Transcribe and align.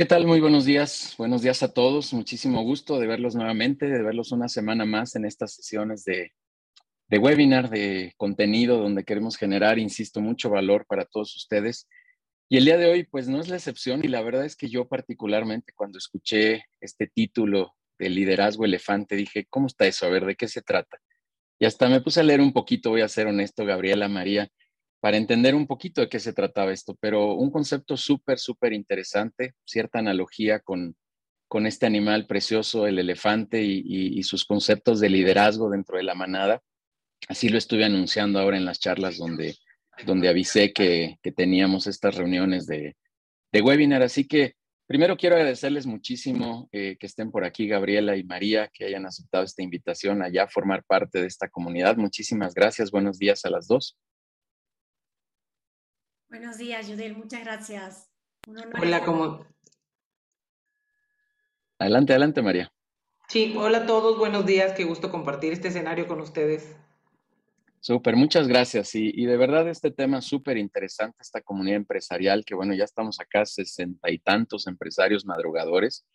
¿Qué 0.00 0.06
tal? 0.06 0.26
Muy 0.26 0.40
buenos 0.40 0.64
días. 0.64 1.14
Buenos 1.18 1.42
días 1.42 1.62
a 1.62 1.74
todos. 1.74 2.14
Muchísimo 2.14 2.62
gusto 2.62 2.98
de 2.98 3.06
verlos 3.06 3.34
nuevamente, 3.34 3.84
de 3.84 4.02
verlos 4.02 4.32
una 4.32 4.48
semana 4.48 4.86
más 4.86 5.14
en 5.14 5.26
estas 5.26 5.52
sesiones 5.52 6.06
de, 6.06 6.32
de 7.08 7.18
webinar, 7.18 7.68
de 7.68 8.14
contenido, 8.16 8.78
donde 8.78 9.04
queremos 9.04 9.36
generar, 9.36 9.78
insisto, 9.78 10.22
mucho 10.22 10.48
valor 10.48 10.86
para 10.86 11.04
todos 11.04 11.36
ustedes. 11.36 11.86
Y 12.48 12.56
el 12.56 12.64
día 12.64 12.78
de 12.78 12.90
hoy, 12.90 13.04
pues 13.04 13.28
no 13.28 13.42
es 13.42 13.48
la 13.48 13.56
excepción 13.56 14.00
y 14.02 14.08
la 14.08 14.22
verdad 14.22 14.46
es 14.46 14.56
que 14.56 14.70
yo 14.70 14.88
particularmente 14.88 15.74
cuando 15.74 15.98
escuché 15.98 16.64
este 16.80 17.06
título 17.06 17.74
de 17.98 18.08
liderazgo 18.08 18.64
elefante, 18.64 19.16
dije, 19.16 19.48
¿cómo 19.50 19.66
está 19.66 19.86
eso? 19.86 20.06
A 20.06 20.08
ver, 20.08 20.24
¿de 20.24 20.34
qué 20.34 20.48
se 20.48 20.62
trata? 20.62 20.96
Y 21.58 21.66
hasta 21.66 21.90
me 21.90 22.00
puse 22.00 22.20
a 22.20 22.22
leer 22.22 22.40
un 22.40 22.54
poquito, 22.54 22.88
voy 22.88 23.02
a 23.02 23.08
ser 23.08 23.26
honesto, 23.26 23.66
Gabriela 23.66 24.08
María, 24.08 24.48
para 25.00 25.16
entender 25.16 25.54
un 25.54 25.66
poquito 25.66 26.02
de 26.02 26.08
qué 26.08 26.20
se 26.20 26.32
trataba 26.32 26.72
esto, 26.72 26.96
pero 27.00 27.34
un 27.34 27.50
concepto 27.50 27.96
súper, 27.96 28.38
súper 28.38 28.72
interesante, 28.74 29.54
cierta 29.64 29.98
analogía 29.98 30.60
con, 30.60 30.94
con 31.48 31.66
este 31.66 31.86
animal 31.86 32.26
precioso, 32.26 32.86
el 32.86 32.98
elefante, 32.98 33.62
y, 33.62 34.22
sus 34.22 34.44
conceptos 34.44 35.00
de 35.00 35.08
liderazgo 35.08 35.70
dentro 35.70 35.96
de 35.96 36.04
la 36.04 36.14
manada. 36.14 36.62
Así 37.28 37.48
lo 37.48 37.58
estuve 37.58 37.84
anunciando 37.84 38.38
ahora 38.38 38.58
en 38.58 38.64
las 38.64 38.78
charlas 38.78 39.16
donde, 39.16 39.56
donde 40.04 40.28
avisé 40.28 40.72
que, 40.72 41.16
teníamos 41.34 41.86
estas 41.86 42.14
reuniones 42.14 42.66
de, 42.66 42.94
de, 43.52 43.62
webinar. 43.62 44.02
Así 44.02 44.28
que 44.28 44.54
primero 44.86 45.16
quiero 45.16 45.36
agradecerles 45.36 45.86
muchísimo 45.86 46.68
eh, 46.72 46.96
que 47.00 47.06
estén 47.06 47.30
por 47.30 47.44
aquí, 47.44 47.66
Gabriela 47.66 48.16
y 48.16 48.22
María, 48.22 48.70
que 48.72 48.84
hayan 48.84 49.06
aceptado 49.06 49.42
esta 49.42 49.62
invitación 49.62 50.22
allá 50.22 50.44
a 50.44 50.48
formar 50.48 50.84
parte 50.84 51.20
de 51.20 51.26
esta 51.26 51.48
comunidad. 51.48 51.96
Muchísimas 51.96 52.54
gracias. 52.54 52.90
Buenos 52.90 53.18
días 53.18 53.44
a 53.44 53.50
las 53.50 53.66
dos. 53.66 53.96
Buenos 56.30 56.58
días, 56.58 56.86
Judel, 56.86 57.16
muchas 57.16 57.42
gracias. 57.42 58.08
Hola, 58.80 59.04
¿cómo? 59.04 59.44
Adelante, 61.76 62.12
adelante, 62.12 62.40
María. 62.40 62.72
Sí, 63.26 63.52
hola 63.58 63.78
a 63.78 63.86
todos, 63.86 64.16
buenos 64.16 64.46
días, 64.46 64.72
qué 64.74 64.84
gusto 64.84 65.10
compartir 65.10 65.52
este 65.52 65.68
escenario 65.68 66.06
con 66.06 66.20
ustedes. 66.20 66.76
Súper, 67.80 68.14
muchas 68.14 68.46
gracias. 68.46 68.94
Y, 68.94 69.10
y, 69.12 69.26
de 69.26 69.36
verdad 69.36 69.68
este 69.68 69.90
tema 69.90 70.20
súper 70.20 70.56
interesante, 70.56 71.16
esta 71.20 71.40
comunidad 71.40 71.78
empresarial, 71.78 72.44
que 72.44 72.54
bueno, 72.54 72.74
ya 72.74 72.84
estamos 72.84 73.18
acá 73.18 73.44
sesenta 73.44 74.08
y 74.08 74.20
tantos 74.20 74.68
empresarios 74.68 75.26
madrugadores. 75.26 76.06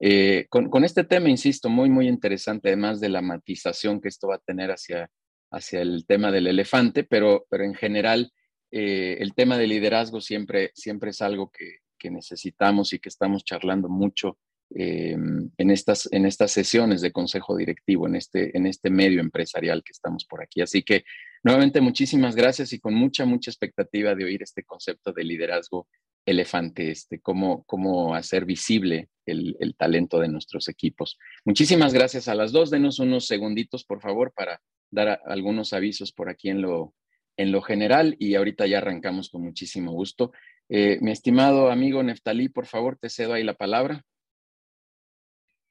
Eh, 0.00 0.46
con, 0.48 0.68
con, 0.68 0.82
este 0.82 1.04
tema, 1.04 1.28
insisto, 1.28 1.68
muy, 1.68 1.90
muy 1.90 2.08
interesante, 2.08 2.70
además 2.70 2.98
de 2.98 3.10
la 3.10 3.22
matización 3.22 4.00
que 4.00 4.08
esto 4.08 4.26
va 4.26 4.34
a 4.34 4.42
tener 4.44 4.72
hacia, 4.72 5.08
hacia 5.52 5.80
el 5.80 6.06
tema 6.06 6.32
del 6.32 6.48
elefante, 6.48 7.04
pero, 7.04 7.46
pero 7.48 7.62
en 7.62 7.74
general 7.74 8.32
eh, 8.70 9.18
el 9.20 9.34
tema 9.34 9.58
de 9.58 9.66
liderazgo 9.66 10.20
siempre, 10.20 10.70
siempre 10.74 11.10
es 11.10 11.20
algo 11.22 11.50
que, 11.50 11.78
necesitamos 12.02 12.94
y 12.94 12.98
que 12.98 13.10
estamos 13.10 13.44
charlando 13.44 13.90
mucho 13.90 14.38
eh, 14.74 15.14
en, 15.58 15.70
estas, 15.70 16.08
en 16.12 16.24
estas 16.24 16.50
sesiones 16.50 17.02
de 17.02 17.12
consejo 17.12 17.58
directivo, 17.58 18.06
en 18.06 18.16
este, 18.16 18.56
en 18.56 18.66
este 18.66 18.88
medio 18.88 19.20
empresarial 19.20 19.82
que 19.84 19.92
estamos 19.92 20.24
por 20.24 20.42
aquí. 20.42 20.62
Así 20.62 20.82
que 20.82 21.04
nuevamente 21.42 21.82
muchísimas 21.82 22.34
gracias 22.34 22.72
y 22.72 22.78
con 22.78 22.94
mucha, 22.94 23.26
mucha 23.26 23.50
expectativa 23.50 24.14
de 24.14 24.24
oír 24.24 24.42
este 24.42 24.64
concepto 24.64 25.12
de 25.12 25.24
liderazgo 25.24 25.88
elefante, 26.24 26.90
este, 26.90 27.20
cómo, 27.20 27.64
cómo 27.64 28.14
hacer 28.14 28.44
visible 28.44 29.08
el, 29.26 29.74
talento 29.76 30.18
de 30.18 30.28
nuestros 30.28 30.68
equipos. 30.68 31.18
Muchísimas 31.44 31.92
gracias 31.92 32.28
a 32.28 32.34
las 32.34 32.52
dos. 32.52 32.70
Denos 32.70 32.98
unos 32.98 33.26
segunditos, 33.26 33.84
por 33.84 34.00
favor, 34.00 34.32
para 34.34 34.60
dar 34.90 35.20
algunos 35.26 35.72
avisos 35.72 36.12
por 36.12 36.28
aquí 36.28 36.50
en 36.50 36.62
lo, 36.62 36.94
en 37.40 37.52
lo 37.52 37.62
general 37.62 38.16
y 38.18 38.34
ahorita 38.34 38.66
ya 38.66 38.78
arrancamos 38.78 39.30
con 39.30 39.42
muchísimo 39.42 39.92
gusto. 39.92 40.30
Eh, 40.68 40.98
mi 41.00 41.10
estimado 41.10 41.70
amigo 41.70 42.02
Neftalí, 42.02 42.50
por 42.50 42.66
favor, 42.66 42.98
te 42.98 43.08
cedo 43.08 43.32
ahí 43.32 43.42
la 43.42 43.54
palabra. 43.54 44.02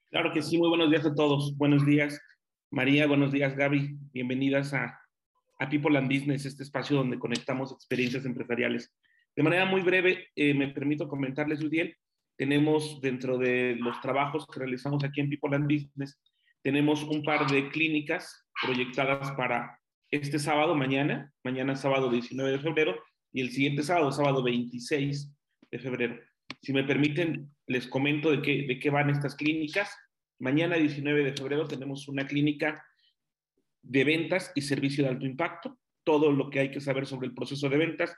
Claro 0.10 0.34
que 0.34 0.42
sí, 0.42 0.58
muy 0.58 0.68
buenos 0.68 0.90
días 0.90 1.06
a 1.06 1.14
todos. 1.14 1.56
Buenos 1.56 1.86
días, 1.86 2.20
María, 2.72 3.06
buenos 3.06 3.32
días, 3.32 3.56
Gaby. 3.56 4.00
Bienvenidas 4.12 4.74
a, 4.74 5.00
a 5.60 5.70
People 5.70 5.96
and 5.96 6.08
Business, 6.12 6.48
este 6.48 6.64
espacio 6.64 6.98
donde 6.98 7.20
conectamos 7.20 7.72
experiencias 7.72 8.26
empresariales. 8.26 8.92
De 9.36 9.44
manera 9.44 9.66
muy 9.66 9.82
breve, 9.82 10.30
eh, 10.36 10.56
me 10.56 10.70
permito 10.70 11.08
comentarles, 11.08 11.62
Udiel, 11.62 11.96
tenemos 12.36 13.00
dentro 13.00 13.38
de 13.38 13.76
los 13.76 14.02
trabajos 14.02 14.48
que 14.48 14.60
realizamos 14.60 15.04
aquí 15.04 15.22
en 15.22 15.30
People 15.30 15.56
and 15.56 15.72
Business, 15.72 16.20
tenemos 16.64 17.04
un 17.04 17.24
par 17.24 17.46
de 17.46 17.70
clínicas 17.70 18.48
proyectadas 18.60 19.32
para 19.34 19.79
este 20.12 20.40
sábado, 20.40 20.76
mañana, 20.76 21.32
mañana 21.44 21.76
sábado 21.76 22.10
19 22.10 22.52
de 22.52 22.60
febrero, 22.60 23.02
y 23.32 23.42
el 23.42 23.52
siguiente 23.52 23.84
sábado, 23.84 24.12
sábado 24.12 24.44
26 24.44 25.32
de 25.72 25.80
febrero. 25.80 26.20
Si 26.62 26.74
me 26.74 26.84
permiten, 26.84 27.50
les 27.68 27.88
comento 27.88 28.32
de 28.32 28.42
qué, 28.42 28.66
de 28.68 28.80
qué 28.80 28.90
van 28.90 29.10
estas 29.10 29.36
clínicas. 29.36 29.96
Mañana 30.40 30.76
19 30.78 31.24
de 31.24 31.34
febrero 31.34 31.68
tenemos 31.68 32.08
una 32.08 32.26
clínica 32.26 32.84
de 33.82 34.04
ventas 34.04 34.52
y 34.56 34.62
servicio 34.62 35.04
de 35.04 35.12
alto 35.12 35.26
impacto, 35.26 35.78
todo 36.04 36.32
lo 36.32 36.50
que 36.50 36.60
hay 36.60 36.72
que 36.72 36.82
saber 36.82 37.06
sobre 37.06 37.28
el 37.28 37.36
proceso 37.36 37.70
de 37.70 37.78
ventas, 37.78 38.16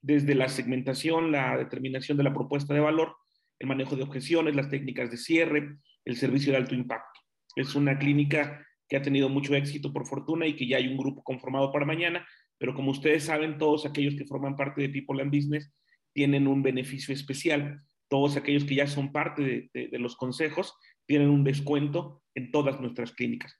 desde 0.00 0.34
la 0.34 0.48
segmentación, 0.48 1.30
la 1.30 1.56
determinación 1.56 2.16
de 2.16 2.24
la 2.24 2.32
propuesta 2.32 2.74
de 2.74 2.80
valor, 2.80 3.16
el 3.58 3.68
manejo 3.68 3.96
de 3.96 4.02
objeciones, 4.02 4.56
las 4.56 4.68
técnicas 4.68 5.10
de 5.10 5.16
cierre, 5.16 5.78
el 6.04 6.16
servicio 6.16 6.52
de 6.52 6.58
alto 6.58 6.74
impacto. 6.74 7.20
Es 7.56 7.74
una 7.74 7.98
clínica 7.98 8.66
que 8.88 8.96
ha 8.96 9.02
tenido 9.02 9.28
mucho 9.28 9.54
éxito 9.54 9.92
por 9.92 10.06
fortuna 10.06 10.46
y 10.46 10.56
que 10.56 10.66
ya 10.66 10.76
hay 10.76 10.88
un 10.88 10.96
grupo 10.96 11.22
conformado 11.22 11.72
para 11.72 11.86
mañana, 11.86 12.26
pero 12.58 12.74
como 12.74 12.90
ustedes 12.90 13.24
saben, 13.24 13.58
todos 13.58 13.86
aquellos 13.86 14.14
que 14.14 14.26
forman 14.26 14.56
parte 14.56 14.82
de 14.82 14.88
People 14.88 15.20
and 15.22 15.34
Business 15.34 15.72
tienen 16.12 16.46
un 16.46 16.62
beneficio 16.62 17.14
especial. 17.14 17.82
Todos 18.08 18.36
aquellos 18.36 18.64
que 18.64 18.76
ya 18.76 18.86
son 18.86 19.12
parte 19.12 19.70
de, 19.72 19.98
los 19.98 20.16
consejos 20.16 20.74
tienen 21.06 21.30
un 21.30 21.44
descuento 21.44 22.22
en 22.34 22.50
todas 22.50 22.80
nuestras 22.80 23.12
clínicas. 23.12 23.58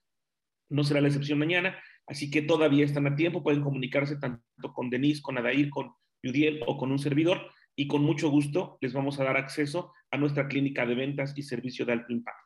No 0.71 0.85
será 0.85 1.01
la 1.01 1.09
excepción 1.09 1.39
mañana, 1.39 1.77
así 2.07 2.31
que 2.31 2.43
todavía 2.43 2.85
están 2.85 3.07
a 3.07 3.17
tiempo, 3.17 3.43
pueden 3.43 3.63
comunicarse 3.63 4.17
tanto 4.17 4.43
con 4.73 4.91
Denise, 4.91 5.23
con 5.23 5.39
Adair, 5.39 5.71
con 5.71 5.93
Yudiel 6.23 6.63
o 6.67 6.77
con 6.77 6.93
un 6.93 6.99
servidor 6.99 7.51
y 7.77 7.89
con 7.89 8.03
mucho 8.03 8.31
gusto 8.31 8.79
les 8.81 8.93
vamos 8.93 9.19
a 9.19 9.25
dar 9.25 9.37
acceso 9.37 9.93
a 10.11 10.17
nuestra 10.17 10.49
clínica 10.49 10.87
de 10.87 10.95
ventas 10.95 11.37
y 11.37 11.43
servicio 11.43 11.85
de 11.85 11.93
alto 11.93 12.13
impacto 12.13 12.44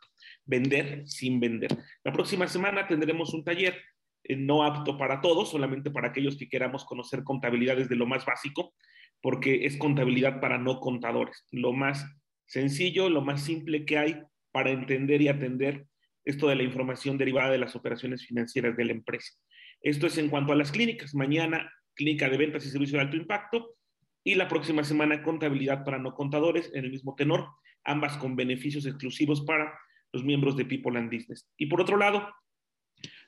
vender 0.48 1.06
sin 1.06 1.38
vender. 1.38 1.70
La 2.02 2.12
próxima 2.12 2.48
semana 2.48 2.88
tendremos 2.88 3.32
un 3.34 3.44
taller 3.44 3.76
eh, 4.24 4.34
no 4.34 4.64
apto 4.64 4.98
para 4.98 5.20
todos, 5.20 5.50
solamente 5.50 5.90
para 5.90 6.08
aquellos 6.08 6.36
que 6.36 6.48
queramos 6.48 6.84
conocer 6.84 7.22
contabilidad 7.22 7.76
desde 7.76 7.94
lo 7.94 8.06
más 8.06 8.24
básico, 8.24 8.74
porque 9.20 9.66
es 9.66 9.76
contabilidad 9.76 10.40
para 10.40 10.58
no 10.58 10.80
contadores, 10.80 11.44
lo 11.52 11.72
más 11.72 12.04
sencillo, 12.46 13.10
lo 13.10 13.20
más 13.20 13.44
simple 13.44 13.84
que 13.84 13.98
hay 13.98 14.22
para 14.50 14.70
entender 14.70 15.20
y 15.20 15.28
atender 15.28 15.86
esto 16.24 16.48
de 16.48 16.56
la 16.56 16.62
información 16.62 17.18
derivada 17.18 17.50
de 17.50 17.58
las 17.58 17.76
operaciones 17.76 18.26
financieras 18.26 18.76
de 18.76 18.84
la 18.86 18.92
empresa. 18.92 19.34
Esto 19.82 20.06
es 20.06 20.18
en 20.18 20.28
cuanto 20.28 20.52
a 20.52 20.56
las 20.56 20.72
clínicas. 20.72 21.14
Mañana, 21.14 21.70
clínica 21.94 22.28
de 22.28 22.36
ventas 22.36 22.64
y 22.64 22.70
servicio 22.70 22.98
de 22.98 23.04
alto 23.04 23.16
impacto. 23.16 23.76
Y 24.24 24.34
la 24.34 24.48
próxima 24.48 24.84
semana, 24.84 25.22
contabilidad 25.22 25.84
para 25.84 25.98
no 25.98 26.14
contadores 26.14 26.70
en 26.74 26.84
el 26.84 26.90
mismo 26.90 27.14
tenor, 27.14 27.46
ambas 27.84 28.16
con 28.18 28.36
beneficios 28.36 28.84
exclusivos 28.86 29.42
para 29.42 29.72
los 30.12 30.24
miembros 30.24 30.56
de 30.56 30.64
People 30.64 30.98
and 30.98 31.12
Business. 31.12 31.48
Y 31.56 31.66
por 31.66 31.80
otro 31.80 31.96
lado, 31.96 32.28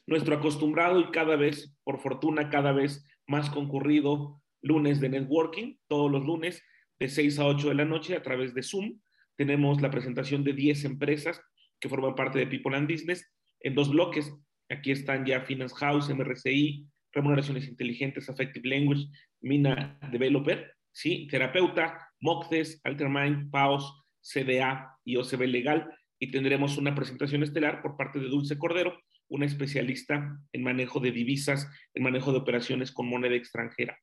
nuestro 0.07 0.35
acostumbrado 0.35 1.01
y 1.01 1.11
cada 1.11 1.37
vez, 1.37 1.77
por 1.85 2.01
fortuna, 2.01 2.51
cada 2.51 2.73
vez 2.73 3.07
más 3.27 3.51
concurrido 3.51 4.43
lunes 4.63 5.01
de 5.01 5.09
networking, 5.09 5.77
todos 5.89 6.11
los 6.11 6.25
lunes 6.25 6.63
de 6.99 7.09
6 7.09 7.39
a 7.39 7.47
8 7.47 7.69
de 7.69 7.75
la 7.75 7.85
noche 7.85 8.17
a 8.17 8.23
través 8.23 8.55
de 8.55 8.63
Zoom. 8.63 9.01
Tenemos 9.37 9.81
la 9.81 9.91
presentación 9.91 10.45
de 10.45 10.53
10 10.53 10.85
empresas 10.85 11.41
que 11.79 11.89
forman 11.89 12.15
parte 12.15 12.39
de 12.39 12.47
People 12.47 12.77
and 12.77 12.91
Business 12.91 13.27
en 13.61 13.75
dos 13.75 13.91
bloques. 13.91 14.33
Aquí 14.69 14.91
están 14.91 15.25
ya 15.25 15.41
Finance 15.41 15.75
House, 15.77 16.11
MRCI, 16.11 16.87
Remuneraciones 17.13 17.67
Inteligentes, 17.67 18.29
Affective 18.29 18.69
Language, 18.69 19.07
Mina 19.41 19.99
Developer, 20.13 20.73
¿sí? 20.93 21.27
Terapeuta, 21.29 21.99
Moctes, 22.21 22.81
Altermind, 22.85 23.51
PAOS, 23.51 24.05
CDA 24.21 24.99
y 25.05 25.17
OCB 25.17 25.47
Legal 25.47 25.89
y 26.21 26.31
tendremos 26.31 26.77
una 26.77 26.95
presentación 26.95 27.43
estelar 27.43 27.81
por 27.83 27.97
parte 27.97 28.21
de 28.21 28.29
Dulce 28.29 28.59
Cordero, 28.59 29.01
una 29.29 29.47
especialista 29.47 30.39
en 30.53 30.63
manejo 30.63 31.01
de 31.01 31.13
divisas, 31.13 31.67
en 31.95 32.03
manejo 32.03 32.31
de 32.31 32.39
operaciones 32.39 32.93
con 32.93 33.09
moneda 33.09 33.35
extranjera. 33.35 33.99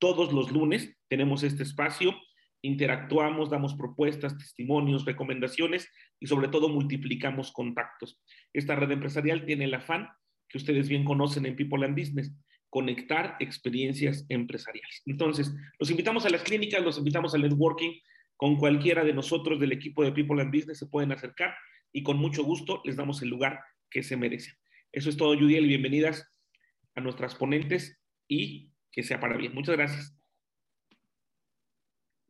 Todos 0.00 0.32
los 0.32 0.50
lunes 0.50 0.98
tenemos 1.08 1.44
este 1.44 1.62
espacio, 1.62 2.14
interactuamos, 2.62 3.50
damos 3.50 3.74
propuestas, 3.74 4.36
testimonios, 4.36 5.04
recomendaciones 5.04 5.88
y 6.18 6.26
sobre 6.26 6.48
todo 6.48 6.68
multiplicamos 6.68 7.52
contactos. 7.52 8.20
Esta 8.52 8.74
red 8.74 8.90
empresarial 8.90 9.46
tiene 9.46 9.64
el 9.64 9.74
afán 9.74 10.08
que 10.48 10.58
ustedes 10.58 10.88
bien 10.88 11.04
conocen 11.04 11.46
en 11.46 11.54
People 11.54 11.86
and 11.86 11.96
Business, 11.96 12.34
conectar 12.68 13.36
experiencias 13.38 14.26
empresariales. 14.28 15.02
Entonces, 15.06 15.54
los 15.78 15.90
invitamos 15.90 16.26
a 16.26 16.30
las 16.30 16.42
clínicas, 16.42 16.82
los 16.82 16.98
invitamos 16.98 17.34
al 17.34 17.42
networking, 17.42 17.92
con 18.40 18.56
cualquiera 18.56 19.04
de 19.04 19.12
nosotros 19.12 19.60
del 19.60 19.70
equipo 19.70 20.02
de 20.02 20.12
People 20.12 20.40
and 20.40 20.50
Business 20.50 20.78
se 20.78 20.86
pueden 20.86 21.12
acercar 21.12 21.54
y 21.92 22.02
con 22.02 22.16
mucho 22.16 22.42
gusto 22.42 22.80
les 22.86 22.96
damos 22.96 23.20
el 23.20 23.28
lugar 23.28 23.60
que 23.90 24.02
se 24.02 24.16
merecen. 24.16 24.54
Eso 24.90 25.10
es 25.10 25.18
todo, 25.18 25.38
Judiel, 25.38 25.66
bienvenidas 25.66 26.26
a 26.94 27.02
nuestras 27.02 27.34
ponentes 27.34 28.00
y 28.26 28.70
que 28.90 29.02
sea 29.02 29.20
para 29.20 29.36
bien. 29.36 29.54
Muchas 29.54 29.76
gracias. 29.76 30.16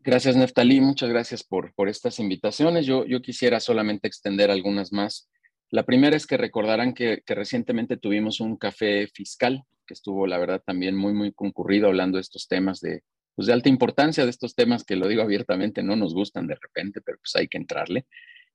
Gracias, 0.01 0.35
Neftalí. 0.35 0.81
Muchas 0.81 1.11
gracias 1.11 1.45
por, 1.45 1.73
por 1.75 1.89
estas 1.89 2.19
invitaciones. 2.19 2.87
Yo, 2.87 3.07
yo 3.07 3.23
quisiera 3.23 3.61
solamente 3.61 4.09
extender 4.09 4.51
algunas 4.51 4.93
más. 4.93 5.31
La 5.71 5.85
primera 5.85 6.17
es 6.17 6.27
que 6.27 6.37
recordarán 6.37 6.93
que, 6.93 7.23
que 7.25 7.37
recientemente 7.37 7.97
tuvimos 7.97 8.41
un 8.41 8.57
café 8.57 9.07
fiscal 9.07 9.63
que 9.87 9.95
estuvo, 9.95 10.27
la 10.27 10.39
verdad, 10.39 10.61
también 10.67 10.97
muy, 10.97 11.13
muy 11.13 11.33
concurrido 11.33 11.87
hablando 11.87 12.17
de 12.17 12.23
estos 12.23 12.49
temas 12.49 12.81
de, 12.81 13.05
pues, 13.35 13.47
de 13.47 13.53
alta 13.53 13.69
importancia, 13.69 14.25
de 14.25 14.31
estos 14.31 14.55
temas 14.55 14.85
que 14.85 14.97
lo 14.97 15.09
digo 15.09 15.23
abiertamente, 15.23 15.83
no 15.83 15.97
nos 15.97 16.15
gustan 16.15 16.47
de 16.47 16.57
repente, 16.57 17.01
pero 17.01 17.19
pues 17.19 17.35
hay 17.37 17.49
que 17.49 17.59
entrarle. 17.59 18.07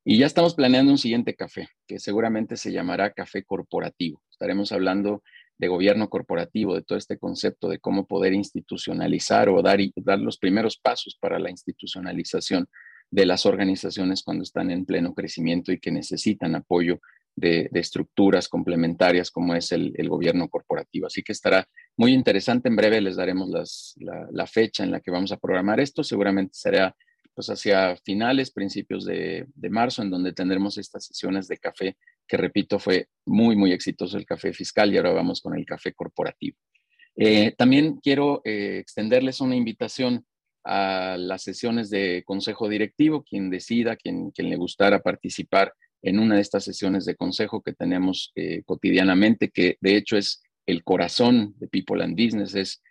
Y 0.04 0.20
ya 0.20 0.28
estamos 0.28 0.54
planeando 0.54 0.92
un 0.92 1.00
siguiente 1.00 1.34
café, 1.34 1.70
que 1.88 2.00
seguramente 2.00 2.58
se 2.58 2.72
llamará 2.72 3.12
café 3.12 3.44
corporativo. 3.44 4.22
Estaremos 4.30 4.72
hablando 4.72 5.24
de 5.58 5.68
gobierno 5.68 6.10
corporativo, 6.10 6.76
de 6.76 6.84
todo 6.84 6.98
este 6.98 7.18
concepto 7.18 7.70
de 7.70 7.80
cómo 7.80 8.06
poder 8.06 8.34
institucionalizar 8.34 9.50
o 9.50 9.62
dar, 9.62 9.80
dar 9.96 10.20
los 10.20 10.38
primeros 10.38 10.78
pasos 10.78 11.18
para 11.20 11.40
la 11.40 11.50
institucionalización 11.50 12.68
de 13.10 13.26
las 13.26 13.46
organizaciones 13.46 14.24
cuando 14.24 14.44
están 14.44 14.72
en 14.72 14.86
pleno 14.86 15.14
crecimiento 15.14 15.72
y 15.72 15.80
que 15.80 15.92
necesitan 15.92 16.56
apoyo 16.56 17.00
de, 17.36 17.70
estructuras 17.74 18.48
complementarias 18.48 19.32
como 19.32 19.56
es 19.56 19.72
el, 19.72 19.94
gobierno 20.08 20.48
corporativo. 20.50 21.08
Así 21.08 21.24
que 21.24 21.32
estará 21.32 21.68
muy 21.98 22.14
interesante. 22.14 22.70
En 22.70 22.76
breve 22.76 23.02
les 23.02 23.16
daremos 23.16 23.50
la, 23.98 24.48
fecha 24.48 24.84
en 24.84 24.92
la 24.92 25.00
que 25.00 25.12
vamos 25.12 25.32
a 25.32 25.38
programar 25.38 25.80
esto. 25.80 26.04
Seguramente 26.04 26.54
será 26.54 26.96
pues 27.34 27.50
hacia 27.50 27.98
finales, 27.98 28.50
principios 28.50 29.04
de, 29.06 29.46
de 29.54 29.70
marzo, 29.70 30.02
en 30.02 30.10
donde 30.10 30.32
tendremos 30.32 30.78
estas 30.78 31.06
sesiones 31.06 31.50
de 31.50 31.58
café 31.58 31.98
que 32.28 32.38
repito, 32.38 32.80
fue 32.80 33.10
muy, 33.26 33.56
muy 33.56 33.72
exitoso 33.72 34.18
el 34.18 34.26
café 34.26 34.54
fiscal 34.54 34.94
y 34.94 34.98
ahora 34.98 35.14
vamos 35.14 35.42
con 35.42 35.56
el 35.56 35.66
café 35.66 35.94
corporativo. 35.94 36.58
Eh, 37.16 37.54
también 37.58 37.98
quiero 37.98 38.42
eh, 38.44 38.78
extenderles 38.80 39.42
una 39.42 39.56
invitación 39.56 40.26
a 40.64 41.16
las 41.18 41.44
sesiones 41.44 41.90
de 41.90 42.24
consejo 42.26 42.68
directivo, 42.68 43.24
quien 43.24 43.50
decida, 43.50 43.96
quien 43.96 44.32
le 44.36 44.56
gustara 44.56 45.02
participar 45.02 45.74
en 46.06 46.20
una 46.20 46.36
de 46.36 46.42
estas 46.42 46.64
sesiones 46.64 47.04
de 47.06 47.16
consejo 47.16 47.62
que 47.62 47.74
tenemos 47.74 48.32
eh, 48.36 48.62
cotidianamente, 48.66 49.50
que 49.50 49.78
de 49.82 49.98
hecho 49.98 50.18
es 50.18 50.44
el 50.66 50.84
corazón 50.84 51.56
de 51.58 51.68
People 51.68 52.04
and 52.04 52.16
Business, 52.16 52.56
es 52.56 52.82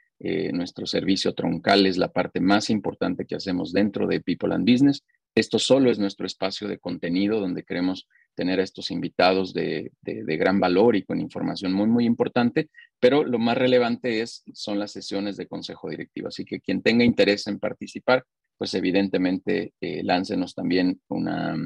nuestro 0.53 0.87
servicio 0.87 1.35
troncal, 1.35 1.85
es 1.85 1.99
la 1.99 2.11
parte 2.11 2.41
más 2.41 2.71
importante 2.71 3.27
que 3.27 3.35
hacemos 3.35 3.75
dentro 3.75 4.07
de 4.07 4.21
People 4.21 4.55
and 4.55 4.67
Business. 4.67 5.05
Esto 5.35 5.59
solo 5.59 5.91
es 5.91 5.99
nuestro 5.99 6.25
espacio 6.25 6.67
de 6.67 6.79
contenido 6.79 7.41
donde 7.41 7.65
queremos 7.65 8.07
tener 8.35 8.61
a 8.61 8.63
estos 8.63 8.91
invitados 8.91 9.53
de, 9.53 9.93
gran 10.03 10.61
valor 10.61 10.97
y 10.97 11.03
con 11.03 11.21
información 11.21 11.73
muy, 11.73 11.89
muy 11.89 12.05
importante, 12.05 12.69
pero 13.01 13.25
lo 13.25 13.39
más 13.39 13.57
relevante 13.57 14.21
es, 14.21 14.45
son 14.53 14.79
las 14.79 14.93
sesiones 14.93 15.37
de 15.37 15.47
consejo 15.47 15.89
directivo. 15.89 16.29
Así 16.29 16.45
que 16.45 16.61
quien 16.61 16.83
tenga 16.83 17.05
interés 17.05 17.47
en 17.47 17.59
participar, 17.59 18.25
pues 18.57 18.75
evidentemente 18.75 19.73
eh, 19.81 20.03
láncenos 20.05 20.55
también 20.55 21.01
una, 21.09 21.57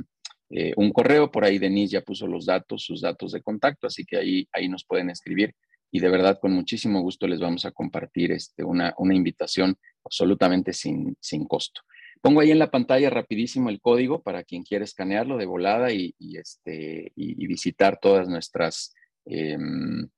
eh, 0.50 0.72
un 0.76 0.92
correo, 0.92 1.30
por 1.30 1.44
ahí 1.44 1.58
Denise 1.58 1.94
ya 1.94 2.00
puso 2.00 2.26
los 2.26 2.46
datos, 2.46 2.82
sus 2.82 3.00
datos 3.00 3.32
de 3.32 3.42
contacto, 3.42 3.86
así 3.86 4.04
que 4.04 4.16
ahí, 4.16 4.48
ahí 4.52 4.68
nos 4.68 4.84
pueden 4.84 5.10
escribir 5.10 5.54
y 5.90 6.00
de 6.00 6.08
verdad 6.08 6.38
con 6.40 6.52
muchísimo 6.52 7.00
gusto 7.00 7.26
les 7.26 7.40
vamos 7.40 7.64
a 7.64 7.70
compartir 7.70 8.32
este, 8.32 8.64
una, 8.64 8.94
una 8.98 9.14
invitación 9.14 9.76
absolutamente 10.04 10.72
sin, 10.72 11.16
sin 11.20 11.46
costo. 11.46 11.82
Pongo 12.20 12.40
ahí 12.40 12.50
en 12.50 12.58
la 12.58 12.70
pantalla 12.70 13.10
rapidísimo 13.10 13.70
el 13.70 13.80
código 13.80 14.22
para 14.22 14.42
quien 14.42 14.64
quiera 14.64 14.84
escanearlo 14.84 15.36
de 15.36 15.46
volada 15.46 15.92
y, 15.92 16.14
este, 16.18 17.12
y, 17.14 17.46
visitar 17.46 17.98
todas 18.00 18.28
nuestras, 18.28 18.92
em, 19.24 20.08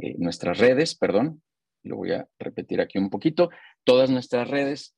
eh, 0.00 0.16
nuestras 0.18 0.58
redes, 0.58 0.96
perdón, 0.96 1.42
lo 1.84 1.96
voy 1.96 2.12
a 2.12 2.26
repetir 2.38 2.80
aquí 2.80 2.98
un 2.98 3.08
poquito, 3.08 3.50
todas 3.84 4.10
nuestras 4.10 4.48
redes 4.48 4.96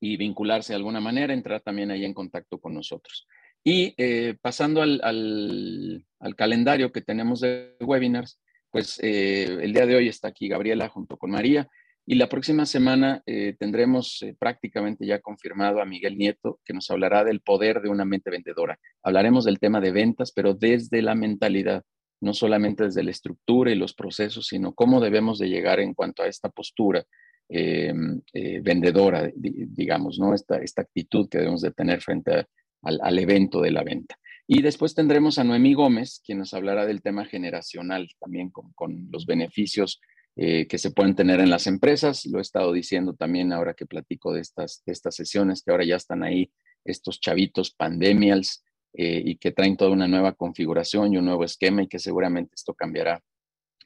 y 0.00 0.16
vincularse 0.16 0.72
de 0.72 0.76
alguna 0.76 1.00
manera, 1.00 1.34
entrar 1.34 1.62
también 1.62 1.90
ahí 1.90 2.04
en 2.04 2.14
contacto 2.14 2.60
con 2.60 2.74
nosotros. 2.74 3.26
Y 3.64 3.94
eh, 3.96 4.36
pasando 4.40 4.82
al, 4.82 5.00
al, 5.02 6.36
calendario 6.36 6.92
que 6.92 7.02
tenemos 7.02 7.40
de 7.40 7.76
webinars, 7.80 8.40
pues 8.70 8.98
eh, 9.02 9.44
el 9.60 9.72
día 9.72 9.86
de 9.86 9.96
hoy 9.96 10.08
está 10.08 10.28
aquí 10.28 10.48
Gabriela 10.48 10.88
junto 10.88 11.16
con 11.16 11.30
María 11.30 11.68
y 12.06 12.14
la 12.14 12.28
próxima 12.28 12.64
semana 12.64 13.22
eh, 13.26 13.54
tendremos 13.58 14.24
prácticamente 14.38 15.06
ya 15.06 15.20
confirmado 15.20 15.82
a 15.82 15.84
Miguel 15.84 16.16
Nieto, 16.16 16.60
que 16.64 16.72
nos 16.72 16.90
hablará 16.90 17.24
del 17.24 17.40
poder 17.40 17.82
de 17.82 17.90
una 17.90 18.06
mente 18.06 18.30
vendedora. 18.30 18.78
Hablaremos 19.02 19.44
del 19.44 19.58
tema 19.58 19.80
de 19.80 19.92
ventas, 19.92 20.32
pero 20.32 20.54
desde 20.54 21.02
la 21.02 21.14
mentalidad, 21.14 21.82
no 22.22 22.32
solamente 22.32 22.84
desde 22.84 23.02
la 23.02 23.10
estructura 23.10 23.70
y 23.70 23.74
los 23.74 23.92
procesos, 23.92 24.46
sino 24.46 24.72
cómo 24.72 25.00
debemos 25.00 25.38
de 25.38 25.48
llegar 25.48 25.80
en 25.80 25.92
cuanto 25.92 26.22
a 26.22 26.28
esta 26.28 26.48
postura 26.48 27.04
vendedora, 27.50 29.30
digamos, 29.34 30.18
¿no? 30.18 30.34
Esta, 30.34 30.58
esta 30.58 30.82
actitud 30.82 31.28
que 31.30 31.38
debemos 31.38 31.62
de 31.62 31.70
tener 31.70 32.02
frente 32.02 32.46
al, 32.82 33.18
evento 33.18 33.60
de 33.60 33.70
la 33.70 33.82
venta. 33.82 34.18
Y 34.46 34.62
después 34.62 34.94
tendremos 34.94 35.38
a 35.38 35.44
Noemí 35.44 35.74
Gómez, 35.74 36.22
quien 36.24 36.38
nos 36.38 36.54
hablará 36.54 36.86
del 36.86 37.02
tema 37.02 37.24
generacional, 37.26 38.08
también 38.18 38.50
con, 38.50 38.72
con 38.72 39.08
los 39.10 39.26
beneficios 39.26 40.00
eh, 40.36 40.66
que 40.66 40.78
se 40.78 40.92
pueden 40.92 41.14
tener 41.14 41.40
en 41.40 41.50
las 41.50 41.66
empresas. 41.66 42.24
Lo 42.26 42.38
he 42.38 42.42
estado 42.42 42.72
diciendo 42.72 43.14
también 43.14 43.52
ahora 43.52 43.74
que 43.74 43.86
platico 43.86 44.32
de 44.32 44.40
estas, 44.40 44.82
estas 44.86 45.16
sesiones, 45.16 45.62
que 45.62 45.70
ahora 45.70 45.84
ya 45.84 45.96
están 45.96 46.22
ahí 46.22 46.50
estos 46.84 47.20
chavitos 47.20 47.72
pandemials 47.72 48.64
eh, 48.94 49.22
y 49.24 49.36
que 49.36 49.52
traen 49.52 49.76
toda 49.76 49.90
una 49.90 50.08
nueva 50.08 50.32
configuración 50.32 51.12
y 51.12 51.18
un 51.18 51.26
nuevo 51.26 51.44
esquema 51.44 51.82
y 51.82 51.88
que 51.88 51.98
seguramente 51.98 52.54
esto 52.54 52.72
cambiará 52.72 53.22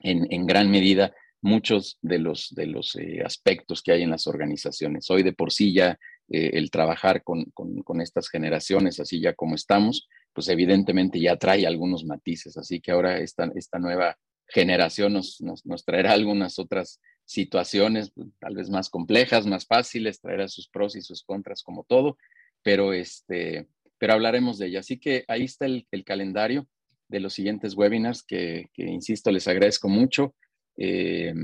en, 0.01 0.27
en 0.31 0.47
gran 0.47 0.71
medida 0.71 1.13
muchos 1.43 1.99
de 2.01 2.19
los, 2.19 2.55
de 2.55 2.67
los 2.67 2.95
eh, 2.97 3.23
aspectos 3.25 3.83
que 3.83 3.93
hay 3.93 4.03
en 4.03 4.11
las 4.11 4.27
organizaciones. 4.27 5.11
Hoy 5.11 5.23
de 5.23 5.33
por 5.33 5.53
sí 5.53 5.75
ya 5.75 5.99
el 6.29 6.71
trabajar 6.71 7.23
con, 7.23 7.45
con, 7.53 8.01
estas 8.01 8.29
generaciones, 8.29 9.01
así 9.01 9.21
ya 9.21 9.35
como 9.35 9.55
estamos, 9.55 10.09
pues 10.33 10.49
evidentemente 10.49 11.21
ya 11.21 11.37
trae 11.37 11.67
algunos 11.67 12.05
matices. 12.05 12.57
Así 12.57 12.81
que 12.81 12.93
ahora 12.93 13.19
esta, 13.19 13.51
esta 13.55 13.79
nueva 13.79 14.17
generación 14.47 15.15
nos, 15.15 15.41
nos, 15.41 15.85
traerá 15.85 16.13
algunas 16.13 16.59
otras 16.59 17.01
situaciones, 17.25 18.13
tal 18.39 18.57
vez 18.57 18.71
más 18.71 18.89
complejas, 18.91 19.47
más 19.47 19.67
fáciles, 19.67 20.21
traerá 20.21 20.49
sus 20.49 20.69
pros 20.69 20.97
y 20.97 21.03
sus 21.03 21.23
contras 21.23 21.63
como 21.63 21.85
todo, 21.85 22.17
pero, 22.63 22.93
este, 22.93 23.69
pero 23.99 24.15
hablaremos 24.15 24.59
de 24.59 24.69
ella. 24.69 24.81
Así 24.81 24.99
que 24.99 25.25
ahí 25.29 25.45
está 25.45 25.67
el, 25.67 25.87
calendario 26.05 26.67
de 27.09 27.21
los 27.21 27.35
siguientes 27.35 27.75
webinars 27.75 28.23
que, 28.23 28.71
insisto, 28.77 29.31
les 29.31 29.49
agradezco 29.49 29.89
mucho. 29.89 30.35
Eh, 30.77 31.35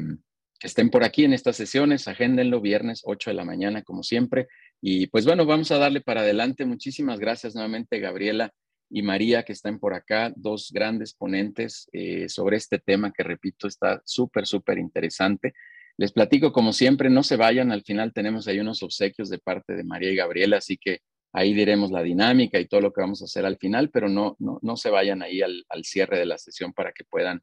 que 0.58 0.66
estén 0.66 0.90
por 0.90 1.04
aquí 1.04 1.24
en 1.24 1.32
estas 1.32 1.56
sesiones, 1.56 2.08
agéndenlo 2.08 2.60
viernes 2.60 3.02
8 3.04 3.30
de 3.30 3.34
la 3.34 3.44
mañana, 3.44 3.82
como 3.82 4.02
siempre. 4.02 4.48
Y 4.80 5.06
pues 5.08 5.24
bueno, 5.24 5.46
vamos 5.46 5.70
a 5.70 5.78
darle 5.78 6.00
para 6.00 6.22
adelante. 6.22 6.64
Muchísimas 6.64 7.20
gracias 7.20 7.54
nuevamente, 7.54 8.00
Gabriela, 8.00 8.52
y 8.90 9.02
María, 9.02 9.42
que 9.44 9.52
están 9.52 9.78
por 9.78 9.94
acá, 9.94 10.32
dos 10.34 10.70
grandes 10.72 11.14
ponentes 11.14 11.88
eh, 11.92 12.28
sobre 12.28 12.56
este 12.56 12.78
tema 12.78 13.12
que, 13.12 13.22
repito, 13.22 13.68
está 13.68 14.02
súper, 14.04 14.46
súper 14.46 14.78
interesante. 14.78 15.52
Les 15.96 16.12
platico, 16.12 16.52
como 16.52 16.72
siempre, 16.72 17.10
no 17.10 17.22
se 17.22 17.36
vayan, 17.36 17.72
al 17.72 17.82
final 17.82 18.12
tenemos 18.12 18.48
ahí 18.48 18.60
unos 18.60 18.82
obsequios 18.82 19.28
de 19.30 19.38
parte 19.38 19.74
de 19.74 19.84
María 19.84 20.10
y 20.12 20.16
Gabriela, 20.16 20.58
así 20.58 20.78
que 20.78 21.00
ahí 21.32 21.52
diremos 21.54 21.90
la 21.90 22.02
dinámica 22.02 22.58
y 22.58 22.66
todo 22.66 22.80
lo 22.80 22.92
que 22.92 23.00
vamos 23.00 23.20
a 23.20 23.26
hacer 23.26 23.44
al 23.44 23.58
final, 23.58 23.90
pero 23.90 24.08
no, 24.08 24.36
no, 24.38 24.58
no 24.62 24.76
se 24.76 24.90
vayan 24.90 25.22
ahí 25.22 25.42
al, 25.42 25.64
cierre 25.82 26.18
de 26.18 26.26
la 26.26 26.38
sesión 26.38 26.72
para 26.72 26.92
que 26.92 27.04
puedan 27.04 27.42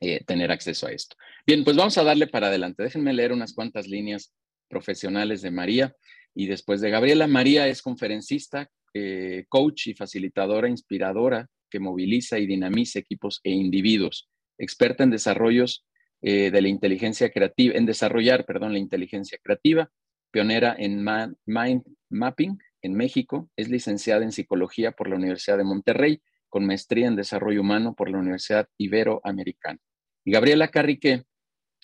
eh, 0.00 0.24
tener 0.24 0.50
acceso 0.50 0.86
a 0.86 0.92
esto. 0.92 1.16
Bien, 1.46 1.64
pues 1.64 1.76
vamos 1.76 1.96
a 1.98 2.04
darle 2.04 2.26
para 2.26 2.48
adelante. 2.48 2.82
Déjenme 2.82 3.12
leer 3.12 3.32
unas 3.32 3.52
cuantas 3.52 3.88
líneas 3.88 4.32
profesionales 4.68 5.42
de 5.42 5.50
María 5.50 5.94
y 6.34 6.46
después 6.46 6.80
de 6.80 6.90
Gabriela. 6.90 7.26
María 7.26 7.68
es 7.68 7.82
conferencista, 7.82 8.68
eh, 8.94 9.44
coach 9.48 9.88
y 9.88 9.94
facilitadora 9.94 10.68
inspiradora 10.68 11.48
que 11.70 11.80
moviliza 11.80 12.38
y 12.38 12.46
dinamiza 12.46 12.98
equipos 12.98 13.40
e 13.42 13.50
individuos, 13.50 14.28
experta 14.58 15.04
en 15.04 15.10
desarrollos 15.10 15.86
eh, 16.20 16.50
de 16.50 16.62
la 16.62 16.68
inteligencia 16.68 17.30
creativa, 17.30 17.74
en 17.76 17.86
desarrollar, 17.86 18.44
perdón, 18.44 18.72
la 18.72 18.78
inteligencia 18.78 19.38
creativa, 19.42 19.90
pionera 20.30 20.76
en 20.78 21.04
mind 21.46 21.84
mapping 22.10 22.58
en 22.82 22.94
México, 22.94 23.50
es 23.56 23.68
licenciada 23.68 24.24
en 24.24 24.32
psicología 24.32 24.92
por 24.92 25.08
la 25.08 25.16
Universidad 25.16 25.56
de 25.56 25.64
Monterrey, 25.64 26.22
con 26.52 26.66
maestría 26.66 27.06
en 27.06 27.16
desarrollo 27.16 27.62
humano 27.62 27.94
por 27.94 28.10
la 28.10 28.18
Universidad 28.18 28.68
Iberoamericana. 28.76 29.78
Y 30.22 30.32
Gabriela 30.32 30.68
Carrique 30.68 31.22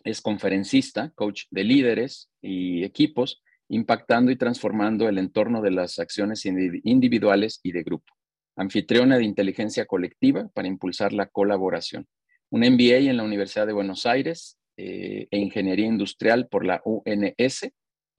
es 0.04 0.20
conferencista, 0.20 1.10
coach 1.14 1.44
de 1.50 1.64
líderes 1.64 2.28
y 2.42 2.84
equipos, 2.84 3.42
impactando 3.70 4.30
y 4.30 4.36
transformando 4.36 5.08
el 5.08 5.16
entorno 5.16 5.62
de 5.62 5.70
las 5.70 5.98
acciones 5.98 6.44
individuales 6.44 7.60
y 7.62 7.72
de 7.72 7.82
grupo. 7.82 8.12
Anfitriona 8.56 9.16
de 9.16 9.24
inteligencia 9.24 9.86
colectiva 9.86 10.50
para 10.52 10.68
impulsar 10.68 11.14
la 11.14 11.28
colaboración. 11.28 12.06
Un 12.50 12.60
MBA 12.60 13.08
en 13.10 13.16
la 13.16 13.22
Universidad 13.22 13.66
de 13.66 13.72
Buenos 13.72 14.04
Aires 14.04 14.58
eh, 14.76 15.28
e 15.30 15.38
Ingeniería 15.38 15.86
Industrial 15.86 16.46
por 16.46 16.66
la 16.66 16.82
UNS 16.84 17.70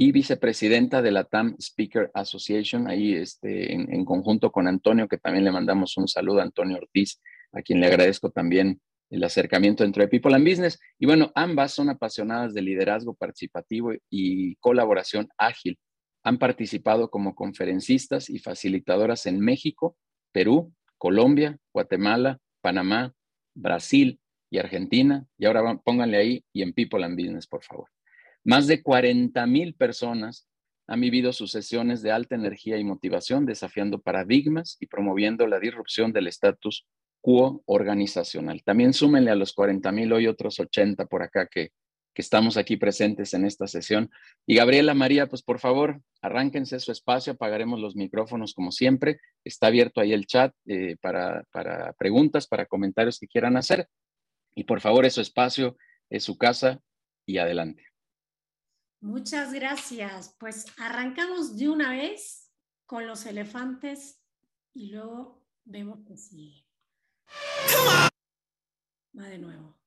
y 0.01 0.13
vicepresidenta 0.13 1.01
de 1.01 1.11
la 1.11 1.25
TAM 1.25 1.57
Speaker 1.59 2.09
Association, 2.13 2.87
ahí 2.87 3.15
este, 3.15 3.73
en, 3.73 3.93
en 3.93 4.05
conjunto 4.05 4.49
con 4.49 4.65
Antonio, 4.65 5.09
que 5.09 5.17
también 5.17 5.43
le 5.43 5.51
mandamos 5.51 5.97
un 5.97 6.07
saludo 6.07 6.39
a 6.39 6.43
Antonio 6.43 6.77
Ortiz, 6.77 7.21
a 7.51 7.61
quien 7.61 7.81
le 7.81 7.87
agradezco 7.87 8.31
también 8.31 8.79
el 9.09 9.21
acercamiento 9.25 9.83
entre 9.83 10.07
People 10.07 10.33
and 10.33 10.47
Business. 10.47 10.79
Y 10.99 11.05
bueno, 11.05 11.33
ambas 11.35 11.73
son 11.73 11.89
apasionadas 11.89 12.53
de 12.53 12.61
liderazgo 12.61 13.13
participativo 13.13 13.91
y 14.09 14.55
colaboración 14.55 15.27
ágil. 15.37 15.77
han 16.23 16.37
participado 16.37 17.09
como 17.09 17.35
conferencistas 17.35 18.29
y 18.29 18.39
facilitadoras 18.39 19.25
en 19.25 19.41
México, 19.41 19.97
Perú, 20.31 20.73
Colombia, 20.97 21.57
Guatemala, 21.73 22.39
Panamá, 22.61 23.13
Brasil 23.53 24.21
y 24.49 24.59
Argentina. 24.59 25.25
Y 25.37 25.45
ahora 25.45 25.77
pónganle 25.83 26.17
ahí 26.17 26.45
y 26.53 26.61
en 26.61 26.71
People 26.71 27.03
and 27.03 27.17
Business, 27.17 27.47
por 27.47 27.63
favor. 27.65 27.89
Más 28.43 28.67
de 28.67 28.81
40 28.81 29.45
mil 29.47 29.75
personas 29.75 30.47
han 30.87 31.01
vivido 31.01 31.33
sus 31.33 31.51
sesiones 31.51 32.01
de 32.01 32.11
alta 32.11 32.35
energía 32.35 32.77
y 32.77 32.83
motivación, 32.83 33.45
desafiando 33.45 34.01
paradigmas 34.01 34.77
y 34.79 34.87
promoviendo 34.87 35.45
la 35.45 35.59
disrupción 35.59 36.11
del 36.11 36.27
estatus 36.27 36.87
quo 37.21 37.61
organizacional. 37.65 38.63
También 38.63 38.93
súmenle 38.93 39.29
a 39.29 39.35
los 39.35 39.53
40 39.53 39.91
mil 39.91 40.11
hoy 40.13 40.27
otros 40.27 40.59
80 40.59 41.05
por 41.05 41.21
acá 41.21 41.47
que, 41.47 41.73
que 42.13 42.21
estamos 42.21 42.57
aquí 42.57 42.77
presentes 42.77 43.33
en 43.33 43.45
esta 43.45 43.67
sesión. 43.67 44.09
Y 44.47 44.55
Gabriela 44.55 44.93
María, 44.93 45.27
pues 45.27 45.43
por 45.43 45.59
favor, 45.59 46.01
arránquense 46.21 46.79
su 46.79 46.91
espacio, 46.91 47.33
apagaremos 47.33 47.79
los 47.79 47.95
micrófonos 47.95 48.53
como 48.53 48.71
siempre. 48.71 49.19
Está 49.43 49.67
abierto 49.67 50.01
ahí 50.01 50.13
el 50.13 50.25
chat 50.25 50.53
eh, 50.65 50.95
para, 51.01 51.43
para 51.51 51.93
preguntas, 51.93 52.47
para 52.47 52.65
comentarios 52.65 53.19
que 53.19 53.27
quieran 53.27 53.57
hacer. 53.57 53.87
Y 54.55 54.63
por 54.63 54.81
favor, 54.81 55.05
es 55.05 55.13
su 55.13 55.21
espacio, 55.21 55.77
es 56.09 56.23
su 56.23 56.37
casa 56.37 56.81
y 57.25 57.37
adelante. 57.37 57.88
Muchas 59.01 59.53
gracias. 59.53 60.35
Pues 60.39 60.65
arrancamos 60.77 61.57
de 61.57 61.69
una 61.69 61.91
vez 61.91 62.51
con 62.85 63.07
los 63.07 63.25
elefantes 63.25 64.21
y 64.73 64.91
luego 64.91 65.45
vemos 65.63 65.99
que 66.05 66.17
sigue. 66.17 66.65
Va 69.17 69.27
de 69.27 69.37
nuevo. 69.37 69.78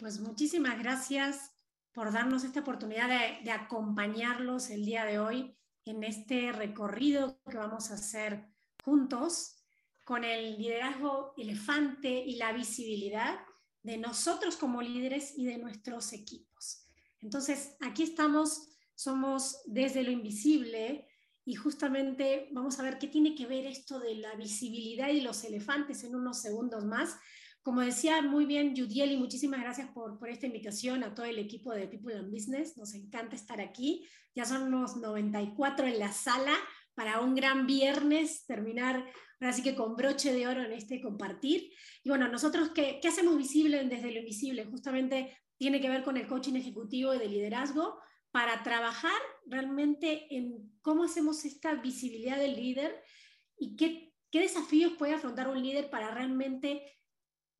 Pues 0.00 0.20
muchísimas 0.20 0.78
gracias 0.78 1.50
por 1.92 2.12
darnos 2.12 2.44
esta 2.44 2.60
oportunidad 2.60 3.08
de, 3.42 3.50
acompañarlos 3.50 4.68
el 4.68 4.84
día 4.84 5.04
de 5.06 5.18
hoy 5.18 5.56
en 5.86 6.04
este 6.04 6.52
recorrido 6.52 7.40
que 7.48 7.56
vamos 7.56 7.90
a 7.90 7.94
hacer 7.94 8.46
juntos 8.84 9.64
con 10.04 10.24
el 10.24 10.58
liderazgo 10.58 11.32
elefante 11.38 12.10
y 12.10 12.36
la 12.36 12.52
visibilidad 12.52 13.40
de 13.82 13.96
nosotros 13.96 14.56
como 14.56 14.82
líderes 14.82 15.32
y 15.38 15.46
de 15.46 15.56
nuestros 15.56 16.12
equipos. 16.12 16.86
Entonces, 17.22 17.76
aquí 17.80 18.02
estamos, 18.02 18.68
somos 18.94 19.62
desde 19.64 20.02
lo 20.02 20.10
invisible 20.10 21.08
y 21.46 21.54
justamente 21.54 22.48
vamos 22.52 22.78
a 22.78 22.82
ver 22.82 22.98
qué 22.98 23.08
tiene 23.08 23.34
que 23.34 23.46
ver 23.46 23.66
esto 23.66 24.00
de 24.00 24.16
la 24.16 24.34
visibilidad 24.34 25.08
y 25.08 25.22
los 25.22 25.44
elefantes 25.44 26.04
en 26.04 26.14
unos 26.14 26.42
segundos 26.42 26.84
más, 26.84 27.16
como 27.66 27.80
decía 27.80 28.22
muy 28.22 28.46
bien 28.46 28.76
Judiel, 28.76 29.10
y 29.10 29.16
muchísimas 29.16 29.60
gracias 29.60 29.88
por, 29.88 30.20
por, 30.20 30.28
esta 30.28 30.46
invitación 30.46 31.02
a 31.02 31.16
todo 31.16 31.26
el 31.26 31.36
equipo 31.36 31.72
de 31.72 31.88
People 31.88 32.14
and 32.14 32.30
Business. 32.30 32.76
Nos 32.76 32.94
encanta 32.94 33.34
estar 33.34 33.60
aquí. 33.60 34.06
Ya 34.36 34.44
son 34.44 34.72
unos 34.72 34.96
94 34.98 35.88
en 35.88 35.98
la 35.98 36.12
sala 36.12 36.52
para 36.94 37.18
un 37.18 37.34
gran 37.34 37.66
viernes, 37.66 38.46
terminar 38.46 39.04
ahora 39.40 39.52
sí 39.52 39.64
que 39.64 39.74
con 39.74 39.96
broche 39.96 40.32
de 40.32 40.46
oro 40.46 40.62
en 40.62 40.74
este 40.74 41.00
compartir. 41.00 41.72
Y 42.04 42.08
bueno, 42.08 42.28
nosotros, 42.28 42.70
¿qué, 42.72 43.00
qué 43.02 43.08
hacemos 43.08 43.36
visible 43.36 43.82
desde 43.82 44.12
lo 44.12 44.20
invisible? 44.20 44.64
Justamente 44.66 45.36
tiene 45.56 45.80
que 45.80 45.88
ver 45.88 46.04
con 46.04 46.16
el 46.16 46.28
coaching 46.28 46.54
ejecutivo 46.54 47.14
y 47.14 47.18
de 47.18 47.28
liderazgo 47.28 47.98
para 48.30 48.62
trabajar 48.62 49.20
realmente 49.44 50.32
en 50.36 50.72
cómo 50.82 51.02
hacemos 51.02 51.44
esta 51.44 51.74
visibilidad 51.74 52.38
del 52.38 52.54
líder 52.54 53.02
y 53.58 53.74
qué, 53.74 54.14
qué 54.30 54.42
desafíos 54.42 54.92
puede 54.92 55.14
afrontar 55.14 55.48
un 55.48 55.60
líder 55.60 55.90
para 55.90 56.14
realmente 56.14 56.92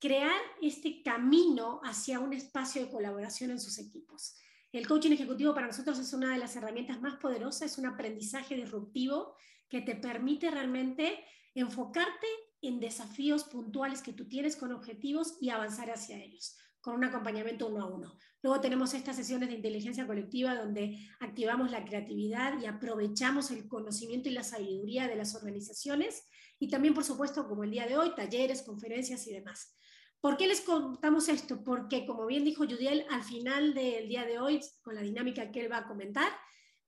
crear 0.06 0.40
este 0.62 1.02
camino 1.02 1.80
hacia 1.82 2.20
un 2.20 2.32
espacio 2.32 2.80
de 2.80 2.90
colaboración 2.92 3.50
en 3.50 3.58
sus 3.58 3.76
equipos. 3.80 4.36
El 4.70 4.86
coaching 4.86 5.10
ejecutivo 5.10 5.52
para 5.52 5.66
nosotros 5.66 5.98
es 5.98 6.12
una 6.12 6.32
de 6.32 6.38
las 6.38 6.54
herramientas 6.54 7.00
más 7.00 7.16
poderosas, 7.16 7.72
es 7.72 7.78
un 7.78 7.86
aprendizaje 7.86 8.54
disruptivo 8.54 9.34
que 9.68 9.80
te 9.80 9.96
permite 9.96 10.48
realmente 10.48 11.24
enfocarte 11.56 12.28
en 12.62 12.78
desafíos 12.78 13.42
puntuales 13.44 14.00
que 14.00 14.12
tú 14.12 14.28
tienes 14.28 14.54
con 14.54 14.70
objetivos 14.70 15.38
y 15.40 15.50
avanzar 15.50 15.90
hacia 15.90 16.22
ellos, 16.22 16.56
con 16.80 16.94
un 16.94 17.02
acompañamiento 17.02 17.66
uno 17.66 17.82
a 17.82 17.88
uno. 17.92 18.16
Luego 18.42 18.60
tenemos 18.60 18.94
estas 18.94 19.16
sesiones 19.16 19.48
de 19.48 19.56
inteligencia 19.56 20.06
colectiva 20.06 20.54
donde 20.54 21.00
activamos 21.18 21.72
la 21.72 21.84
creatividad 21.84 22.60
y 22.60 22.66
aprovechamos 22.66 23.50
el 23.50 23.66
conocimiento 23.66 24.28
y 24.28 24.32
la 24.34 24.44
sabiduría 24.44 25.08
de 25.08 25.16
las 25.16 25.34
organizaciones 25.34 26.28
y 26.60 26.68
también, 26.68 26.94
por 26.94 27.02
supuesto, 27.02 27.48
como 27.48 27.64
el 27.64 27.72
día 27.72 27.88
de 27.88 27.96
hoy, 27.96 28.14
talleres, 28.14 28.62
conferencias 28.62 29.26
y 29.26 29.32
demás. 29.32 29.76
¿Por 30.26 30.36
qué 30.36 30.48
les 30.48 30.60
contamos 30.60 31.28
esto? 31.28 31.62
Porque, 31.62 32.04
como 32.04 32.26
bien 32.26 32.42
dijo 32.42 32.64
Judiel, 32.64 33.06
al 33.10 33.22
final 33.22 33.74
del 33.74 34.08
día 34.08 34.26
de 34.26 34.40
hoy, 34.40 34.60
con 34.82 34.96
la 34.96 35.00
dinámica 35.00 35.52
que 35.52 35.60
él 35.60 35.70
va 35.70 35.76
a 35.76 35.86
comentar, 35.86 36.26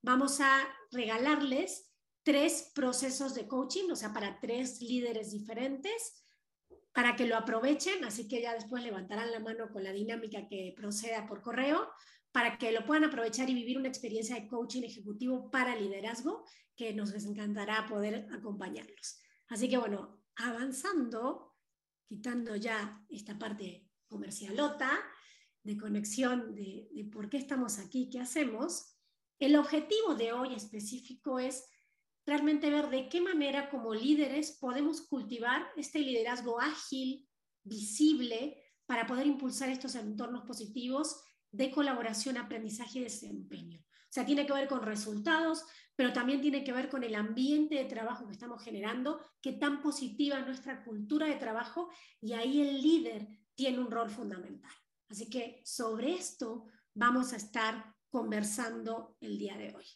vamos 0.03 0.41
a 0.41 0.67
regalarles 0.91 1.89
tres 2.25 2.73
procesos 2.75 3.37
de 3.37 3.47
coaching, 3.47 3.93
o 3.93 3.95
sea, 3.95 4.13
para 4.13 4.41
tres 4.41 4.81
líderes 4.81 5.31
diferentes, 5.31 6.21
para 6.93 7.15
que 7.15 7.29
lo 7.29 7.37
aprovechen, 7.37 8.05
así 8.05 8.27
que 8.27 8.43
ya 8.43 8.55
después 8.55 8.83
levantarán 8.83 9.31
la 9.31 9.39
mano 9.39 9.71
con 9.73 9.85
la 9.85 9.93
dinámica 9.93 10.49
que 10.49 10.75
proceda 10.77 11.29
por 11.29 11.41
correo, 11.41 11.89
para 12.33 12.59
que 12.59 12.73
lo 12.73 12.85
puedan 12.85 13.05
aprovechar 13.05 13.49
y 13.49 13.55
vivir 13.55 13.79
una 13.79 13.87
experiencia 13.87 14.35
de 14.35 14.49
coaching 14.49 14.83
ejecutivo 14.83 15.49
para 15.49 15.77
liderazgo, 15.77 16.45
que 16.75 16.93
nos 16.93 17.15
encantará 17.15 17.87
poder 17.87 18.27
acompañarlos. 18.33 19.21
Así 19.49 19.69
que 19.69 19.79
bueno, 19.79 20.25
avanzando, 20.35 21.48
quitando 22.09 22.57
ya 22.57 23.05
esta 23.09 23.39
parte 23.39 23.87
comercialota 24.09 24.91
de 25.63 25.77
conexión 25.77 26.55
de, 26.55 26.89
por 27.13 27.29
qué 27.29 27.37
estamos 27.37 27.79
aquí, 27.79 28.09
qué 28.11 28.21
hacemos, 28.21 28.97
el 29.39 29.57
objetivo 29.57 30.15
de 30.15 30.33
hoy 30.33 30.55
específico 30.55 31.39
es 31.39 31.69
realmente 32.27 32.71
ver 32.71 32.89
de 32.89 33.09
qué 33.09 33.21
manera 33.21 33.71
como 33.71 33.95
líderes 33.95 34.59
podemos 34.61 35.03
cultivar 35.03 35.67
este 35.77 36.01
liderazgo 36.01 36.61
ágil, 36.61 37.29
visible, 37.63 38.63
para 38.87 39.07
poder 39.07 39.27
impulsar 39.27 39.69
estos 39.69 39.95
entornos 39.95 40.45
positivos 40.45 41.23
de 41.51 41.71
colaboración, 41.71 42.39
aprendizaje 42.39 43.01
y 43.01 43.05
desempeño. 43.05 43.81
O 43.81 44.11
sea, 44.11 44.25
tiene 44.25 44.47
que 44.47 44.55
ver 44.55 44.69
con 44.69 44.83
resultados, 44.83 45.65
pero 45.99 46.13
también 46.13 46.41
tiene 46.41 46.63
que 46.63 46.73
ver 46.73 46.89
con 46.89 47.03
el 47.03 47.17
ambiente 47.17 47.75
de 47.75 47.85
trabajo 47.87 48.25
que 48.25 48.33
estamos 48.33 48.63
generando, 48.63 49.21
qué 49.43 49.55
tan 49.55 49.83
positiva 49.83 50.39
es 50.39 50.47
nuestra 50.47 50.85
cultura 50.85 51.27
de 51.27 51.35
trabajo 51.35 51.91
y 52.21 52.35
ahí 52.35 52.61
el 52.61 52.81
líder 52.81 53.27
tiene 53.57 53.81
un 53.81 53.91
rol 53.91 54.09
fundamental. 54.09 54.71
Así 55.09 55.29
que 55.29 55.61
sobre 55.65 56.15
esto 56.15 56.67
vamos 56.95 57.33
a 57.33 57.37
estar 57.37 57.97
conversando 58.11 59.17
el 59.21 59.39
día 59.39 59.59
de 59.59 59.75
hoy. 59.75 59.87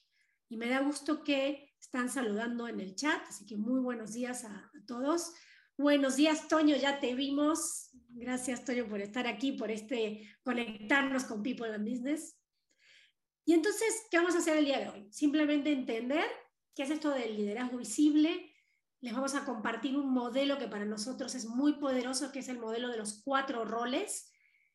Y 0.49 0.57
me 0.57 0.69
da 0.69 0.81
gusto 0.81 1.23
que 1.23 1.73
están 1.79 2.09
saludando 2.09 2.67
en 2.67 2.81
el 2.81 2.97
chat, 2.97 3.23
así 3.29 3.47
que 3.47 3.57
muy 3.57 3.79
buenos 3.79 4.13
días 4.13 4.43
a, 4.43 4.57
a 4.57 4.87
todos. 4.89 5.33
Buenos 5.79 6.17
días, 6.17 6.49
Toño, 6.49 6.75
ya 6.75 6.99
te 6.99 7.15
vimos. 7.15 7.91
Gracias, 8.09 8.65
Toño, 8.65 8.89
por 8.89 9.01
estar 9.01 9.29
aquí, 9.29 9.53
por 9.53 9.71
este 9.71 10.29
conectarnos 10.43 11.23
con 11.23 11.45
People 11.45 11.73
and 11.73 11.89
Business. 11.89 12.42
Y 13.45 13.55
entonces, 13.55 14.07
¿qué 14.11 14.19
vamos 14.19 14.35
a 14.35 14.39
hacer 14.39 14.57
el 14.57 14.65
día 14.65 14.79
de 14.79 14.89
hoy? 14.89 15.13
Simplemente 15.13 15.73
entender 15.73 16.25
qué 16.75 16.85
es 16.85 16.91
esto 16.91 17.11
del 17.11 17.37
liderazgo 17.37 17.79
visible. 17.79 18.55
Les 19.01 19.13
vamos 19.13 19.35
a 19.35 19.45
compartir 19.45 19.97
un 19.97 20.13
modelo 20.13 20.59
que 20.59 20.69
para 20.69 20.85
nosotros 20.85 21.35
es 21.35 21.47
muy 21.47 21.75
poderoso, 21.75 22.31
que 22.31 22.39
es 22.39 22.49
el 22.49 22.59
modelo 22.59 22.89
de 22.89 22.99
los 22.99 23.23
cuatro 23.25 23.65
roles. 23.65 24.31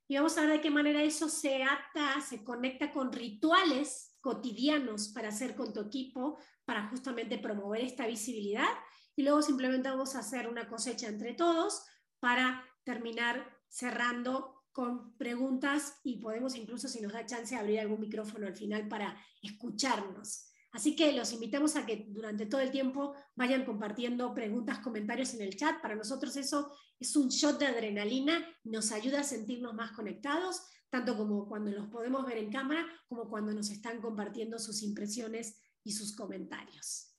Y 0.09 0.17
vamos 0.17 0.37
a 0.37 0.41
ver 0.41 0.51
de 0.51 0.61
qué 0.61 0.69
manera 0.69 1.01
eso 1.01 1.29
se 1.29 1.63
ata, 1.63 2.19
se 2.21 2.43
conecta 2.43 2.91
con 2.91 3.11
rituales 3.11 4.17
cotidianos 4.19 5.09
para 5.09 5.29
hacer 5.29 5.55
con 5.55 5.73
tu 5.73 5.81
equipo, 5.81 6.37
para 6.65 6.89
justamente 6.89 7.37
promover 7.37 7.81
esta 7.81 8.05
visibilidad. 8.05 8.67
Y 9.15 9.23
luego 9.23 9.41
simplemente 9.41 9.89
vamos 9.89 10.15
a 10.15 10.19
hacer 10.19 10.47
una 10.47 10.67
cosecha 10.67 11.07
entre 11.07 11.33
todos 11.33 11.85
para 12.19 12.65
terminar 12.83 13.57
cerrando 13.69 14.56
con 14.77 15.17
preguntas 15.17 15.95
y 16.03 16.17
podemos 16.17 16.55
incluso, 16.55 16.87
si 16.87 17.01
nos 17.01 17.11
da 17.11 17.25
chance, 17.25 17.55
abrir 17.55 17.79
algún 17.79 17.99
micrófono 17.99 18.45
al 18.45 18.53
final 18.53 18.87
para 18.87 19.19
escucharnos. 19.41 20.51
Así 20.71 20.95
que 20.95 21.13
los 21.13 21.33
invitamos 21.33 21.75
a 21.75 21.83
que 21.83 22.05
durante 22.09 22.45
todo 22.45 22.61
el 22.61 22.69
tiempo 22.69 23.15
vayan 23.35 23.65
compartiendo 23.65 24.35
preguntas, 24.35 24.77
comentarios 24.77 25.33
en 25.33 25.41
el 25.41 25.57
chat. 25.57 25.81
Para 25.81 25.95
nosotros 25.95 26.37
eso 26.37 26.71
es 26.99 27.15
un 27.15 27.29
shot 27.29 27.57
de 27.57 27.65
adrenalina, 27.65 28.47
nos 28.65 28.91
ayuda 28.91 29.21
a 29.21 29.23
sentirnos 29.23 29.73
más 29.73 29.93
conectados, 29.93 30.61
tanto 30.91 31.17
como 31.17 31.47
cuando 31.47 31.71
los 31.71 31.87
podemos 31.87 32.23
ver 32.27 32.37
en 32.37 32.51
cámara, 32.51 32.85
como 33.09 33.27
cuando 33.31 33.53
nos 33.53 33.71
están 33.71 33.99
compartiendo 33.99 34.59
sus 34.59 34.83
impresiones 34.83 35.59
y 35.83 35.93
sus 35.93 36.15
comentarios. 36.15 37.15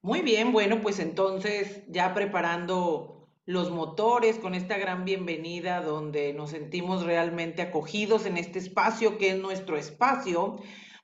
Muy 0.00 0.22
bien, 0.22 0.50
bueno, 0.50 0.80
pues 0.82 0.98
entonces 0.98 1.84
ya 1.86 2.12
preparando 2.12 3.21
los 3.44 3.70
motores 3.72 4.38
con 4.38 4.54
esta 4.54 4.78
gran 4.78 5.04
bienvenida 5.04 5.80
donde 5.80 6.32
nos 6.32 6.50
sentimos 6.50 7.02
realmente 7.02 7.62
acogidos 7.62 8.24
en 8.24 8.36
este 8.36 8.60
espacio 8.60 9.18
que 9.18 9.30
es 9.30 9.38
nuestro 9.38 9.76
espacio, 9.76 10.60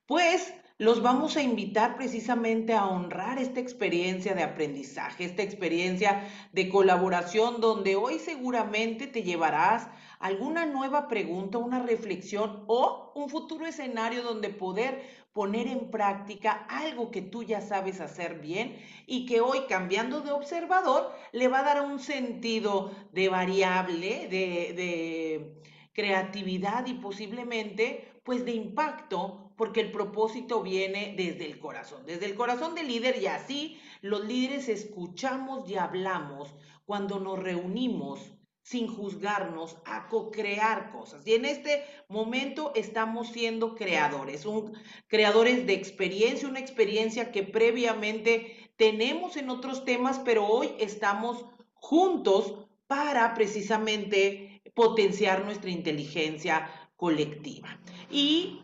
pues 0.07 0.55
los 0.81 1.03
vamos 1.03 1.37
a 1.37 1.43
invitar 1.43 1.97
precisamente 1.97 2.73
a 2.75 2.87
honrar 2.87 3.41
esta 3.41 3.59
experiencia 3.59 4.35
de 4.37 4.45
aprendizaje, 4.45 5.25
esta 5.25 5.43
experiencia 5.43 6.29
de 6.53 6.69
colaboración 6.69 7.61
donde 7.61 7.97
hoy 7.97 8.21
seguramente 8.21 9.09
te 9.09 9.25
llevarás 9.25 9.89
alguna 10.21 10.67
nueva 10.67 11.09
pregunta, 11.09 11.59
una 11.59 11.81
reflexión 11.81 12.63
o 12.69 13.11
un 13.17 13.29
futuro 13.29 13.67
escenario 13.67 14.23
donde 14.23 14.51
poder 14.51 15.18
poner 15.39 15.69
en 15.69 15.93
práctica 15.93 16.67
algo 16.69 17.13
que 17.13 17.23
tú 17.23 17.45
ya 17.45 17.61
sabes 17.61 18.01
hacer 18.01 18.41
bien 18.41 18.77
y 19.07 19.25
que 19.25 19.41
hoy 19.41 19.67
cambiando 19.69 20.21
de 20.21 20.33
observador 20.33 21.15
le 21.31 21.47
va 21.47 21.61
a 21.61 21.63
dar 21.63 21.83
un 21.83 22.01
sentido 22.01 22.91
de 23.13 23.29
variable, 23.29 24.27
de, 24.29 25.63
creatividad 25.93 26.89
y 26.89 26.95
posiblemente 26.95 28.21
pues 28.25 28.45
de 28.45 28.51
impacto 28.51 29.53
porque 29.57 29.81
el 29.81 29.93
propósito 29.93 30.61
viene 30.61 31.15
desde 31.17 31.47
el 31.47 31.61
corazón, 31.61 32.05
desde 32.05 32.27
el 32.27 32.35
corazón 32.35 32.75
del 32.75 32.89
líder 32.89 33.23
y 33.23 33.29
así 33.29 33.81
los 34.03 34.25
líderes 34.25 34.69
escuchamos 34.69 35.71
y 35.71 35.77
hablamos 35.77 36.53
cuando 36.85 37.21
nos 37.21 37.39
reunimos 37.39 38.33
sin 38.69 38.87
juzgarnos, 38.87 39.79
a 39.87 40.09
co-crear 40.09 40.93
cosas. 40.93 41.27
Y 41.27 41.33
en 41.33 41.47
este 41.47 41.85
momento 42.07 42.73
estamos 42.75 43.29
siendo 43.29 43.75
creadores, 43.75 44.45
un, 44.45 44.75
creadores 45.07 45.67
de 45.67 45.73
experiencia, 45.73 46.47
una 46.47 46.59
experiencia 46.59 47.33
que 47.33 47.45
previamente 47.45 48.71
tenemos 48.77 49.39
en 49.39 49.49
otros 49.49 49.87
temas, 49.87 50.19
pero 50.19 50.47
hoy 50.47 50.73
estamos 50.79 51.47
juntos 51.73 52.69
para 52.87 53.33
precisamente 53.33 54.61
potenciar 54.75 55.47
nuestra 55.47 55.71
inteligencia 55.71 56.71
colectiva. 56.97 57.81
Y 58.11 58.61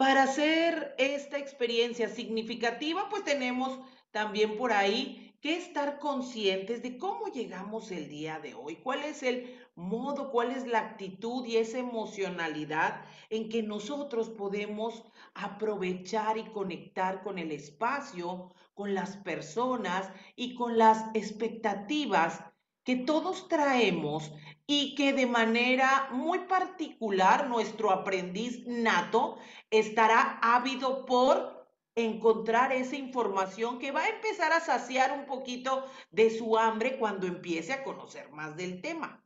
para 0.00 0.22
hacer 0.22 0.94
esta 0.96 1.36
experiencia 1.36 2.08
significativa, 2.08 3.10
pues 3.10 3.22
tenemos 3.22 3.78
también 4.12 4.56
por 4.56 4.72
ahí 4.72 5.36
que 5.42 5.58
estar 5.58 5.98
conscientes 5.98 6.82
de 6.82 6.96
cómo 6.96 7.26
llegamos 7.26 7.90
el 7.90 8.08
día 8.08 8.38
de 8.40 8.54
hoy, 8.54 8.76
cuál 8.76 9.04
es 9.04 9.22
el 9.22 9.60
modo, 9.74 10.30
cuál 10.30 10.52
es 10.52 10.66
la 10.66 10.78
actitud 10.78 11.44
y 11.44 11.58
esa 11.58 11.80
emocionalidad 11.80 13.04
en 13.28 13.50
que 13.50 13.62
nosotros 13.62 14.30
podemos 14.30 15.04
aprovechar 15.34 16.38
y 16.38 16.44
conectar 16.44 17.22
con 17.22 17.38
el 17.38 17.52
espacio, 17.52 18.54
con 18.72 18.94
las 18.94 19.18
personas 19.18 20.10
y 20.34 20.54
con 20.54 20.78
las 20.78 21.04
expectativas 21.12 22.42
que 22.90 22.96
todos 22.96 23.46
traemos 23.46 24.32
y 24.66 24.96
que 24.96 25.12
de 25.12 25.24
manera 25.24 26.08
muy 26.10 26.40
particular 26.40 27.48
nuestro 27.48 27.92
aprendiz 27.92 28.66
nato 28.66 29.38
estará 29.70 30.40
ávido 30.42 31.06
por 31.06 31.68
encontrar 31.94 32.72
esa 32.72 32.96
información 32.96 33.78
que 33.78 33.92
va 33.92 34.00
a 34.00 34.08
empezar 34.08 34.52
a 34.52 34.58
saciar 34.58 35.12
un 35.16 35.26
poquito 35.26 35.86
de 36.10 36.36
su 36.36 36.58
hambre 36.58 36.98
cuando 36.98 37.28
empiece 37.28 37.72
a 37.72 37.84
conocer 37.84 38.32
más 38.32 38.56
del 38.56 38.80
tema. 38.80 39.24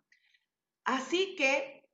Así 0.84 1.34
que 1.34 1.88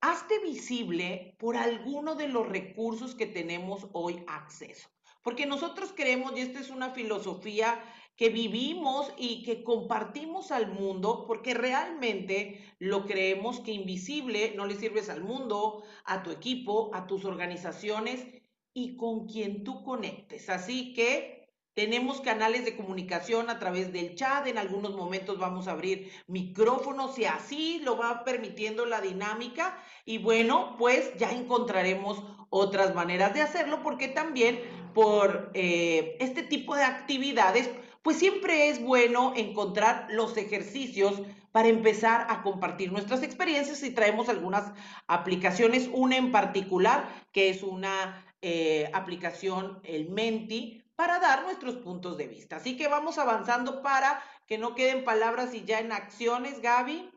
hazte 0.00 0.38
visible 0.38 1.34
por 1.40 1.56
alguno 1.56 2.14
de 2.14 2.28
los 2.28 2.48
recursos 2.48 3.16
que 3.16 3.26
tenemos 3.26 3.88
hoy 3.92 4.22
acceso. 4.28 4.88
Porque 5.24 5.46
nosotros 5.46 5.92
creemos, 5.96 6.32
y 6.36 6.42
esta 6.42 6.60
es 6.60 6.70
una 6.70 6.90
filosofía 6.90 7.82
que 8.18 8.30
vivimos 8.30 9.12
y 9.16 9.44
que 9.44 9.62
compartimos 9.62 10.50
al 10.50 10.72
mundo, 10.72 11.24
porque 11.28 11.54
realmente 11.54 12.60
lo 12.80 13.06
creemos 13.06 13.60
que 13.60 13.70
invisible 13.70 14.54
no 14.56 14.66
le 14.66 14.74
sirves 14.74 15.08
al 15.08 15.22
mundo, 15.22 15.84
a 16.04 16.24
tu 16.24 16.32
equipo, 16.32 16.90
a 16.92 17.06
tus 17.06 17.24
organizaciones 17.24 18.26
y 18.74 18.96
con 18.96 19.28
quien 19.28 19.62
tú 19.62 19.84
conectes. 19.84 20.48
Así 20.50 20.92
que 20.94 21.48
tenemos 21.74 22.20
canales 22.20 22.64
de 22.64 22.76
comunicación 22.76 23.50
a 23.50 23.60
través 23.60 23.92
del 23.92 24.16
chat, 24.16 24.48
en 24.48 24.58
algunos 24.58 24.96
momentos 24.96 25.38
vamos 25.38 25.68
a 25.68 25.72
abrir 25.72 26.10
micrófonos 26.26 27.16
y 27.20 27.24
así 27.24 27.80
lo 27.84 27.96
va 27.96 28.24
permitiendo 28.24 28.84
la 28.84 29.00
dinámica 29.00 29.80
y 30.04 30.18
bueno, 30.18 30.74
pues 30.76 31.16
ya 31.18 31.30
encontraremos 31.30 32.20
otras 32.50 32.96
maneras 32.96 33.32
de 33.32 33.42
hacerlo 33.42 33.80
porque 33.84 34.08
también 34.08 34.60
por 34.92 35.52
eh, 35.54 36.16
este 36.18 36.42
tipo 36.42 36.74
de 36.74 36.82
actividades, 36.82 37.70
pues 38.08 38.20
siempre 38.20 38.70
es 38.70 38.82
bueno 38.82 39.34
encontrar 39.36 40.06
los 40.08 40.38
ejercicios 40.38 41.20
para 41.52 41.68
empezar 41.68 42.26
a 42.30 42.42
compartir 42.42 42.90
nuestras 42.90 43.22
experiencias 43.22 43.82
y 43.82 43.90
traemos 43.90 44.30
algunas 44.30 44.72
aplicaciones, 45.06 45.90
una 45.92 46.16
en 46.16 46.32
particular 46.32 47.06
que 47.32 47.50
es 47.50 47.62
una 47.62 48.24
eh, 48.40 48.90
aplicación, 48.94 49.78
el 49.84 50.08
Menti, 50.08 50.82
para 50.96 51.18
dar 51.18 51.42
nuestros 51.42 51.74
puntos 51.74 52.16
de 52.16 52.28
vista. 52.28 52.56
Así 52.56 52.78
que 52.78 52.88
vamos 52.88 53.18
avanzando 53.18 53.82
para 53.82 54.22
que 54.46 54.56
no 54.56 54.74
queden 54.74 55.04
palabras 55.04 55.52
y 55.52 55.66
ya 55.66 55.78
en 55.78 55.92
acciones, 55.92 56.62
Gaby. 56.62 57.10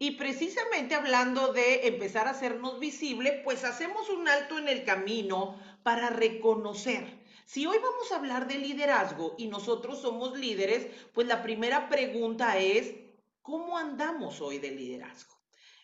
Y 0.00 0.12
precisamente 0.12 0.94
hablando 0.94 1.52
de 1.52 1.88
empezar 1.88 2.28
a 2.28 2.30
hacernos 2.30 2.78
visible, 2.78 3.40
pues 3.42 3.64
hacemos 3.64 4.08
un 4.10 4.28
alto 4.28 4.56
en 4.56 4.68
el 4.68 4.84
camino 4.84 5.58
para 5.82 6.10
reconocer. 6.10 7.18
Si 7.44 7.66
hoy 7.66 7.78
vamos 7.78 8.12
a 8.12 8.16
hablar 8.16 8.46
de 8.46 8.58
liderazgo 8.58 9.34
y 9.38 9.48
nosotros 9.48 10.00
somos 10.00 10.38
líderes, 10.38 10.86
pues 11.14 11.26
la 11.26 11.42
primera 11.42 11.88
pregunta 11.88 12.58
es, 12.58 12.94
¿cómo 13.42 13.76
andamos 13.76 14.40
hoy 14.40 14.58
de 14.58 14.70
liderazgo? 14.70 15.34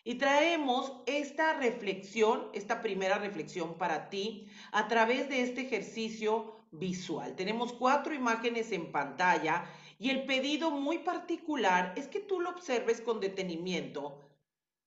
Y 0.03 0.15
traemos 0.15 0.93
esta 1.07 1.53
reflexión, 1.53 2.49
esta 2.53 2.81
primera 2.81 3.17
reflexión 3.17 3.77
para 3.77 4.09
ti 4.09 4.47
a 4.71 4.87
través 4.87 5.27
de 5.27 5.41
este 5.41 5.61
ejercicio 5.61 6.55
visual. 6.71 7.35
Tenemos 7.35 7.73
cuatro 7.73 8.13
imágenes 8.13 8.71
en 8.71 8.91
pantalla 8.91 9.65
y 9.97 10.09
el 10.09 10.25
pedido 10.25 10.71
muy 10.71 10.99
particular 10.99 11.93
es 11.95 12.07
que 12.07 12.19
tú 12.19 12.39
lo 12.39 12.49
observes 12.49 13.01
con 13.01 13.19
detenimiento 13.19 14.21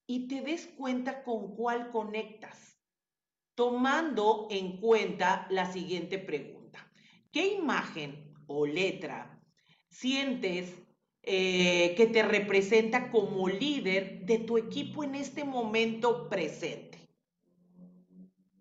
y 0.06 0.28
te 0.28 0.40
des 0.40 0.66
cuenta 0.66 1.22
con 1.22 1.54
cuál 1.54 1.90
conectas, 1.90 2.78
tomando 3.54 4.48
en 4.50 4.78
cuenta 4.78 5.46
la 5.50 5.70
siguiente 5.72 6.18
pregunta. 6.18 6.90
¿Qué 7.32 7.54
imagen 7.54 8.34
o 8.46 8.66
letra 8.66 9.38
sientes 9.90 10.74
eh, 11.30 11.94
que 11.94 12.06
te 12.06 12.22
representa 12.22 13.10
como 13.10 13.48
líder 13.48 14.24
de 14.24 14.38
tu 14.38 14.56
equipo 14.56 15.04
en 15.04 15.14
este 15.14 15.44
momento 15.44 16.26
presente. 16.28 16.98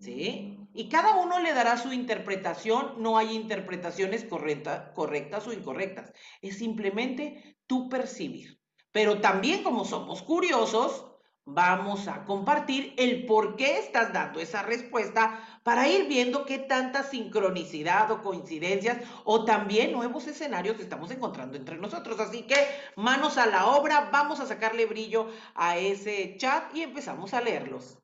¿Sí? 0.01 0.57
Y 0.77 0.89
cada 0.89 1.15
uno 1.15 1.39
le 1.39 1.55
dará 1.55 1.75
su 1.75 1.91
interpretación, 1.91 3.01
no 3.01 3.17
hay 3.17 3.35
interpretaciones 3.35 4.23
correctas 4.23 5.47
o 5.47 5.51
incorrectas, 5.51 6.13
es 6.39 6.59
simplemente 6.59 7.57
tu 7.65 7.89
percibir. 7.89 8.61
Pero 8.91 9.19
también 9.19 9.63
como 9.63 9.85
somos 9.85 10.21
curiosos, 10.21 11.07
vamos 11.45 12.07
a 12.07 12.25
compartir 12.25 12.93
el 12.99 13.25
por 13.25 13.55
qué 13.55 13.79
estás 13.79 14.13
dando 14.13 14.39
esa 14.39 14.61
respuesta 14.61 15.39
para 15.63 15.87
ir 15.87 16.07
viendo 16.07 16.45
qué 16.45 16.59
tanta 16.59 17.01
sincronicidad 17.01 18.11
o 18.11 18.21
coincidencias 18.21 18.99
o 19.23 19.45
también 19.45 19.93
nuevos 19.93 20.27
escenarios 20.27 20.79
estamos 20.79 21.09
encontrando 21.09 21.57
entre 21.57 21.79
nosotros. 21.79 22.19
Así 22.19 22.43
que 22.43 22.55
manos 22.95 23.39
a 23.39 23.47
la 23.47 23.65
obra, 23.65 24.09
vamos 24.11 24.39
a 24.41 24.45
sacarle 24.45 24.85
brillo 24.85 25.27
a 25.55 25.77
ese 25.77 26.37
chat 26.37 26.75
y 26.75 26.83
empezamos 26.83 27.33
a 27.33 27.41
leerlos. 27.41 27.97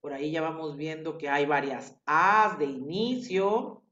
Por 0.00 0.12
ahí 0.12 0.30
ya 0.30 0.40
vamos 0.42 0.76
viendo 0.76 1.18
que 1.18 1.28
hay 1.28 1.46
varias 1.46 2.00
A's 2.06 2.58
de 2.58 2.66
inicio. 2.66 3.82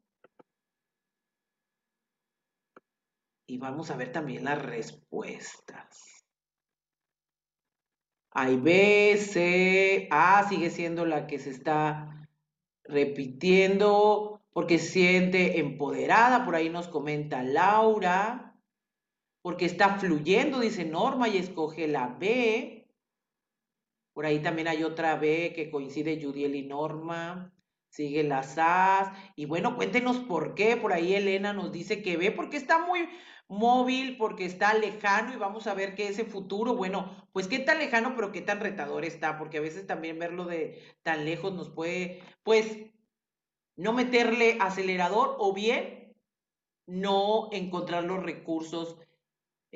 Y 3.48 3.58
vamos 3.58 3.90
a 3.90 3.96
ver 3.96 4.12
también 4.12 4.44
las 4.44 4.60
respuestas. 4.60 6.24
Hay 8.30 8.56
B, 8.56 9.16
C, 9.16 10.08
A 10.10 10.48
sigue 10.48 10.70
siendo 10.70 11.06
la 11.06 11.26
que 11.26 11.38
se 11.38 11.50
está 11.50 12.28
repitiendo 12.84 14.42
porque 14.52 14.78
siente 14.78 15.58
empoderada. 15.60 16.44
Por 16.44 16.54
ahí 16.54 16.68
nos 16.68 16.88
comenta 16.88 17.42
Laura. 17.42 18.42
porque 19.46 19.64
está 19.64 19.96
fluyendo, 20.00 20.58
dice 20.58 20.84
Norma, 20.84 21.28
y 21.28 21.38
escoge 21.38 21.86
la 21.86 22.08
B. 22.08 22.75
Por 24.16 24.24
ahí 24.24 24.38
también 24.38 24.66
hay 24.66 24.82
otra 24.82 25.16
B 25.16 25.52
que 25.54 25.70
coincide 25.70 26.18
Judiel 26.18 26.54
y 26.54 26.62
Norma. 26.62 27.52
Sigue 27.90 28.24
la 28.24 28.42
SAS. 28.44 29.12
Y 29.36 29.44
bueno, 29.44 29.76
cuéntenos 29.76 30.20
por 30.20 30.54
qué. 30.54 30.78
Por 30.78 30.94
ahí 30.94 31.12
Elena 31.12 31.52
nos 31.52 31.70
dice 31.70 32.02
que 32.02 32.16
ve, 32.16 32.32
porque 32.32 32.56
está 32.56 32.78
muy 32.78 33.10
móvil, 33.46 34.16
porque 34.16 34.46
está 34.46 34.72
lejano 34.72 35.34
y 35.34 35.36
vamos 35.36 35.66
a 35.66 35.74
ver 35.74 35.94
que 35.94 36.08
ese 36.08 36.24
futuro, 36.24 36.74
bueno, 36.74 37.28
pues 37.34 37.46
qué 37.46 37.58
tan 37.58 37.78
lejano, 37.78 38.14
pero 38.16 38.32
qué 38.32 38.40
tan 38.40 38.60
retador 38.60 39.04
está, 39.04 39.36
porque 39.36 39.58
a 39.58 39.60
veces 39.60 39.86
también 39.86 40.18
verlo 40.18 40.46
de 40.46 40.82
tan 41.02 41.26
lejos 41.26 41.52
nos 41.52 41.68
puede, 41.68 42.22
pues, 42.42 42.74
no 43.76 43.92
meterle 43.92 44.56
acelerador 44.62 45.36
o 45.38 45.52
bien 45.52 46.16
no 46.86 47.50
encontrar 47.52 48.04
los 48.04 48.22
recursos 48.22 48.96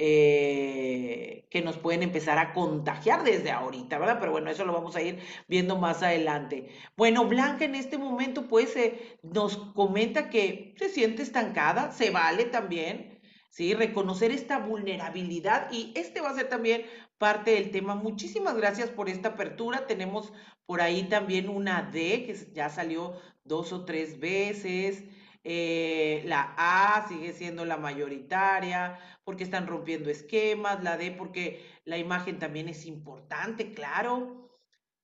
eh, 0.03 1.47
que 1.51 1.61
nos 1.61 1.77
pueden 1.77 2.03
empezar 2.03 2.39
a 2.39 2.55
contagiar 2.55 3.23
desde 3.23 3.51
ahorita, 3.51 3.99
¿verdad? 3.99 4.17
Pero 4.19 4.33
bueno, 4.33 4.51
eso 4.51 4.65
lo 4.65 4.73
vamos 4.73 4.97
a 4.97 5.03
ir 5.03 5.19
viendo 5.47 5.77
más 5.77 6.03
adelante. 6.03 6.71
Bueno, 6.97 7.27
Blanca 7.27 7.67
en 7.67 7.75
este 7.75 7.99
momento 7.99 8.49
pues 8.49 8.75
eh, 8.77 9.19
nos 9.23 9.59
comenta 9.59 10.31
que 10.31 10.75
se 10.79 10.89
siente 10.89 11.23
estancada, 11.23 11.93
se 11.93 12.09
vale 12.09 12.47
también, 12.47 13.21
¿sí? 13.51 13.75
Reconocer 13.75 14.31
esta 14.31 14.59
vulnerabilidad 14.59 15.71
y 15.71 15.93
este 15.95 16.23
va 16.23 16.31
a 16.31 16.35
ser 16.35 16.49
también 16.49 16.87
parte 17.19 17.51
del 17.51 17.71
tema. 17.71 17.95
Muchísimas 17.95 18.57
gracias 18.57 18.89
por 18.89 19.11
esta 19.11 19.31
apertura. 19.31 19.87
Tenemos 19.87 20.33
por 20.65 20.81
ahí 20.81 21.03
también 21.11 21.51
una 21.51 21.83
D 21.83 22.25
que 22.25 22.35
ya 22.55 22.71
salió 22.71 23.21
dos 23.45 23.75
o 23.75 23.85
tres 23.85 24.19
veces. 24.19 25.05
Eh, 25.43 26.23
la 26.27 26.55
A 26.59 27.09
sigue 27.09 27.33
siendo 27.33 27.65
la 27.65 27.79
mayoritaria 27.79 28.99
porque 29.25 29.45
están 29.45 29.67
rompiendo 29.67 30.11
esquemas, 30.11 30.83
la 30.83 30.99
D 30.99 31.13
porque 31.13 31.65
la 31.85 31.97
imagen 31.97 32.39
también 32.39 32.69
es 32.69 32.85
importante, 32.85 33.73
claro, 33.73 34.51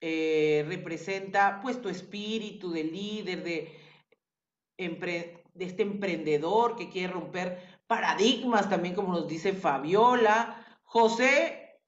eh, 0.01 0.64
representa 0.68 1.61
pues 1.62 1.81
tu 1.81 1.88
espíritu 1.88 2.70
de 2.70 2.85
líder, 2.85 3.42
de, 3.44 3.72
de 4.77 5.64
este 5.64 5.83
emprendedor 5.83 6.77
que 6.77 6.90
quiere 6.90 7.14
romper 7.14 7.81
paradigmas, 7.87 8.68
también 8.68 8.94
como 8.94 9.12
nos 9.12 9.29
dice 9.29 9.55
Fabiola. 9.55 10.62
José 10.85 11.81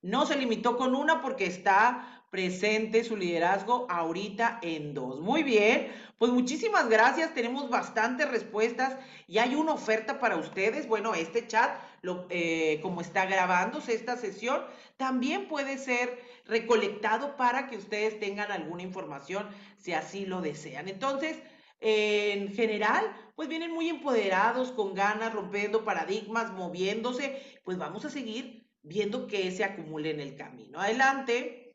no 0.00 0.26
se 0.26 0.36
limitó 0.36 0.76
con 0.76 0.94
una 0.94 1.20
porque 1.20 1.46
está 1.46 2.15
presente 2.36 3.02
su 3.02 3.16
liderazgo 3.16 3.86
ahorita 3.88 4.58
en 4.60 4.92
dos. 4.92 5.20
Muy 5.22 5.42
bien, 5.42 5.90
pues 6.18 6.30
muchísimas 6.30 6.86
gracias. 6.90 7.32
Tenemos 7.32 7.70
bastantes 7.70 8.30
respuestas 8.30 8.98
y 9.26 9.38
hay 9.38 9.54
una 9.54 9.72
oferta 9.72 10.18
para 10.18 10.36
ustedes. 10.36 10.86
Bueno, 10.86 11.14
este 11.14 11.46
chat, 11.46 11.70
lo, 12.02 12.26
eh, 12.28 12.78
como 12.82 13.00
está 13.00 13.24
grabándose 13.24 13.94
esta 13.94 14.18
sesión, 14.18 14.60
también 14.98 15.48
puede 15.48 15.78
ser 15.78 16.18
recolectado 16.44 17.38
para 17.38 17.68
que 17.68 17.78
ustedes 17.78 18.20
tengan 18.20 18.52
alguna 18.52 18.82
información 18.82 19.48
si 19.78 19.94
así 19.94 20.26
lo 20.26 20.42
desean. 20.42 20.90
Entonces, 20.90 21.38
en 21.80 22.52
general, 22.54 23.02
pues 23.34 23.48
vienen 23.48 23.72
muy 23.72 23.88
empoderados, 23.88 24.72
con 24.72 24.92
ganas, 24.92 25.32
rompiendo 25.32 25.86
paradigmas, 25.86 26.52
moviéndose. 26.52 27.42
Pues 27.64 27.78
vamos 27.78 28.04
a 28.04 28.10
seguir 28.10 28.68
viendo 28.82 29.26
que 29.26 29.50
se 29.52 29.64
acumule 29.64 30.10
en 30.10 30.20
el 30.20 30.36
camino. 30.36 30.78
Adelante 30.78 31.65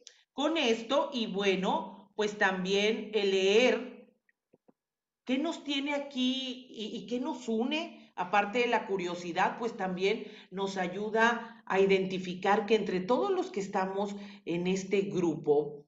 con 0.42 0.58
esto 0.58 1.12
y 1.14 1.28
bueno, 1.28 2.12
pues 2.16 2.40
también 2.40 3.12
el 3.14 3.30
leer 3.30 4.12
qué 5.24 5.38
nos 5.38 5.64
tiene 5.64 5.94
aquí 5.94 6.66
y, 6.72 7.06
qué 7.06 7.20
nos 7.20 7.48
une, 7.48 8.12
aparte 8.16 8.58
de 8.58 8.68
la 8.68 8.88
curiosidad, 8.88 9.60
pues 9.60 9.78
también 9.78 10.26
nos 10.50 10.78
ayuda 10.78 11.64
a 11.68 11.80
identificar 11.80 12.66
que 12.66 12.74
entre 12.74 13.02
todos 13.02 13.30
los 13.30 13.52
que 13.52 13.60
estamos 13.60 14.16
en 14.46 14.66
este 14.66 15.02
grupo, 15.02 15.86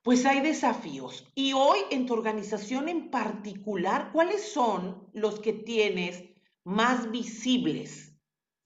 pues 0.00 0.24
hay 0.24 0.40
desafíos. 0.40 1.30
Y 1.34 1.52
hoy 1.52 1.80
en 1.90 2.06
tu 2.06 2.14
organización 2.14 2.88
en 2.88 3.10
particular, 3.10 4.12
¿cuáles 4.14 4.50
son 4.50 5.10
los 5.12 5.40
que 5.40 5.52
tienes 5.52 6.24
más 6.64 7.10
visibles? 7.10 8.09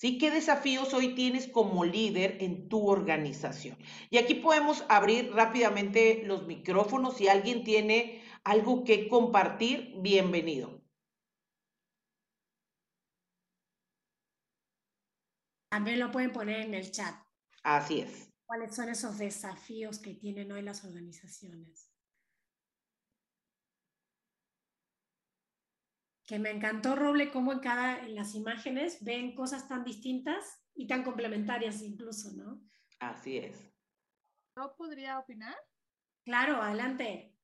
¿Sí? 0.04 0.18
¿Qué 0.18 0.30
desafíos 0.30 0.92
hoy 0.92 1.14
tienes 1.14 1.48
como 1.48 1.82
líder 1.82 2.36
en 2.42 2.68
tu 2.68 2.90
organización? 2.90 3.78
Y 4.10 4.18
aquí 4.18 4.34
podemos 4.34 4.84
abrir 4.90 5.32
rápidamente 5.32 6.24
los 6.26 6.46
micrófonos. 6.46 7.16
Si 7.16 7.28
alguien 7.28 7.64
tiene 7.64 8.22
algo 8.44 8.84
que 8.84 9.08
compartir, 9.08 9.94
bienvenido. 10.02 10.82
También 15.70 15.98
lo 15.98 16.10
pueden 16.10 16.32
poner 16.32 16.60
en 16.60 16.74
el 16.74 16.90
chat. 16.90 17.14
Así 17.62 18.00
es. 18.00 18.30
¿Cuáles 18.44 18.76
son 18.76 18.90
esos 18.90 19.16
desafíos 19.16 19.98
que 20.00 20.12
tienen 20.12 20.52
hoy 20.52 20.60
las 20.60 20.84
organizaciones? 20.84 21.93
Que 26.26 26.38
me 26.38 26.50
encantó, 26.50 26.96
Roble, 26.96 27.30
cómo 27.30 27.52
en 27.52 27.60
cada, 27.60 27.98
en 27.98 28.14
las 28.14 28.34
imágenes 28.34 29.02
ven 29.04 29.34
cosas 29.34 29.68
tan 29.68 29.84
distintas 29.84 30.62
y 30.74 30.86
tan 30.86 31.02
complementarias 31.02 31.82
incluso, 31.82 32.32
¿no? 32.32 32.60
Así 32.98 33.38
es. 33.38 33.72
¿Yo 34.56 34.74
podría 34.76 35.18
opinar? 35.18 35.54
Claro, 36.24 36.62
adelante. 36.62 37.34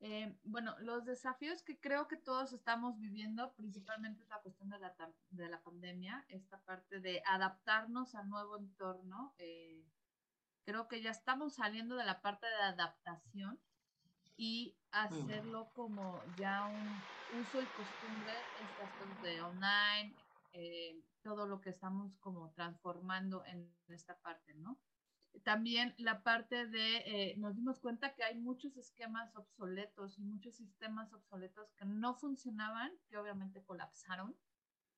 Eh, 0.00 0.36
bueno, 0.42 0.74
los 0.80 1.04
desafíos 1.04 1.62
que 1.62 1.78
creo 1.78 2.08
que 2.08 2.16
todos 2.16 2.52
estamos 2.52 2.98
viviendo, 2.98 3.54
principalmente 3.54 4.22
es 4.22 4.28
la 4.28 4.42
cuestión 4.42 4.68
de 4.68 4.78
la, 4.78 4.94
de 5.30 5.48
la 5.48 5.62
pandemia, 5.62 6.24
esta 6.28 6.60
parte 6.64 7.00
de 7.00 7.22
adaptarnos 7.24 8.14
al 8.14 8.28
nuevo 8.28 8.58
entorno. 8.58 9.34
Eh, 9.38 9.86
creo 10.64 10.88
que 10.88 11.00
ya 11.00 11.10
estamos 11.10 11.54
saliendo 11.54 11.94
de 11.96 12.04
la 12.04 12.20
parte 12.20 12.46
de 12.46 12.62
adaptación 12.64 13.60
y 14.36 14.76
hacerlo 14.90 15.70
como 15.74 16.20
ya 16.38 16.66
un 16.66 17.40
uso 17.40 17.60
y 17.60 17.66
costumbre, 17.66 18.32
estas 18.60 19.22
de 19.22 19.40
online, 19.42 20.14
eh, 20.52 21.00
todo 21.22 21.46
lo 21.46 21.60
que 21.60 21.70
estamos 21.70 22.16
como 22.18 22.50
transformando 22.52 23.44
en 23.46 23.72
esta 23.88 24.16
parte, 24.18 24.54
¿no? 24.54 24.78
También 25.42 25.94
la 25.98 26.22
parte 26.22 26.66
de, 26.66 26.96
eh, 26.98 27.34
nos 27.38 27.56
dimos 27.56 27.80
cuenta 27.80 28.14
que 28.14 28.22
hay 28.22 28.38
muchos 28.38 28.76
esquemas 28.76 29.34
obsoletos 29.34 30.18
y 30.18 30.22
muchos 30.22 30.54
sistemas 30.54 31.12
obsoletos 31.12 31.72
que 31.72 31.84
no 31.84 32.14
funcionaban, 32.14 32.92
que 33.08 33.16
obviamente 33.16 33.64
colapsaron. 33.64 34.36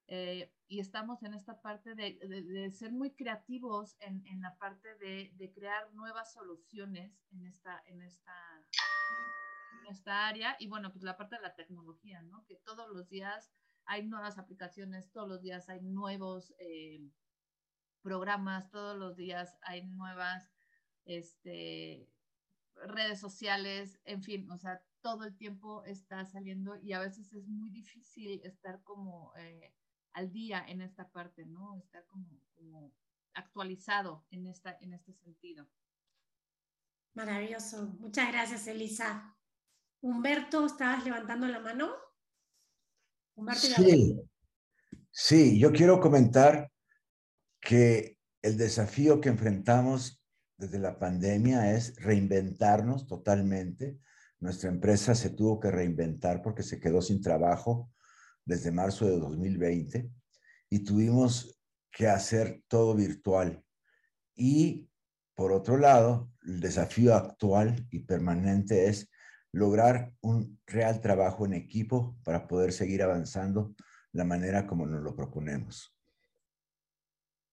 Eh, 0.09 0.53
y 0.68 0.79
estamos 0.79 1.22
en 1.25 1.35
esta 1.35 1.61
parte 1.61 1.94
de, 1.94 2.18
de, 2.20 2.70
ser 2.70 2.92
muy 2.92 3.12
creativos 3.12 3.96
en, 3.99 4.25
en 4.27 4.40
la 4.40 4.57
parte 4.57 4.94
de, 4.99 5.33
de, 5.35 5.53
crear 5.53 5.92
nuevas 5.94 6.33
soluciones 6.33 7.12
en 7.33 7.44
esta, 7.44 7.83
en 7.87 8.03
esta 8.03 8.56
esta 9.89 10.27
área 10.27 10.57
y 10.59 10.69
bueno, 10.69 10.93
pues 10.93 11.05
la 11.05 11.17
parte 11.17 11.37
de 11.37 11.43
la 11.43 11.55
tecnología, 11.55 12.23
¿no? 12.23 12.45
Que 12.47 12.57
todos 12.57 12.89
los 12.89 13.09
días 13.09 13.51
hay 13.85 14.05
nuevas 14.05 14.39
aplicaciones, 14.39 15.11
todos 15.13 15.29
los 15.29 15.43
días 15.43 15.69
hay 15.69 15.81
nuevos 15.81 16.55
eh, 16.59 17.01
programas, 18.03 18.71
todos 18.71 18.97
los 18.97 19.17
días 19.17 19.57
hay 19.63 19.87
nuevas 19.87 20.51
este, 21.05 22.09
redes 22.75 23.21
sociales, 23.21 24.01
en 24.05 24.23
fin, 24.23 24.51
o 24.51 24.59
sea, 24.59 24.83
todo 25.01 25.25
el 25.25 25.37
tiempo 25.37 25.85
está 25.85 26.25
saliendo 26.25 26.77
y 26.83 26.93
a 26.93 26.99
veces 26.99 27.33
es 27.33 27.47
muy 27.47 27.71
difícil 27.71 28.41
estar 28.45 28.83
como 28.83 29.33
eh, 29.37 29.73
al 30.13 30.33
día 30.33 30.65
en 30.67 30.81
esta 30.83 31.11
parte, 31.11 31.47
¿no? 31.47 31.77
Estar 31.77 32.05
como, 32.07 32.29
como 32.55 32.93
actualizado 33.35 34.27
en, 34.31 34.47
esta, 34.47 34.77
en 34.81 34.95
este 34.95 35.13
sentido. 35.13 35.69
Maravilloso. 37.17 37.97
Muchas 37.99 38.31
gracias, 38.31 38.67
Elisa. 38.67 39.35
Humberto, 40.03 40.67
¿estabas 40.67 41.03
levantando 41.03 41.49
la 41.49 41.61
mano? 41.61 41.91
sí, 43.55 44.21
sí, 45.11 45.59
yo 45.59 45.73
quiero 45.73 45.99
comentar 45.99 46.71
que 47.59 48.19
el 48.43 48.59
desafío 48.59 49.21
que 49.21 49.31
enfrentamos 49.31 50.23
desde 50.59 50.79
la 50.79 50.99
pandemia 50.99 51.75
es 51.75 51.97
reinventarnos 51.97 53.07
totalmente. 53.07 53.99
Nuestra 54.39 54.69
empresa 54.69 55.15
se 55.15 55.31
tuvo 55.31 55.59
que 55.59 55.71
reinventar 55.71 56.43
porque 56.43 56.63
se 56.63 56.79
quedó 56.79 57.01
sin 57.01 57.23
trabajo 57.23 57.91
desde 58.45 58.71
marzo 58.71 59.07
de 59.07 59.19
2020 59.19 60.11
y 60.69 60.85
tuvimos 60.85 61.59
que 61.91 62.09
hacer 62.09 62.63
todo 62.69 62.95
virtual. 62.95 63.65
Y 64.35 64.91
por 65.37 65.53
otro 65.53 65.77
lado, 65.77 66.31
el 66.44 66.61
desafío 66.61 67.14
actual 67.14 67.87
y 67.90 68.01
permanente 68.01 68.88
es 68.88 69.11
lograr 69.53 70.12
un 70.22 70.59
real 70.66 71.01
trabajo 71.01 71.44
en 71.44 71.53
equipo 71.53 72.16
para 72.25 72.49
poder 72.49 72.72
seguir 72.72 73.03
avanzando 73.03 73.75
la 74.12 74.25
manera 74.25 74.66
como 74.66 74.87
nos 74.87 75.03
lo 75.03 75.14
proponemos. 75.14 75.94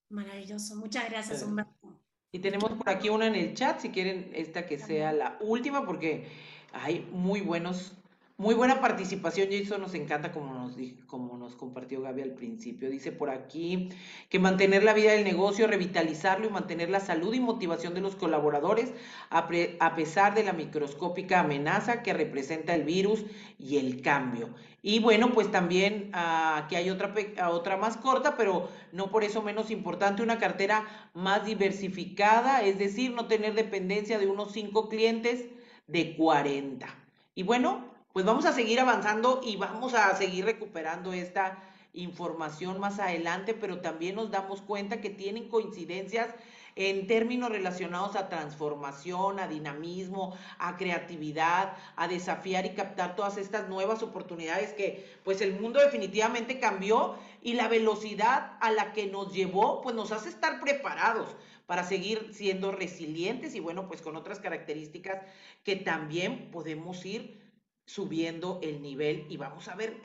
Maravilloso. 0.10 0.76
Muchas 0.78 1.10
gracias, 1.10 1.42
eh, 1.42 1.46
Humberto. 1.46 2.02
Y 2.32 2.40
tenemos 2.40 2.72
por 2.72 2.90
aquí 2.90 3.10
una 3.10 3.28
en 3.28 3.36
el 3.36 3.54
chat, 3.54 3.80
si 3.80 3.90
quieren 3.90 4.32
esta 4.34 4.66
que 4.66 4.80
sea 4.80 5.12
la 5.12 5.38
última, 5.42 5.86
porque 5.86 6.28
hay 6.72 7.02
muy 7.12 7.42
buenos 7.42 7.98
Muy 8.44 8.56
buena 8.56 8.82
participación 8.82 9.54
eso 9.54 9.78
nos 9.78 9.94
encanta 9.94 10.34
como 10.34 10.54
nos, 10.54 10.76
como 11.08 11.38
nos 11.38 11.56
compartió 11.56 12.02
Gaby 12.02 12.24
al 12.24 12.34
principio. 12.34 12.90
Dice 12.90 13.14
por 13.14 13.30
aquí 13.30 13.88
que 14.28 14.38
mantener 14.38 14.84
la 14.84 14.92
vida 14.92 15.14
del 15.14 15.24
negocio, 15.24 15.66
revitalizarlo 15.66 16.48
y 16.48 16.50
mantener 16.50 16.90
la 16.90 17.00
salud 17.00 17.34
y 17.34 17.40
motivación 17.40 17.94
de 17.94 18.02
los 18.02 18.18
colaboradores 18.18 18.92
a, 19.30 19.48
pesar 19.96 20.36
de 20.36 20.44
la 20.44 20.52
microscópica 20.52 21.40
amenaza 21.40 22.04
que 22.04 22.12
representa 22.12 22.76
el 22.76 22.84
virus 22.84 23.24
y 23.58 23.78
el 23.78 24.02
cambio. 24.02 24.50
Y 24.82 25.00
bueno, 25.00 25.32
pues 25.32 25.50
también 25.50 26.10
ah, 26.12 26.64
aquí 26.66 26.76
hay 26.76 26.90
otra, 26.90 27.14
otra 27.50 27.78
más 27.78 27.96
corta, 27.96 28.36
pero 28.36 28.68
no 28.92 29.10
por 29.10 29.24
eso 29.24 29.42
menos 29.42 29.72
importante, 29.72 30.22
una 30.22 30.38
cartera 30.38 30.86
más 31.14 31.46
diversificada, 31.46 32.62
es 32.62 32.78
decir, 32.78 33.12
no 33.12 33.28
tener 33.28 33.54
dependencia 33.54 34.20
de 34.20 34.28
unos 34.28 34.52
cinco 34.52 34.90
clientes 34.90 35.46
de 35.88 36.18
40. 36.18 36.94
Y 37.36 37.44
bueno, 37.44 37.93
pues 38.14 38.26
vamos 38.26 38.46
a 38.46 38.54
seguir 38.54 38.80
avanzando 38.80 39.42
y 39.44 39.56
vamos 39.56 39.96
a 39.96 40.16
seguir 40.16 40.46
recuperando 40.46 41.14
esta 41.14 41.58
información 41.94 42.80
más 42.80 43.00
adelante, 43.00 43.56
pero 43.56 43.82
también 43.82 44.16
nos 44.16 44.30
damos 44.30 44.62
cuenta 44.62 45.02
que 45.02 45.10
tienen 45.10 45.50
coincidencias 45.50 46.30
en 46.76 47.08
términos 47.08 47.50
relacionados 47.50 48.16
a 48.16 48.30
transformación, 48.30 49.40
a 49.40 49.48
dinamismo, 49.48 50.36
a 50.60 50.78
creatividad, 50.78 51.74
a 51.96 52.08
desafiar 52.08 52.68
y 52.68 52.76
captar 52.76 53.16
todas 53.16 53.38
estas 53.38 53.68
nuevas 53.68 54.04
oportunidades 54.04 54.74
que 54.74 55.18
pues 55.24 55.42
el 55.42 55.60
mundo 55.60 55.80
definitivamente 55.80 56.60
cambió 56.60 57.16
y 57.42 57.54
la 57.54 57.68
velocidad 57.68 58.58
a 58.60 58.72
la 58.72 58.94
que 58.94 59.08
nos 59.08 59.34
llevó 59.34 59.82
pues 59.82 59.96
nos 59.96 60.12
hace 60.12 60.30
estar 60.30 60.60
preparados 60.60 61.36
para 61.66 61.84
seguir 61.84 62.30
siendo 62.32 62.72
resilientes 62.72 63.56
y 63.56 63.60
bueno 63.60 63.88
pues 63.88 64.02
con 64.02 64.16
otras 64.16 64.40
características 64.40 65.22
que 65.64 65.76
también 65.76 66.50
podemos 66.52 67.06
ir 67.06 67.43
subiendo 67.86 68.60
el 68.62 68.82
nivel 68.82 69.26
y 69.30 69.38
vamos 69.38 69.68
a 69.68 69.76
ver 69.76 70.02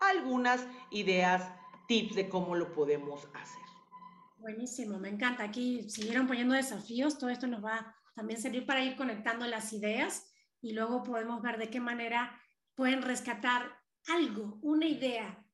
algunas 0.00 0.66
ideas, 0.90 1.52
tips 1.88 2.16
de 2.16 2.28
cómo 2.28 2.54
lo 2.54 2.72
podemos 2.72 3.28
hacer. 3.34 3.60
Buenísimo, 4.38 4.98
me 4.98 5.10
encanta. 5.10 5.44
Aquí 5.44 5.88
siguieron 5.90 6.26
poniendo 6.26 6.54
desafíos, 6.54 7.18
todo 7.18 7.30
esto 7.30 7.46
nos 7.46 7.64
va 7.64 7.94
también 8.14 8.40
servir 8.40 8.66
para 8.66 8.82
ir 8.84 8.96
conectando 8.96 9.46
las 9.46 9.72
ideas 9.72 10.30
y 10.60 10.72
luego 10.72 11.02
podemos 11.02 11.42
ver 11.42 11.58
de 11.58 11.70
qué 11.70 11.80
manera 11.80 12.38
pueden 12.74 13.02
rescatar 13.02 13.78
algo, 14.08 14.58
una 14.62 14.86
idea, 14.86 15.44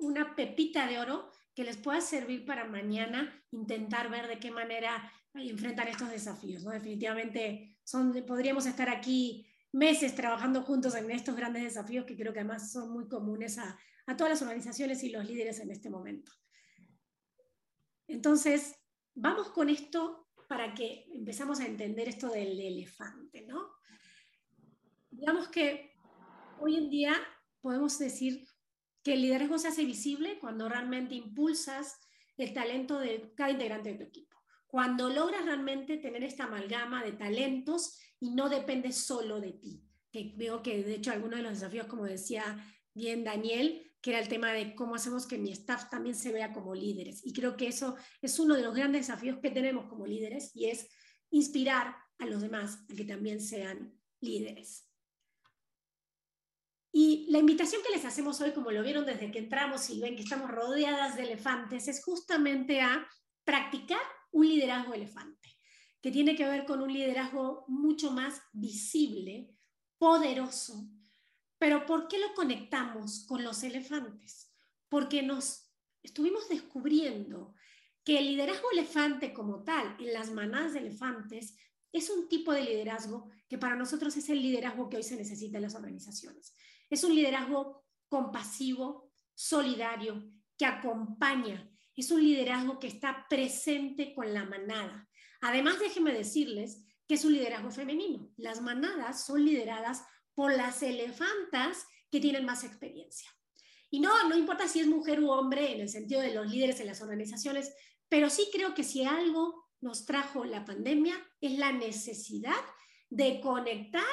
una 0.00 0.34
pepita 0.34 0.86
de 0.86 0.98
oro 0.98 1.30
que 1.54 1.64
les 1.64 1.76
pueda 1.76 2.00
servir 2.00 2.44
para 2.44 2.64
mañana 2.64 3.44
intentar 3.50 4.10
ver 4.10 4.28
de 4.28 4.38
qué 4.38 4.50
manera 4.50 5.12
enfrentar 5.34 5.88
estos 5.88 6.10
desafíos. 6.10 6.62
¿no? 6.62 6.70
Definitivamente 6.70 7.76
son, 7.84 8.12
podríamos 8.26 8.66
estar 8.66 8.88
aquí 8.88 9.46
meses 9.72 10.14
trabajando 10.14 10.62
juntos 10.62 10.94
en 10.94 11.10
estos 11.10 11.36
grandes 11.36 11.62
desafíos 11.62 12.06
que 12.06 12.16
creo 12.16 12.32
que 12.32 12.40
además 12.40 12.72
son 12.72 12.92
muy 12.92 13.08
comunes 13.08 13.58
a, 13.58 13.78
a 14.06 14.16
todas 14.16 14.32
las 14.32 14.42
organizaciones 14.42 15.02
y 15.04 15.10
los 15.10 15.24
líderes 15.24 15.60
en 15.60 15.70
este 15.70 15.90
momento. 15.90 16.32
Entonces, 18.06 18.74
vamos 19.14 19.50
con 19.50 19.68
esto 19.68 20.28
para 20.48 20.74
que 20.74 21.04
empezamos 21.14 21.60
a 21.60 21.66
entender 21.66 22.08
esto 22.08 22.30
del 22.30 22.58
elefante, 22.58 23.42
¿no? 23.42 23.68
Digamos 25.10 25.48
que 25.48 25.92
hoy 26.60 26.76
en 26.76 26.88
día 26.88 27.14
podemos 27.60 27.98
decir 27.98 28.46
que 29.02 29.14
el 29.14 29.22
liderazgo 29.22 29.58
se 29.58 29.68
hace 29.68 29.84
visible 29.84 30.38
cuando 30.40 30.68
realmente 30.68 31.14
impulsas 31.14 32.00
el 32.36 32.54
talento 32.54 32.98
de 32.98 33.32
cada 33.34 33.50
integrante 33.50 33.90
de 33.90 33.98
tu 33.98 34.04
equipo. 34.04 34.36
Cuando 34.66 35.08
logras 35.10 35.44
realmente 35.44 35.98
tener 35.98 36.24
esta 36.24 36.44
amalgama 36.44 37.04
de 37.04 37.12
talentos 37.12 37.98
y 38.20 38.30
no 38.30 38.48
depende 38.48 38.92
solo 38.92 39.40
de 39.40 39.52
ti. 39.52 39.82
Que 40.10 40.34
veo 40.36 40.62
que 40.62 40.82
de 40.82 40.94
hecho 40.94 41.12
algunos 41.12 41.38
de 41.38 41.42
los 41.42 41.52
desafíos, 41.54 41.86
como 41.86 42.04
decía 42.04 42.56
bien 42.94 43.24
Daniel, 43.24 43.92
que 44.00 44.10
era 44.10 44.20
el 44.20 44.28
tema 44.28 44.52
de 44.52 44.74
cómo 44.74 44.94
hacemos 44.94 45.26
que 45.26 45.38
mi 45.38 45.50
staff 45.52 45.90
también 45.90 46.14
se 46.14 46.32
vea 46.32 46.52
como 46.52 46.74
líderes. 46.74 47.24
Y 47.24 47.32
creo 47.32 47.56
que 47.56 47.68
eso 47.68 47.96
es 48.22 48.38
uno 48.38 48.54
de 48.54 48.62
los 48.62 48.74
grandes 48.74 49.06
desafíos 49.06 49.38
que 49.42 49.50
tenemos 49.50 49.86
como 49.86 50.06
líderes 50.06 50.50
y 50.54 50.66
es 50.66 50.88
inspirar 51.30 51.96
a 52.18 52.26
los 52.26 52.40
demás 52.40 52.84
a 52.90 52.94
que 52.94 53.04
también 53.04 53.40
sean 53.40 53.98
líderes. 54.20 54.84
Y 56.90 57.26
la 57.30 57.38
invitación 57.38 57.82
que 57.82 57.94
les 57.94 58.04
hacemos 58.04 58.40
hoy, 58.40 58.52
como 58.52 58.70
lo 58.70 58.82
vieron 58.82 59.04
desde 59.04 59.30
que 59.30 59.38
entramos 59.38 59.90
y 59.90 60.00
ven 60.00 60.16
que 60.16 60.22
estamos 60.22 60.50
rodeadas 60.50 61.16
de 61.16 61.24
elefantes, 61.24 61.86
es 61.86 62.02
justamente 62.02 62.80
a 62.80 63.06
practicar 63.44 64.00
un 64.32 64.48
liderazgo 64.48 64.94
elefante 64.94 65.57
que 66.00 66.10
tiene 66.10 66.36
que 66.36 66.46
ver 66.46 66.64
con 66.64 66.80
un 66.82 66.92
liderazgo 66.92 67.64
mucho 67.68 68.10
más 68.10 68.40
visible, 68.52 69.54
poderoso. 69.98 70.88
Pero 71.58 71.86
¿por 71.86 72.08
qué 72.08 72.18
lo 72.18 72.34
conectamos 72.34 73.24
con 73.26 73.42
los 73.42 73.62
elefantes? 73.62 74.52
Porque 74.88 75.22
nos 75.22 75.72
estuvimos 76.02 76.48
descubriendo 76.48 77.54
que 78.04 78.18
el 78.18 78.26
liderazgo 78.26 78.70
elefante 78.70 79.34
como 79.34 79.64
tal, 79.64 79.96
en 79.98 80.12
las 80.12 80.30
manadas 80.30 80.72
de 80.72 80.80
elefantes, 80.80 81.56
es 81.92 82.10
un 82.10 82.28
tipo 82.28 82.52
de 82.52 82.62
liderazgo 82.62 83.30
que 83.48 83.58
para 83.58 83.76
nosotros 83.76 84.16
es 84.16 84.28
el 84.28 84.40
liderazgo 84.40 84.88
que 84.88 84.98
hoy 84.98 85.02
se 85.02 85.16
necesita 85.16 85.58
en 85.58 85.64
las 85.64 85.74
organizaciones. 85.74 86.54
Es 86.88 87.02
un 87.02 87.14
liderazgo 87.14 87.84
compasivo, 88.08 89.10
solidario, 89.34 90.30
que 90.56 90.66
acompaña. 90.66 91.70
Es 91.94 92.10
un 92.10 92.22
liderazgo 92.22 92.78
que 92.78 92.88
está 92.88 93.26
presente 93.28 94.14
con 94.14 94.32
la 94.32 94.44
manada. 94.44 95.07
Además, 95.40 95.78
déjenme 95.78 96.12
decirles 96.12 96.84
que 97.06 97.14
es 97.14 97.24
un 97.24 97.32
liderazgo 97.32 97.70
femenino. 97.70 98.30
Las 98.36 98.60
manadas 98.60 99.24
son 99.24 99.44
lideradas 99.44 100.04
por 100.34 100.54
las 100.54 100.82
elefantas 100.82 101.86
que 102.10 102.20
tienen 102.20 102.44
más 102.44 102.64
experiencia. 102.64 103.28
Y 103.90 104.00
no, 104.00 104.28
no 104.28 104.36
importa 104.36 104.68
si 104.68 104.80
es 104.80 104.86
mujer 104.86 105.20
u 105.20 105.30
hombre 105.30 105.72
en 105.72 105.80
el 105.80 105.88
sentido 105.88 106.20
de 106.20 106.34
los 106.34 106.50
líderes 106.50 106.80
en 106.80 106.86
las 106.86 107.00
organizaciones, 107.00 107.72
pero 108.08 108.28
sí 108.28 108.48
creo 108.52 108.74
que 108.74 108.84
si 108.84 109.04
algo 109.04 109.64
nos 109.80 110.04
trajo 110.04 110.44
la 110.44 110.64
pandemia 110.64 111.14
es 111.40 111.58
la 111.58 111.72
necesidad 111.72 112.64
de 113.08 113.40
conectar 113.40 114.04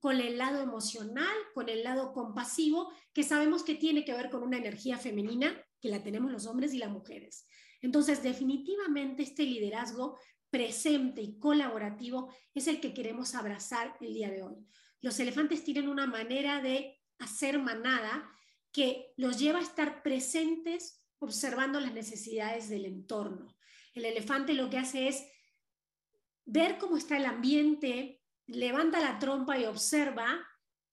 con 0.00 0.20
el 0.20 0.38
lado 0.38 0.62
emocional, 0.62 1.34
con 1.54 1.68
el 1.68 1.82
lado 1.82 2.12
compasivo, 2.12 2.92
que 3.12 3.24
sabemos 3.24 3.64
que 3.64 3.74
tiene 3.74 4.04
que 4.04 4.14
ver 4.14 4.30
con 4.30 4.42
una 4.42 4.58
energía 4.58 4.96
femenina 4.96 5.60
que 5.80 5.88
la 5.88 6.02
tenemos 6.02 6.30
los 6.30 6.46
hombres 6.46 6.72
y 6.72 6.78
las 6.78 6.90
mujeres. 6.90 7.46
Entonces, 7.80 8.22
definitivamente 8.22 9.22
este 9.22 9.44
liderazgo 9.44 10.18
presente 10.50 11.20
y 11.22 11.38
colaborativo 11.38 12.32
es 12.54 12.66
el 12.66 12.80
que 12.80 12.94
queremos 12.94 13.34
abrazar 13.34 13.96
el 14.00 14.14
día 14.14 14.30
de 14.30 14.42
hoy. 14.42 14.56
Los 15.00 15.20
elefantes 15.20 15.64
tienen 15.64 15.88
una 15.88 16.06
manera 16.06 16.60
de 16.60 17.00
hacer 17.18 17.58
manada 17.58 18.30
que 18.72 19.12
los 19.16 19.38
lleva 19.38 19.58
a 19.58 19.62
estar 19.62 20.02
presentes 20.02 21.04
observando 21.18 21.80
las 21.80 21.92
necesidades 21.92 22.68
del 22.68 22.84
entorno. 22.84 23.56
El 23.94 24.04
elefante 24.04 24.54
lo 24.54 24.70
que 24.70 24.78
hace 24.78 25.08
es 25.08 25.26
ver 26.44 26.78
cómo 26.78 26.96
está 26.96 27.16
el 27.16 27.26
ambiente, 27.26 28.22
levanta 28.46 29.00
la 29.00 29.18
trompa 29.18 29.58
y 29.58 29.64
observa, 29.64 30.46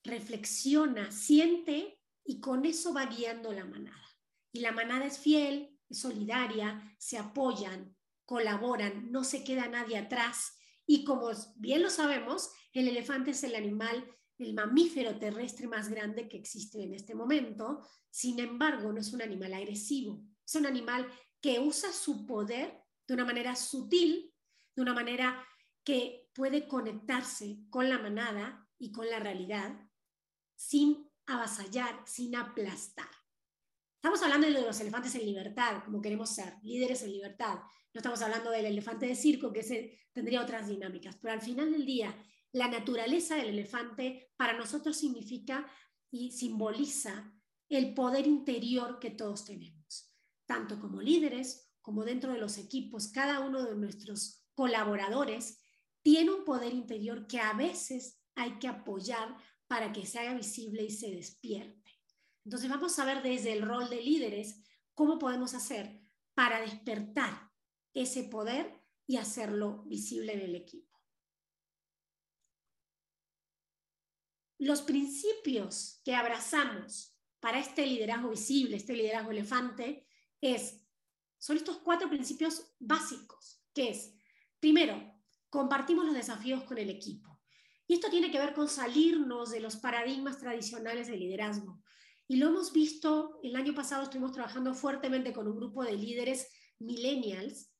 reflexiona, 0.03 1.11
siente 1.11 2.01
y 2.23 2.39
con 2.39 2.65
eso 2.65 2.93
va 2.93 3.05
guiando 3.05 3.53
la 3.53 3.65
manada. 3.65 4.09
Y 4.51 4.59
la 4.59 4.71
manada 4.71 5.05
es 5.05 5.19
fiel, 5.19 5.77
es 5.89 5.99
solidaria, 5.99 6.95
se 6.97 7.17
apoyan, 7.17 7.94
colaboran, 8.25 9.11
no 9.11 9.23
se 9.23 9.43
queda 9.43 9.67
nadie 9.67 9.97
atrás. 9.97 10.57
Y 10.85 11.03
como 11.03 11.29
bien 11.55 11.81
lo 11.81 11.89
sabemos, 11.89 12.51
el 12.73 12.87
elefante 12.87 13.31
es 13.31 13.43
el 13.43 13.55
animal, 13.55 14.05
el 14.37 14.53
mamífero 14.53 15.17
terrestre 15.17 15.67
más 15.67 15.89
grande 15.89 16.27
que 16.27 16.37
existe 16.37 16.83
en 16.83 16.93
este 16.93 17.15
momento. 17.15 17.81
Sin 18.09 18.39
embargo, 18.39 18.91
no 18.91 18.99
es 18.99 19.13
un 19.13 19.21
animal 19.21 19.53
agresivo, 19.53 20.23
es 20.45 20.55
un 20.55 20.65
animal 20.65 21.07
que 21.41 21.59
usa 21.59 21.91
su 21.91 22.25
poder 22.25 22.81
de 23.07 23.13
una 23.13 23.25
manera 23.25 23.55
sutil, 23.55 24.33
de 24.75 24.81
una 24.81 24.93
manera 24.93 25.45
que 25.83 26.29
puede 26.33 26.67
conectarse 26.67 27.59
con 27.69 27.89
la 27.89 27.99
manada 27.99 28.67
y 28.77 28.91
con 28.91 29.09
la 29.09 29.19
realidad 29.19 29.79
sin 30.55 31.09
avasallar, 31.27 32.01
sin 32.05 32.35
aplastar. 32.35 33.14
Estamos 34.05 34.21
hablando 34.21 34.45
de 34.45 34.67
los 34.67 34.79
elefantes 34.79 35.15
en 35.15 35.25
libertad, 35.25 35.83
como 35.83 35.99
queremos 35.99 36.29
ser, 36.29 36.59
líderes 36.61 37.01
en 37.01 37.11
libertad. 37.11 37.55
No 37.91 37.97
estamos 37.97 38.21
hablando 38.21 38.51
del 38.51 38.67
elefante 38.67 39.07
de 39.07 39.15
circo, 39.15 39.51
que 39.51 39.63
se, 39.63 39.99
tendría 40.13 40.43
otras 40.43 40.67
dinámicas. 40.67 41.17
Pero 41.19 41.33
al 41.33 41.41
final 41.41 41.71
del 41.71 41.87
día, 41.87 42.15
la 42.51 42.67
naturaleza 42.67 43.35
del 43.35 43.47
elefante 43.47 44.31
para 44.37 44.55
nosotros 44.55 44.95
significa 44.95 45.65
y 46.11 46.33
simboliza 46.33 47.33
el 47.67 47.95
poder 47.95 48.27
interior 48.27 48.99
que 48.99 49.09
todos 49.09 49.43
tenemos, 49.43 50.13
tanto 50.45 50.79
como 50.79 51.01
líderes 51.01 51.73
como 51.81 52.03
dentro 52.03 52.31
de 52.31 52.37
los 52.37 52.59
equipos. 52.59 53.07
Cada 53.07 53.39
uno 53.39 53.63
de 53.63 53.73
nuestros 53.73 54.45
colaboradores 54.53 55.57
tiene 56.03 56.29
un 56.29 56.45
poder 56.45 56.75
interior 56.75 57.25
que 57.25 57.39
a 57.39 57.53
veces 57.53 58.21
hay 58.35 58.59
que 58.59 58.67
apoyar 58.67 59.35
para 59.65 59.91
que 59.91 60.05
se 60.05 60.19
haga 60.19 60.35
visible 60.35 60.83
y 60.83 60.91
se 60.91 61.09
despierte. 61.09 61.84
Entonces 62.45 62.69
vamos 62.69 62.97
a 62.99 63.05
ver 63.05 63.21
desde 63.21 63.53
el 63.53 63.63
rol 63.63 63.89
de 63.89 64.01
líderes 64.01 64.63
cómo 64.93 65.19
podemos 65.19 65.53
hacer 65.53 66.01
para 66.33 66.61
despertar 66.61 67.51
ese 67.93 68.23
poder 68.23 68.81
y 69.07 69.17
hacerlo 69.17 69.83
visible 69.85 70.33
en 70.33 70.41
el 70.41 70.55
equipo. 70.55 70.95
los 74.57 74.81
principios 74.81 76.01
que 76.03 76.15
abrazamos 76.15 77.15
para 77.39 77.59
este 77.59 77.85
liderazgo 77.85 78.29
visible, 78.29 78.77
este 78.77 78.93
liderazgo 78.93 79.31
elefante, 79.31 80.07
es, 80.41 80.85
son 81.37 81.57
estos 81.57 81.77
cuatro 81.77 82.09
principios 82.09 82.73
básicos, 82.79 83.61
que 83.73 83.89
es, 83.89 84.15
primero, 84.59 85.13
compartimos 85.49 86.05
los 86.05 86.15
desafíos 86.15 86.63
con 86.63 86.77
el 86.77 86.89
equipo. 86.89 87.39
Y 87.87 87.95
esto 87.95 88.09
tiene 88.09 88.31
que 88.31 88.39
ver 88.39 88.53
con 88.53 88.67
salirnos 88.67 89.51
de 89.51 89.59
los 89.59 89.75
paradigmas 89.75 90.39
tradicionales 90.39 91.07
de 91.07 91.17
liderazgo. 91.17 91.83
Y 92.27 92.37
lo 92.37 92.47
hemos 92.47 92.73
visto, 92.73 93.39
el 93.43 93.55
año 93.55 93.75
pasado 93.75 94.03
estuvimos 94.03 94.31
trabajando 94.31 94.73
fuertemente 94.73 95.31
con 95.31 95.47
un 95.47 95.57
grupo 95.57 95.83
de 95.83 95.93
líderes 95.93 96.47
millennials 96.79 97.71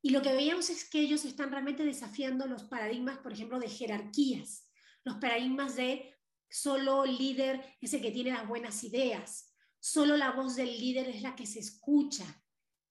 y 0.00 0.10
lo 0.10 0.22
que 0.22 0.32
veíamos 0.32 0.70
es 0.70 0.88
que 0.88 1.00
ellos 1.00 1.24
están 1.24 1.50
realmente 1.50 1.84
desafiando 1.84 2.46
los 2.46 2.64
paradigmas, 2.64 3.18
por 3.18 3.32
ejemplo, 3.32 3.58
de 3.58 3.68
jerarquías, 3.68 4.70
los 5.04 5.16
paradigmas 5.16 5.74
de 5.76 6.14
solo 6.48 7.04
líder 7.04 7.76
es 7.80 7.92
el 7.94 8.02
que 8.02 8.12
tiene 8.12 8.30
las 8.30 8.46
buenas 8.46 8.84
ideas, 8.84 9.54
solo 9.80 10.16
la 10.16 10.30
voz 10.30 10.56
del 10.56 10.78
líder 10.78 11.08
es 11.08 11.22
la 11.22 11.34
que 11.34 11.46
se 11.46 11.58
escucha 11.58 12.24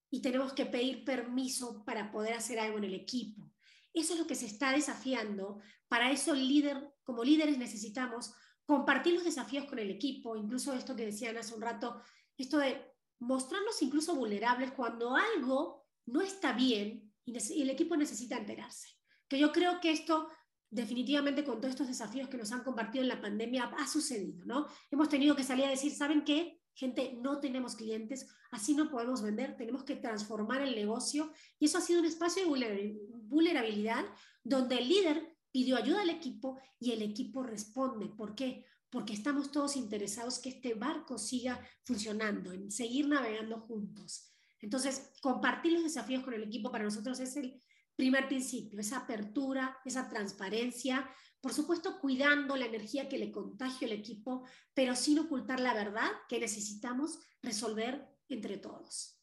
y 0.09 0.21
tenemos 0.21 0.53
que 0.53 0.65
pedir 0.65 1.05
permiso 1.05 1.83
para 1.85 2.11
poder 2.11 2.33
hacer 2.33 2.59
algo 2.59 2.77
en 2.77 2.85
el 2.85 2.93
equipo. 2.93 3.49
Eso 3.93 4.13
es 4.13 4.19
lo 4.19 4.27
que 4.27 4.35
se 4.35 4.45
está 4.45 4.71
desafiando. 4.71 5.59
Para 5.87 6.11
eso, 6.11 6.33
líder, 6.33 6.93
como 7.03 7.23
líderes 7.23 7.57
necesitamos 7.57 8.33
compartir 8.67 9.13
los 9.13 9.23
desafíos 9.23 9.65
con 9.65 9.79
el 9.79 9.89
equipo, 9.89 10.35
incluso 10.35 10.73
esto 10.73 10.95
que 10.95 11.05
decían 11.05 11.37
hace 11.37 11.55
un 11.55 11.61
rato, 11.61 12.01
esto 12.37 12.57
de 12.57 12.93
mostrarnos 13.19 13.81
incluso 13.81 14.13
vulnerables 14.13 14.73
cuando 14.73 15.15
algo 15.15 15.87
no 16.05 16.21
está 16.21 16.51
bien 16.51 17.11
y, 17.25 17.61
el 17.61 17.69
equipo 17.69 17.95
necesita 17.95 18.37
enterarse. 18.37 18.89
Que 19.27 19.39
yo 19.39 19.51
creo 19.53 19.79
que 19.79 19.91
esto 19.91 20.29
definitivamente 20.69 21.45
con 21.45 21.61
todos 21.61 21.71
estos 21.71 21.87
desafíos 21.87 22.27
que 22.27 22.37
nos 22.37 22.51
han 22.51 22.63
compartido 22.63 23.01
en 23.01 23.07
la 23.07 23.21
pandemia 23.21 23.71
ha 23.77 23.87
sucedido, 23.87 24.45
¿no? 24.45 24.67
Hemos 24.91 25.07
tenido 25.07 25.33
que 25.33 25.43
salir 25.43 25.65
a 25.65 25.69
decir, 25.69 25.93
¿saben 25.93 26.25
qué? 26.25 26.59
Gente, 26.73 27.17
no 27.21 27.39
tenemos 27.39 27.75
clientes, 27.75 28.27
así 28.51 28.75
no 28.75 28.89
podemos 28.89 29.21
vender, 29.21 29.55
tenemos 29.55 29.85
que 29.85 29.95
transformar 29.95 30.61
el 30.61 30.75
negocio 30.75 31.31
y 31.57 31.65
eso 31.65 31.77
ha 31.77 31.81
sido 31.81 32.01
un 32.01 32.05
espacio 32.05 32.43
de 32.43 32.97
vulnerabilidad 33.09 34.05
donde 34.43 34.77
el 34.77 34.89
líder 34.89 35.36
pidió 35.57 35.75
ayuda 35.75 36.01
al 36.01 36.11
equipo 36.11 36.61
y 36.79 36.91
el 36.91 37.01
equipo 37.01 37.41
responde. 37.41 38.09
¿Por 38.09 38.35
qué? 38.35 38.63
Porque 38.91 39.13
estamos 39.13 39.51
todos 39.51 39.75
interesados 39.75 40.37
que 40.37 40.49
este 40.49 40.75
barco 40.75 41.17
siga 41.17 41.59
funcionando, 41.83 42.51
en 42.51 42.69
seguir 42.69 43.07
navegando 43.07 43.61
juntos. 43.61 44.35
Entonces, 44.61 45.13
compartir 45.19 45.73
los 45.73 45.81
desafíos 45.81 46.23
con 46.23 46.35
el 46.35 46.43
equipo 46.43 46.71
para 46.71 46.83
nosotros 46.83 47.19
es 47.21 47.35
el 47.37 47.59
primer 47.95 48.27
principio, 48.27 48.79
esa 48.79 48.97
apertura, 48.97 49.79
esa 49.83 50.07
transparencia, 50.07 51.09
por 51.41 51.55
supuesto 51.55 51.99
cuidando 51.99 52.55
la 52.55 52.67
energía 52.67 53.09
que 53.09 53.17
le 53.17 53.31
contagio 53.31 53.87
al 53.87 53.93
equipo, 53.95 54.43
pero 54.75 54.95
sin 54.95 55.17
ocultar 55.17 55.59
la 55.59 55.73
verdad 55.73 56.11
que 56.29 56.39
necesitamos 56.39 57.17
resolver 57.41 58.07
entre 58.29 58.59
todos. 58.59 59.19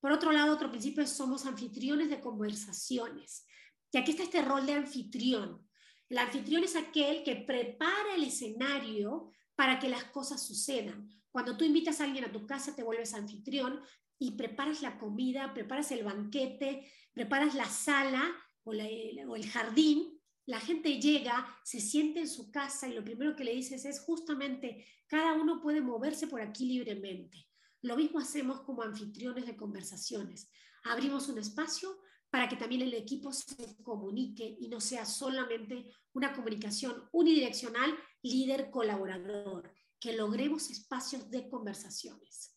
Por 0.00 0.12
otro 0.12 0.32
lado, 0.32 0.54
otro 0.54 0.70
principio 0.70 1.02
es 1.02 1.10
somos 1.10 1.44
anfitriones 1.44 2.08
de 2.08 2.22
conversaciones. 2.22 3.44
Y 3.92 3.98
aquí 3.98 4.10
está 4.10 4.24
este 4.24 4.42
rol 4.42 4.66
de 4.66 4.74
anfitrión. 4.74 5.66
El 6.08 6.18
anfitrión 6.18 6.62
es 6.64 6.76
aquel 6.76 7.24
que 7.24 7.36
prepara 7.36 8.14
el 8.14 8.24
escenario 8.24 9.32
para 9.54 9.78
que 9.78 9.88
las 9.88 10.04
cosas 10.04 10.46
sucedan. 10.46 11.08
Cuando 11.30 11.56
tú 11.56 11.64
invitas 11.64 12.00
a 12.00 12.04
alguien 12.04 12.24
a 12.24 12.32
tu 12.32 12.46
casa, 12.46 12.74
te 12.74 12.82
vuelves 12.82 13.14
anfitrión 13.14 13.80
y 14.18 14.32
preparas 14.32 14.82
la 14.82 14.98
comida, 14.98 15.52
preparas 15.52 15.90
el 15.92 16.04
banquete, 16.04 16.90
preparas 17.12 17.54
la 17.54 17.66
sala 17.66 18.34
o, 18.64 18.72
el 18.72 19.50
jardín, 19.50 20.20
la 20.46 20.60
gente 20.60 21.00
llega, 21.00 21.46
se 21.64 21.80
siente 21.80 22.20
en 22.20 22.28
su 22.28 22.50
casa 22.50 22.88
y 22.88 22.94
lo 22.94 23.04
primero 23.04 23.34
que 23.36 23.44
le 23.44 23.54
dices 23.54 23.84
es 23.84 24.00
justamente, 24.00 24.86
cada 25.06 25.34
uno 25.34 25.60
puede 25.60 25.80
moverse 25.80 26.26
por 26.26 26.40
aquí 26.40 26.66
libremente. 26.66 27.48
Lo 27.82 27.96
mismo 27.96 28.18
hacemos 28.18 28.62
como 28.62 28.82
anfitriones 28.82 29.46
de 29.46 29.56
conversaciones. 29.56 30.50
Abrimos 30.84 31.28
un 31.28 31.38
espacio 31.38 31.98
para 32.30 32.48
que 32.48 32.56
también 32.56 32.82
el 32.82 32.94
equipo 32.94 33.32
se 33.32 33.76
comunique 33.82 34.56
y 34.60 34.68
no 34.68 34.80
sea 34.80 35.06
solamente 35.06 35.90
una 36.12 36.32
comunicación 36.32 37.08
unidireccional 37.12 37.96
líder-colaborador, 38.22 39.72
que 40.00 40.12
logremos 40.12 40.70
espacios 40.70 41.30
de 41.30 41.48
conversaciones. 41.48 42.56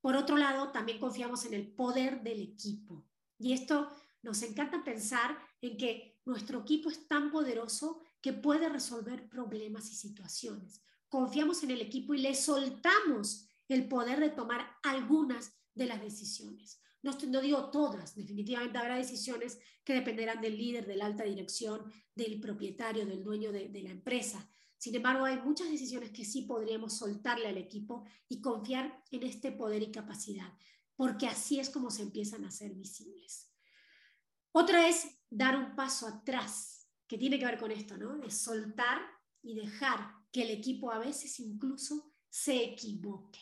Por 0.00 0.16
otro 0.16 0.36
lado, 0.36 0.70
también 0.72 0.98
confiamos 0.98 1.44
en 1.44 1.54
el 1.54 1.72
poder 1.72 2.22
del 2.22 2.40
equipo. 2.40 3.06
Y 3.38 3.52
esto 3.52 3.90
nos 4.22 4.42
encanta 4.42 4.82
pensar 4.84 5.38
en 5.60 5.76
que 5.76 6.18
nuestro 6.24 6.60
equipo 6.60 6.90
es 6.90 7.06
tan 7.06 7.30
poderoso 7.30 8.00
que 8.20 8.32
puede 8.32 8.68
resolver 8.68 9.28
problemas 9.28 9.90
y 9.90 9.94
situaciones. 9.94 10.82
Confiamos 11.08 11.62
en 11.62 11.70
el 11.72 11.80
equipo 11.80 12.14
y 12.14 12.18
le 12.18 12.34
soltamos 12.34 13.46
el 13.68 13.88
poder 13.88 14.20
de 14.20 14.30
tomar 14.30 14.76
algunas 14.82 15.52
de 15.74 15.86
las 15.86 16.00
decisiones. 16.00 16.80
No, 17.02 17.12
digo 17.40 17.70
todas, 17.70 18.14
definitivamente 18.14 18.78
habrá 18.78 18.96
decisiones 18.96 19.58
que 19.84 19.94
dependerán 19.94 20.40
del 20.40 20.58
líder, 20.58 20.86
de 20.86 20.96
la 20.96 21.06
alta 21.06 21.24
dirección, 21.24 21.90
del 22.14 22.40
propietario, 22.40 23.06
del 23.06 23.24
dueño 23.24 23.52
de, 23.52 23.82
la 23.82 23.90
empresa, 23.90 24.50
sin 24.80 24.94
embargo, 24.94 25.26
hay 25.26 25.36
muchas 25.36 25.70
decisiones 25.70 26.10
que 26.10 26.24
sí 26.24 26.42
podríamos 26.42 26.96
soltarle 26.96 27.48
al 27.48 27.58
equipo 27.58 28.06
y 28.30 28.40
confiar 28.40 29.04
en 29.10 29.24
este 29.24 29.52
poder 29.52 29.82
y 29.82 29.92
capacidad, 29.92 30.54
porque 30.96 31.26
así 31.26 31.60
es 31.60 31.68
como 31.68 31.90
se 31.90 32.00
empiezan 32.00 32.46
a 32.46 32.50
ser 32.50 32.72
visibles. 32.72 33.52
Otra 34.52 34.88
es 34.88 35.06
dar 35.28 35.54
un 35.58 35.76
paso 35.76 36.06
atrás, 36.06 36.88
que 37.06 37.18
tiene 37.18 37.38
que 37.38 37.44
ver 37.44 37.58
con 37.58 37.70
esto, 37.70 37.98
¿no? 37.98 38.16
De 38.16 38.30
soltar 38.30 39.02
y 39.42 39.54
dejar 39.54 40.14
que 40.32 40.44
el 40.44 40.50
equipo 40.50 40.90
a 40.90 40.98
veces 40.98 41.38
incluso 41.40 42.14
se 42.30 42.64
equivoque, 42.64 43.40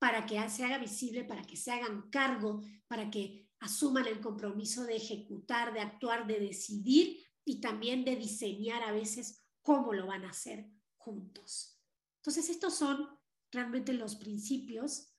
para 0.00 0.24
que 0.26 0.48
se 0.48 0.64
haga 0.64 0.78
visible, 0.78 1.24
para 1.24 1.42
que 1.42 1.56
se 1.56 1.70
hagan 1.70 2.10
cargo, 2.10 2.62
para 2.88 3.10
que 3.10 3.48
asuman 3.60 4.06
el 4.06 4.20
compromiso 4.20 4.84
de 4.84 4.96
ejecutar, 4.96 5.72
de 5.74 5.80
actuar, 5.80 6.26
de 6.26 6.40
decidir 6.40 7.22
y 7.44 7.60
también 7.60 8.04
de 8.04 8.16
diseñar 8.16 8.82
a 8.82 8.92
veces 8.92 9.46
cómo 9.62 9.92
lo 9.92 10.06
van 10.06 10.24
a 10.24 10.30
hacer 10.30 10.66
juntos. 10.96 11.78
Entonces, 12.16 12.48
estos 12.48 12.74
son 12.74 13.08
realmente 13.52 13.92
los 13.92 14.16
principios 14.16 15.14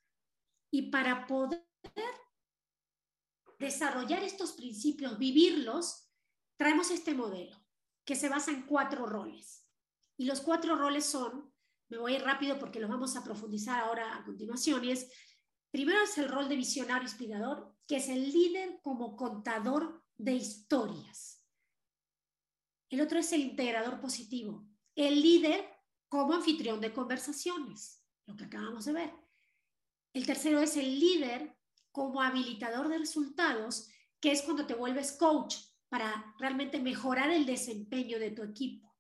y 0.72 0.90
para 0.90 1.28
poder 1.28 1.64
desarrollar 3.60 4.24
estos 4.24 4.54
principios, 4.54 5.20
vivirlos, 5.20 6.10
traemos 6.58 6.90
este 6.90 7.14
modelo 7.14 7.56
que 8.04 8.16
se 8.16 8.30
basa 8.30 8.50
en 8.52 8.64
cuatro 8.66 9.06
roles. 9.06 9.68
Y 10.18 10.26
los 10.26 10.42
cuatro 10.42 10.76
roles 10.76 11.06
son, 11.06 11.51
me 11.92 11.98
voy 11.98 12.14
a 12.14 12.16
ir 12.16 12.24
rápido 12.24 12.58
porque 12.58 12.80
los 12.80 12.90
vamos 12.90 13.16
a 13.18 13.24
profundizar 13.24 13.82
ahora 13.82 14.16
a 14.16 14.24
continuación, 14.24 14.84
y 14.86 14.92
es, 14.92 15.12
primero 15.70 16.02
es 16.02 16.18
el 16.18 16.30
rol 16.30 16.48
de 16.48 16.56
visionario 16.56 17.04
inspirador, 17.04 17.76
que 17.86 17.98
es 17.98 18.08
el 18.08 18.32
líder 18.32 18.80
como 18.82 19.18
contador 19.18 20.02
de 20.18 20.34
historias. 20.34 21.46
El 22.90 23.02
otro 23.02 23.20
es 23.20 23.32
el 23.34 23.42
integrador 23.42 24.00
positivo, 24.00 24.66
el 24.96 25.22
líder 25.22 25.66
como 26.08 26.34
anfitrión 26.34 26.80
de 26.80 26.94
conversaciones, 26.94 28.02
lo 28.26 28.36
que 28.38 28.46
acabamos 28.46 28.86
de 28.86 28.94
ver. 28.94 29.14
El 30.14 30.26
tercero 30.26 30.60
es 30.60 30.78
el 30.78 31.00
líder 31.00 31.58
como 31.92 32.22
habilitador 32.22 32.88
de 32.88 33.00
resultados, 33.00 33.90
que 34.22 34.32
es 34.32 34.42
cuando 34.44 34.66
te 34.66 34.76
vuelves 34.76 35.14
coach 35.14 35.56
para 35.90 36.36
realmente 36.40 36.80
mejorar 36.80 37.32
el 37.32 37.46
desempeño 37.46 38.18
de 38.18 38.32
tu 38.32 38.44
equipo. 38.44 38.96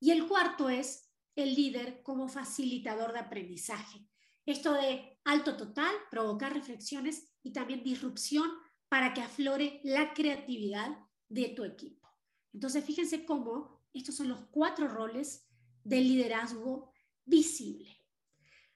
Y 0.00 0.10
el 0.10 0.26
cuarto 0.26 0.70
es 0.70 1.11
el 1.34 1.54
líder 1.54 2.02
como 2.02 2.28
facilitador 2.28 3.12
de 3.12 3.20
aprendizaje. 3.20 4.06
Esto 4.44 4.72
de 4.72 5.18
alto 5.24 5.56
total, 5.56 5.94
provocar 6.10 6.52
reflexiones 6.52 7.30
y 7.42 7.52
también 7.52 7.82
disrupción 7.82 8.50
para 8.88 9.14
que 9.14 9.22
aflore 9.22 9.80
la 9.84 10.12
creatividad 10.12 10.98
de 11.28 11.48
tu 11.50 11.64
equipo. 11.64 12.08
Entonces, 12.52 12.84
fíjense 12.84 13.24
cómo 13.24 13.82
estos 13.92 14.16
son 14.16 14.28
los 14.28 14.40
cuatro 14.50 14.88
roles 14.88 15.46
del 15.84 16.08
liderazgo 16.08 16.92
visible. 17.24 17.96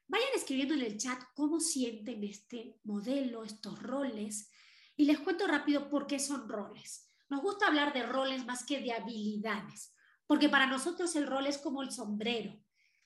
Vayan 0.08 0.28
escribiendo 0.34 0.74
en 0.74 0.82
el 0.82 0.98
chat 0.98 1.20
cómo 1.34 1.58
sienten 1.58 2.22
este 2.22 2.78
modelo, 2.84 3.44
estos 3.44 3.82
roles, 3.82 4.50
y 4.96 5.04
les 5.04 5.18
cuento 5.18 5.46
rápido 5.46 5.90
por 5.90 6.06
qué 6.06 6.18
son 6.18 6.48
roles. 6.48 7.10
Nos 7.28 7.42
gusta 7.42 7.66
hablar 7.66 7.92
de 7.92 8.04
roles 8.04 8.46
más 8.46 8.64
que 8.64 8.80
de 8.80 8.92
habilidades, 8.92 9.92
porque 10.26 10.48
para 10.48 10.66
nosotros 10.66 11.14
el 11.16 11.26
rol 11.26 11.46
es 11.46 11.58
como 11.58 11.82
el 11.82 11.90
sombrero. 11.90 12.58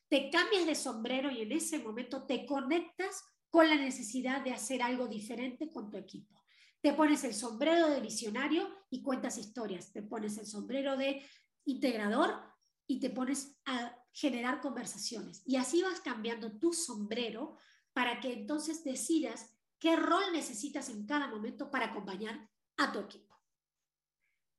Te 0.09 0.31
cambias 0.31 0.67
de 0.67 0.75
sombrero 0.75 1.31
y 1.31 1.43
en 1.43 1.53
ese 1.53 1.79
momento 1.79 2.25
te 2.25 2.47
conectas 2.47 3.23
con 3.51 3.69
la 3.69 3.77
necesidad 3.77 4.43
de 4.43 4.53
hacer 4.53 4.83
algo 4.83 5.07
diferente 5.07 5.71
con 5.71 5.91
tu 5.91 5.97
equipo. 5.97 6.41
Te 6.81 6.95
pones 6.95 7.25
el 7.25 7.35
sombrero 7.35 7.89
de 7.89 8.01
visionario 8.01 8.69
y 8.89 9.03
cuentas 9.03 9.37
historias. 9.37 9.93
Te 9.93 10.03
pones 10.03 10.39
el 10.39 10.47
sombrero 10.47 10.97
de 10.97 11.23
integrador 11.65 12.43
y 12.87 13.01
te 13.01 13.11
pones 13.11 13.61
a 13.67 13.95
generar 14.13 14.61
conversaciones. 14.61 15.43
Y 15.47 15.57
así 15.57 15.83
vas 15.83 16.01
cambiando 16.01 16.59
tu 16.59 16.73
sombrero 16.73 17.59
para 17.93 18.21
que 18.21 18.33
entonces 18.33 18.83
decidas 18.83 19.57
qué 19.79 19.97
rol 19.97 20.23
necesitas 20.33 20.89
en 20.89 21.07
cada 21.07 21.29
momento 21.29 21.71
para 21.71 21.87
acompañar 21.87 22.49
a 22.77 22.93
tu 22.93 23.01
equipo. 23.01 23.30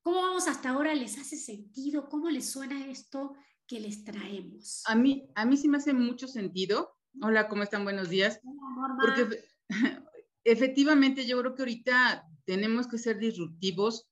¿Cómo 0.04 0.22
vamos 0.22 0.48
hasta 0.48 0.70
ahora? 0.70 0.96
¿Les 0.96 1.18
hace 1.18 1.38
sentido? 1.38 2.10
¿Cómo 2.10 2.30
les 2.30 2.50
suena 2.50 2.88
esto? 2.88 3.36
que 3.72 3.80
les 3.80 4.04
traemos. 4.04 4.84
A 4.86 4.96
mí, 4.96 5.30
a 5.34 5.46
mí 5.46 5.56
sí 5.56 5.70
me 5.70 5.78
hace 5.78 5.94
mucho 5.94 6.28
sentido. 6.28 6.92
Hola, 7.22 7.48
¿cómo 7.48 7.64
están? 7.64 7.86
Buenos 7.86 8.10
días. 8.10 8.42
Hola, 8.44 8.98
Porque 9.00 9.46
efectivamente 10.44 11.26
yo 11.26 11.40
creo 11.40 11.56
que 11.56 11.62
ahorita 11.62 12.28
tenemos 12.44 12.86
que 12.86 12.98
ser 12.98 13.18
disruptivos 13.18 14.10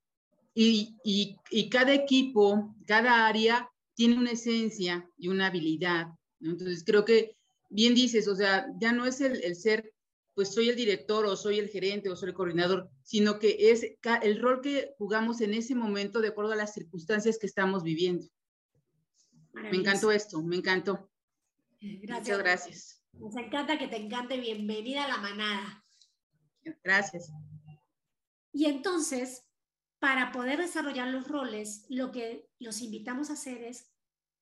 y, 0.53 0.95
y, 1.03 1.35
y 1.51 1.69
cada 1.69 1.93
equipo, 1.93 2.73
cada 2.87 3.27
área 3.27 3.69
tiene 3.95 4.17
una 4.17 4.31
esencia 4.31 5.05
y 5.17 5.27
una 5.27 5.47
habilidad. 5.47 6.07
¿no? 6.39 6.51
Entonces 6.51 6.85
creo 6.85 7.03
que 7.03 7.35
bien 7.69 7.93
dices, 7.93 8.29
o 8.29 8.37
sea, 8.37 8.65
ya 8.79 8.93
no 8.93 9.05
es 9.05 9.19
el, 9.19 9.43
el, 9.43 9.57
ser, 9.57 9.91
pues 10.39 10.53
soy 10.53 10.69
el 10.69 10.77
director 10.77 11.25
o 11.25 11.35
soy 11.35 11.59
el 11.59 11.67
gerente 11.67 12.09
o 12.09 12.15
soy 12.15 12.29
el 12.29 12.33
coordinador, 12.33 12.89
sino 13.03 13.39
que 13.39 13.71
es 13.71 13.97
el 14.21 14.41
rol 14.41 14.61
que 14.61 14.95
jugamos 14.97 15.41
en 15.41 15.53
ese 15.53 15.75
momento 15.75 16.21
de 16.21 16.29
acuerdo 16.29 16.53
a 16.53 16.55
las 16.55 16.73
circunstancias 16.73 17.37
que 17.37 17.45
estamos 17.45 17.83
viviendo. 17.83 18.25
Me 19.51 19.75
encantó 19.75 20.13
esto, 20.13 20.41
me 20.41 20.55
encantó. 20.55 21.11
Gracias. 21.81 22.19
Muchas 22.21 22.37
gracias. 22.37 23.03
Nos 23.11 23.35
encanta 23.35 23.77
que 23.77 23.89
te 23.89 23.97
encante. 23.97 24.39
Bienvenida 24.39 25.03
a 25.03 25.07
la 25.09 25.17
manada. 25.17 25.83
Gracias. 26.85 27.29
Y 28.53 28.67
entonces, 28.67 29.45
para 29.99 30.31
poder 30.31 30.59
desarrollar 30.59 31.09
los 31.09 31.27
roles, 31.27 31.85
lo 31.89 32.13
que 32.13 32.47
los 32.59 32.81
invitamos 32.81 33.29
a 33.29 33.33
hacer 33.33 33.61
es 33.61 33.91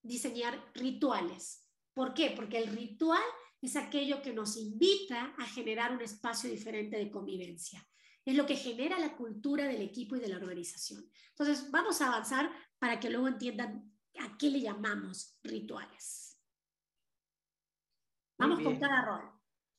diseñar 0.04 0.64
rituales. 0.76 1.66
¿Por 1.96 2.14
qué? 2.14 2.34
Porque 2.36 2.60
el 2.60 2.68
ritual 2.68 3.24
es 3.62 3.76
aquello 3.76 4.22
que 4.22 4.34
nos 4.34 4.58
invita 4.58 5.34
a 5.38 5.46
generar 5.46 5.92
un 5.92 6.02
espacio 6.02 6.50
diferente 6.50 6.98
de 6.98 7.10
convivencia. 7.10 7.86
Es 8.24 8.36
lo 8.36 8.46
que 8.46 8.56
genera 8.56 9.00
la 9.00 9.16
cultura 9.16 9.66
del 9.66 9.82
equipo 9.82 10.16
y 10.16 10.20
de 10.20 10.28
la 10.28 10.38
organización. 10.38 11.10
Entonces, 11.30 11.72
vamos 11.72 12.02
a 12.02 12.08
avanzar 12.08 12.52
para 12.78 13.00
que 13.00 13.10
luego 13.10 13.28
entiendan 13.28 13.92
a 14.20 14.38
qué 14.38 14.50
le 14.50 14.62
llamamos 14.62 15.38
rituales. 15.44 16.38
Vamos 18.38 18.60
con 18.60 18.78
cada 18.80 19.06
rol. 19.06 19.32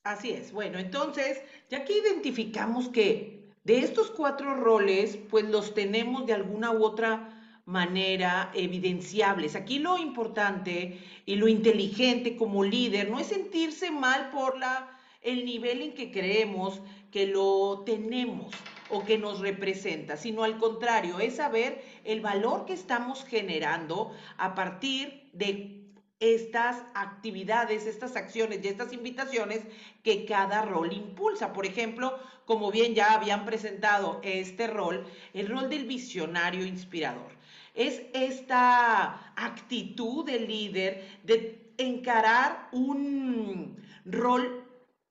Así 0.03 0.31
es. 0.31 0.53
Bueno, 0.53 0.79
entonces, 0.79 1.41
ya 1.69 1.85
que 1.85 1.99
identificamos 1.99 2.89
que 2.89 3.53
de 3.63 3.79
estos 3.81 4.11
cuatro 4.11 4.55
roles, 4.55 5.19
pues 5.29 5.45
los 5.49 5.75
tenemos 5.75 6.27
de 6.27 6.33
alguna 6.33 6.73
u 6.73 6.83
otra 6.83 7.38
manera 7.69 8.51
evidenciables. 8.55 9.55
Aquí 9.55 9.79
lo 9.79 9.99
importante 9.99 10.99
y 11.27 11.37
lo 11.37 11.49
inteligente 11.49 12.35
como 12.35 12.65
líder 12.65 13.11
no 13.11 13.19
es 13.19 13.27
sentirse 13.27 13.91
mal 13.91 14.31
por 14.31 14.59
la, 14.59 14.99
el 15.21 15.45
nivel 15.45 15.83
en 15.83 15.93
que 15.93 16.11
creemos 16.11 16.81
que 17.13 17.27
lo 17.27 17.83
tenemos 17.85 18.55
o 18.89 19.05
que 19.05 19.19
nos 19.19 19.41
representa, 19.41 20.17
sino 20.17 20.45
al 20.45 20.57
contrario, 20.57 21.21
es 21.21 21.37
saber 21.37 21.85
el 22.05 22.23
valor 22.23 22.65
que 22.65 22.73
estamos 22.73 23.23
generando 23.27 24.13
a 24.39 24.55
partir 24.55 25.29
de 25.35 25.85
estas 26.21 26.83
actividades, 26.95 27.87
estas 27.87 28.17
acciones 28.17 28.61
y 28.65 28.69
estas 28.69 28.95
invitaciones 28.95 29.61
que 30.03 30.25
cada 30.25 30.63
rol 30.63 30.95
impulsa. 30.95 31.53
Por 31.53 31.67
ejemplo, 31.67 32.19
como 32.47 32.71
bien 32.71 32.95
ya 32.95 33.13
habían 33.13 33.45
presentado 33.45 34.21
este 34.25 34.69
rol, 34.69 35.07
el 35.35 35.49
rol 35.49 35.69
del 35.69 35.85
visionario 35.85 36.65
inspirador. 36.65 37.38
Es 37.79 38.03
esta 38.13 39.33
actitud 39.37 40.25
del 40.25 40.49
líder 40.49 41.21
de 41.23 41.73
encarar 41.79 42.69
un 42.73 43.81
rol 44.05 44.65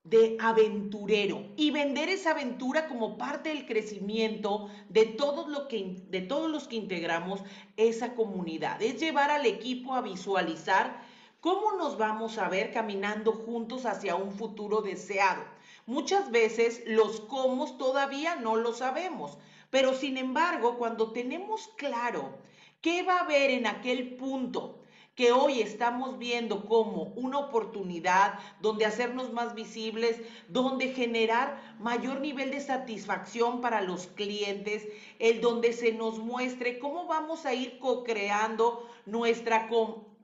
de 0.03 0.35
aventurero 0.37 1.45
y 1.55 1.71
vender 1.71 2.09
esa 2.09 2.31
aventura 2.31 2.89
como 2.89 3.17
parte 3.17 3.49
del 3.49 3.65
crecimiento 3.65 4.69
de 4.89 5.05
todos, 5.05 5.47
lo 5.47 5.69
que, 5.69 5.95
de 6.09 6.19
todos 6.19 6.51
los 6.51 6.67
que 6.67 6.75
integramos 6.75 7.39
esa 7.77 8.15
comunidad. 8.15 8.81
Es 8.81 8.99
llevar 8.99 9.31
al 9.31 9.45
equipo 9.45 9.93
a 9.93 10.01
visualizar 10.01 11.01
cómo 11.39 11.71
nos 11.77 11.97
vamos 11.97 12.37
a 12.37 12.49
ver 12.49 12.73
caminando 12.73 13.31
juntos 13.31 13.85
hacia 13.85 14.17
un 14.17 14.33
futuro 14.33 14.81
deseado. 14.81 15.41
Muchas 15.85 16.31
veces 16.31 16.83
los 16.85 17.21
cómo 17.21 17.77
todavía 17.77 18.35
no 18.35 18.57
lo 18.57 18.73
sabemos, 18.73 19.37
pero 19.69 19.93
sin 19.93 20.17
embargo, 20.17 20.77
cuando 20.77 21.13
tenemos 21.13 21.69
claro 21.77 22.45
qué 22.87 23.03
va 23.03 23.17
a 23.17 23.23
haber 23.25 23.51
en 23.51 23.67
aquel 23.67 24.15
punto, 24.15 24.79
que 25.13 25.33
hoy 25.33 25.59
estamos 25.59 26.17
viendo 26.17 26.65
como 26.65 27.11
una 27.17 27.37
oportunidad 27.37 28.39
donde 28.61 28.85
hacernos 28.85 29.33
más 29.33 29.53
visibles, 29.55 30.21
donde 30.47 30.93
generar 30.93 31.75
mayor 31.79 32.21
nivel 32.21 32.49
de 32.49 32.61
satisfacción 32.61 33.59
para 33.59 33.81
los 33.81 34.07
clientes, 34.07 34.87
el 35.19 35.41
donde 35.41 35.73
se 35.73 35.91
nos 35.91 36.17
muestre 36.19 36.79
cómo 36.79 37.07
vamos 37.07 37.45
a 37.45 37.53
ir 37.53 37.77
co-creando 37.77 38.87
nuestra 39.05 39.67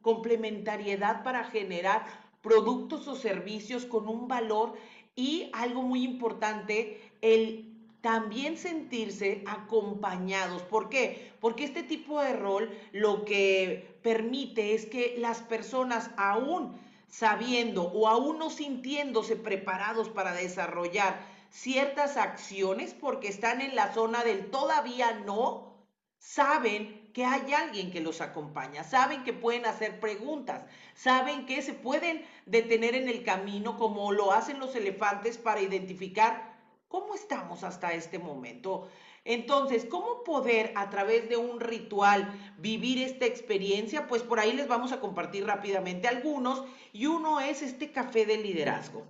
complementariedad 0.02 1.22
para 1.22 1.44
generar 1.44 2.06
productos 2.42 3.10
o 3.10 3.18
servicios 3.18 3.86
con 3.86 4.08
un 4.08 4.30
valor 4.30 4.72
y 5.18 5.50
algo 5.52 5.82
muy 5.82 6.06
importante, 6.06 7.12
el 7.20 7.73
también 8.04 8.58
sentirse 8.58 9.46
acompañados. 9.48 10.62
¿Por 10.64 10.90
qué? 10.90 11.32
Porque 11.40 11.64
este 11.64 11.84
tipo 11.84 12.22
de 12.22 12.34
rol 12.34 12.70
lo 12.92 13.24
que 13.24 13.98
permite 14.04 14.76
es 14.76 14.86
que 14.86 15.16
las 15.20 15.40
personas 15.40 16.12
aún 16.18 16.78
sabiendo 17.08 17.84
o 17.84 18.10
aún 18.10 18.40
no 18.40 18.50
sintiéndose 18.50 19.38
preparados 19.38 20.10
para 20.10 20.34
desarrollar 20.34 21.18
ciertas 21.50 22.18
acciones 22.18 22.94
porque 22.94 23.30
están 23.30 23.62
en 23.62 23.74
la 23.74 23.94
zona 23.94 24.26
del 24.26 24.52
todavía 24.52 25.14
no, 25.26 25.88
saben 26.20 27.10
que 27.14 27.24
hay 27.24 27.54
alguien 27.54 27.90
que 27.90 28.02
los 28.02 28.20
acompaña, 28.20 28.84
saben 28.84 29.24
que 29.24 29.32
pueden 29.32 29.66
hacer 29.66 30.02
preguntas, 30.02 30.66
saben 30.94 31.46
que 31.46 31.62
se 31.62 31.72
pueden 31.72 32.26
detener 32.48 32.96
en 32.96 33.08
el 33.08 33.24
camino 33.24 33.78
como 33.78 34.12
lo 34.12 34.34
hacen 34.34 34.60
los 34.60 34.76
elefantes 34.76 35.38
para 35.38 35.62
identificar 35.62 36.53
¿Cómo 36.94 37.16
estamos 37.16 37.64
hasta 37.64 37.92
este 37.94 38.20
momento? 38.20 38.88
Entonces, 39.26 39.84
¿cómo 39.84 40.24
poder 40.24 40.74
a 40.76 40.92
través 40.92 41.28
de 41.28 41.38
un 41.38 41.60
ritual 41.60 42.32
vivir 42.60 43.02
esta 43.02 43.26
experiencia? 43.26 44.06
Pues 44.06 44.22
por 44.22 44.40
ahí 44.40 44.54
les 44.54 44.68
vamos 44.68 44.92
a 44.92 45.00
compartir 45.00 45.44
rápidamente 45.44 46.08
algunos 46.08 46.64
y 46.92 47.08
uno 47.08 47.40
es 47.40 47.64
este 47.64 47.92
café 47.92 48.28
de 48.28 48.38
liderazgo. 48.38 49.02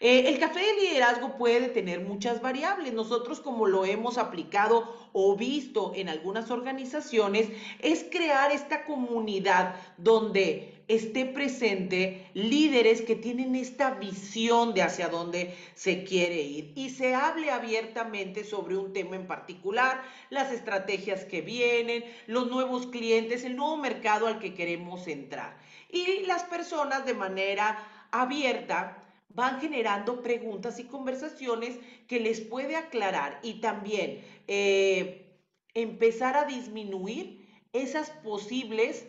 Eh, 0.00 0.28
el 0.28 0.38
café 0.38 0.60
de 0.60 0.80
liderazgo 0.80 1.36
puede 1.36 1.68
tener 1.68 2.00
muchas 2.00 2.40
variables. 2.40 2.94
Nosotros 2.94 3.40
como 3.40 3.66
lo 3.66 3.84
hemos 3.84 4.16
aplicado 4.16 4.96
o 5.12 5.36
visto 5.36 5.92
en 5.94 6.08
algunas 6.08 6.50
organizaciones, 6.50 7.50
es 7.80 8.06
crear 8.10 8.50
esta 8.50 8.86
comunidad 8.86 9.74
donde 9.98 10.75
esté 10.88 11.24
presente 11.26 12.30
líderes 12.34 13.02
que 13.02 13.16
tienen 13.16 13.56
esta 13.56 13.90
visión 13.90 14.72
de 14.72 14.82
hacia 14.82 15.08
dónde 15.08 15.54
se 15.74 16.04
quiere 16.04 16.40
ir 16.42 16.72
y 16.76 16.90
se 16.90 17.14
hable 17.14 17.50
abiertamente 17.50 18.44
sobre 18.44 18.76
un 18.76 18.92
tema 18.92 19.16
en 19.16 19.26
particular, 19.26 20.02
las 20.30 20.52
estrategias 20.52 21.24
que 21.24 21.40
vienen, 21.40 22.04
los 22.26 22.48
nuevos 22.48 22.86
clientes, 22.86 23.44
el 23.44 23.56
nuevo 23.56 23.76
mercado 23.76 24.28
al 24.28 24.38
que 24.38 24.54
queremos 24.54 25.06
entrar. 25.08 25.58
Y 25.90 26.24
las 26.26 26.44
personas 26.44 27.04
de 27.04 27.14
manera 27.14 27.78
abierta 28.12 29.02
van 29.28 29.60
generando 29.60 30.22
preguntas 30.22 30.78
y 30.78 30.84
conversaciones 30.84 31.78
que 32.06 32.20
les 32.20 32.40
puede 32.40 32.76
aclarar 32.76 33.38
y 33.42 33.60
también 33.60 34.24
eh, 34.46 35.26
empezar 35.74 36.36
a 36.36 36.44
disminuir 36.44 37.46
esas 37.72 38.08
posibles 38.10 39.06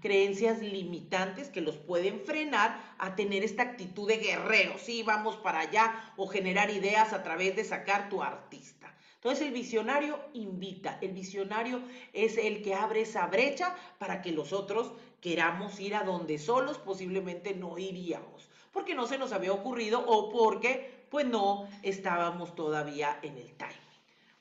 creencias 0.00 0.60
limitantes 0.60 1.48
que 1.48 1.60
los 1.60 1.76
pueden 1.76 2.20
frenar 2.20 2.94
a 2.98 3.14
tener 3.16 3.44
esta 3.44 3.62
actitud 3.62 4.08
de 4.08 4.18
guerrero, 4.18 4.78
sí, 4.78 5.02
vamos 5.02 5.36
para 5.36 5.60
allá, 5.60 6.12
o 6.16 6.26
generar 6.26 6.70
ideas 6.70 7.12
a 7.12 7.22
través 7.22 7.56
de 7.56 7.64
sacar 7.64 8.08
tu 8.08 8.22
artista. 8.22 8.94
Entonces 9.14 9.46
el 9.46 9.52
visionario 9.52 10.18
invita, 10.32 10.98
el 11.02 11.12
visionario 11.12 11.82
es 12.12 12.38
el 12.38 12.62
que 12.62 12.74
abre 12.74 13.02
esa 13.02 13.26
brecha 13.26 13.76
para 13.98 14.22
que 14.22 14.32
los 14.32 14.52
otros 14.52 14.92
queramos 15.20 15.78
ir 15.78 15.94
a 15.94 16.04
donde 16.04 16.38
solos 16.38 16.78
posiblemente 16.78 17.54
no 17.54 17.76
iríamos 17.76 18.50
porque 18.72 18.94
no 18.94 19.06
se 19.06 19.18
nos 19.18 19.32
había 19.32 19.52
ocurrido 19.52 20.04
o 20.06 20.30
porque 20.30 21.06
pues 21.10 21.26
no 21.26 21.68
estábamos 21.82 22.54
todavía 22.54 23.18
en 23.22 23.36
el 23.36 23.52
time. 23.56 23.74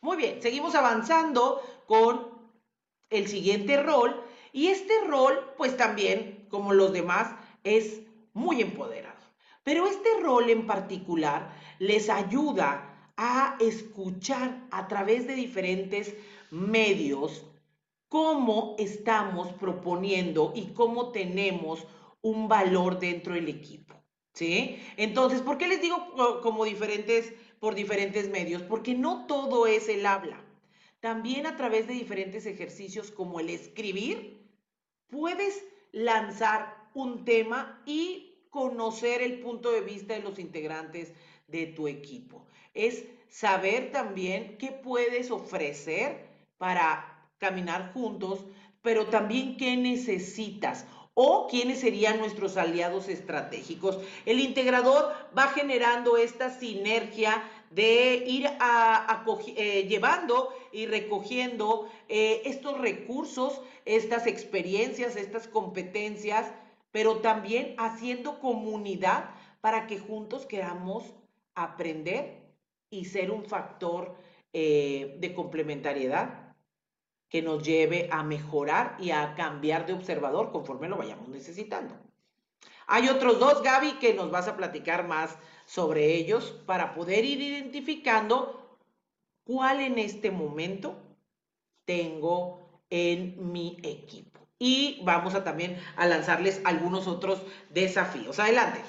Muy 0.02 0.18
bien, 0.18 0.42
seguimos 0.42 0.76
avanzando 0.76 1.62
con 1.88 2.28
el 3.10 3.28
siguiente 3.28 3.82
rol 3.82 4.24
y 4.54 4.68
este 4.68 4.94
rol 5.08 5.54
pues 5.58 5.78
también 5.78 6.46
como 6.50 6.74
los 6.74 6.94
demás 6.94 7.36
es 7.64 8.02
muy 8.34 8.62
empoderado. 8.62 9.20
Pero 9.64 9.88
este 9.88 10.10
rol 10.22 10.50
en 10.50 10.66
particular 10.66 11.54
les 11.80 12.10
ayuda 12.10 13.12
a 13.18 13.58
escuchar 13.60 14.68
a 14.72 14.88
través 14.88 15.28
de 15.28 15.36
diferentes 15.36 16.16
medios 16.52 17.46
cómo 18.08 18.76
estamos 18.80 19.52
proponiendo 19.54 20.54
y 20.56 20.74
cómo 20.74 21.12
tenemos 21.12 21.86
un 22.22 22.48
valor 22.48 23.00
dentro 23.00 23.34
del 23.36 23.48
equipo. 23.48 23.96
¿Sí? 24.34 24.80
Entonces, 24.96 25.42
¿por 25.42 25.58
qué 25.58 25.68
les 25.68 25.82
digo 25.82 26.42
como 26.42 26.64
diferentes, 26.64 27.34
por 27.60 27.76
diferentes 27.76 28.30
medios? 28.30 28.62
Porque 28.62 28.94
no 28.96 29.26
todo 29.28 29.68
es 29.68 29.90
el 29.90 30.06
habla. 30.06 30.42
También 31.00 31.46
a 31.46 31.58
través 31.58 31.88
de 31.88 31.94
diferentes 31.94 32.46
ejercicios 32.46 33.12
como 33.12 33.40
el 33.40 33.50
escribir, 33.50 34.39
puedes 35.10 35.64
lanzar 35.92 36.76
un 36.94 37.26
tema 37.26 37.82
y 37.86 38.36
conocer 38.50 39.22
el 39.22 39.40
punto 39.40 39.72
de 39.72 39.82
vista 39.82 40.14
de 40.14 40.22
los 40.22 40.40
integrantes 40.40 41.14
de 41.48 41.68
tu 41.68 41.88
equipo. 41.88 42.46
Es 42.74 43.04
saber 43.30 43.92
también 43.92 44.58
qué 44.58 44.72
puedes 44.72 45.32
ofrecer 45.32 46.28
para 46.58 47.30
caminar 47.38 47.94
juntos, 47.94 48.46
pero 48.82 49.08
también 49.08 49.58
qué 49.58 49.78
necesitas 49.78 50.86
o 51.14 51.48
quiénes 51.48 51.82
serían 51.82 52.18
nuestros 52.18 52.56
aliados 52.58 53.10
estratégicos. 53.10 54.00
El 54.26 54.40
integrador 54.40 55.14
va 55.38 55.48
generando 55.50 56.18
esta 56.18 56.50
sinergia 56.50 57.44
de 57.72 58.24
ir 58.26 58.48
a, 58.60 59.26
eh, 59.56 59.86
llevando 59.88 60.50
y 60.72 60.86
recogiendo 60.86 61.90
eh, 62.08 62.42
estos 62.46 62.80
recursos, 62.80 63.62
estas 63.86 64.28
experiencias, 64.28 65.16
estas 65.16 65.48
competencias, 65.48 66.52
pero 66.92 67.18
también 67.18 67.76
haciendo 67.78 68.40
comunidad 68.40 69.30
para 69.62 69.88
que 69.88 70.00
juntos 70.00 70.46
queramos 70.46 71.04
aprender 71.56 72.40
y 72.90 73.06
ser 73.06 73.32
un 73.32 73.46
factor 73.46 74.16
eh, 74.54 75.18
de 75.20 75.34
complementariedad 75.34 76.56
que 77.30 77.42
nos 77.42 77.64
lleve 77.64 78.10
a 78.12 78.24
mejorar 78.24 78.98
y 79.00 79.12
a 79.12 79.36
cambiar 79.36 79.86
de 79.86 79.94
observador 79.94 80.52
conforme 80.52 80.90
lo 80.90 80.98
vayamos 80.98 81.30
necesitando. 81.30 81.96
Hay 82.88 83.08
otros 83.08 83.40
dos, 83.40 83.62
Gaby, 83.62 84.00
que 84.00 84.16
nos 84.16 84.32
vas 84.32 84.48
a 84.48 84.58
platicar 84.58 85.08
más 85.08 85.38
sobre 85.68 86.16
ellos 86.16 86.60
para 86.66 86.96
poder 86.96 87.24
ir 87.24 87.40
identificando 87.40 88.69
cuál 89.50 89.80
en 89.80 89.98
este 89.98 90.30
momento 90.30 91.18
tengo 91.84 92.84
en 92.92 93.52
mi 93.52 93.80
equipo. 93.82 94.48
Y 94.60 95.02
vamos 95.04 95.34
a 95.34 95.44
también 95.44 95.76
a 95.96 96.06
lanzarles 96.06 96.62
algunos 96.66 97.08
otros 97.08 97.42
desafíos. 97.74 98.38
Adelante. 98.38 98.80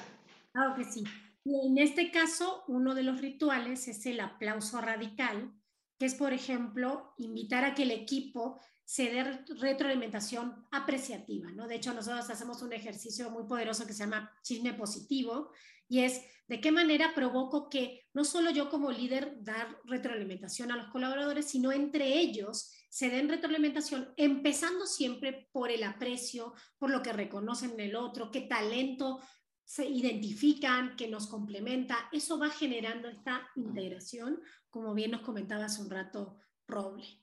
Claro 0.51 0.75
que 0.75 0.83
sí. 0.83 1.03
en 1.45 1.79
este 1.79 2.11
caso, 2.11 2.63
uno 2.67 2.93
de 2.93 3.01
los 3.01 3.21
rituales 3.21 3.87
es 3.87 4.05
el 4.05 4.19
aplauso 4.19 4.79
radical, 4.81 5.51
que 5.97 6.05
es, 6.05 6.13
por 6.13 6.31
ejemplo, 6.31 7.15
invitar 7.17 7.65
a 7.65 7.73
que 7.73 7.81
el 7.81 7.91
equipo 7.91 8.59
se 8.91 9.09
dé 9.09 9.23
retroalimentación 9.57 10.67
apreciativa, 10.69 11.49
¿no? 11.51 11.65
De 11.65 11.75
hecho, 11.75 11.93
nosotros 11.93 12.29
hacemos 12.29 12.61
un 12.61 12.73
ejercicio 12.73 13.29
muy 13.29 13.45
poderoso 13.45 13.87
que 13.87 13.93
se 13.93 14.03
llama 14.03 14.29
chisme 14.43 14.73
positivo 14.73 15.51
y 15.87 15.99
es 16.01 16.21
de 16.49 16.59
qué 16.59 16.73
manera 16.73 17.13
provoco 17.15 17.69
que 17.69 18.05
no 18.13 18.25
solo 18.25 18.51
yo 18.51 18.69
como 18.69 18.91
líder 18.91 19.37
dar 19.43 19.79
retroalimentación 19.85 20.73
a 20.73 20.75
los 20.75 20.89
colaboradores, 20.89 21.45
sino 21.45 21.71
entre 21.71 22.19
ellos 22.19 22.69
se 22.89 23.09
den 23.09 23.29
retroalimentación, 23.29 24.13
empezando 24.17 24.85
siempre 24.85 25.47
por 25.53 25.71
el 25.71 25.83
aprecio, 25.83 26.53
por 26.77 26.89
lo 26.89 27.01
que 27.01 27.13
reconocen 27.13 27.71
en 27.71 27.79
el 27.79 27.95
otro, 27.95 28.29
qué 28.29 28.41
talento 28.41 29.21
se 29.63 29.87
identifican, 29.87 30.97
que 30.97 31.07
nos 31.07 31.27
complementa, 31.27 32.09
eso 32.11 32.37
va 32.37 32.49
generando 32.49 33.07
esta 33.07 33.47
integración, 33.55 34.41
como 34.69 34.93
bien 34.93 35.11
nos 35.11 35.21
comentaba 35.21 35.63
hace 35.63 35.81
un 35.81 35.89
rato 35.89 36.39
Roble. 36.67 37.20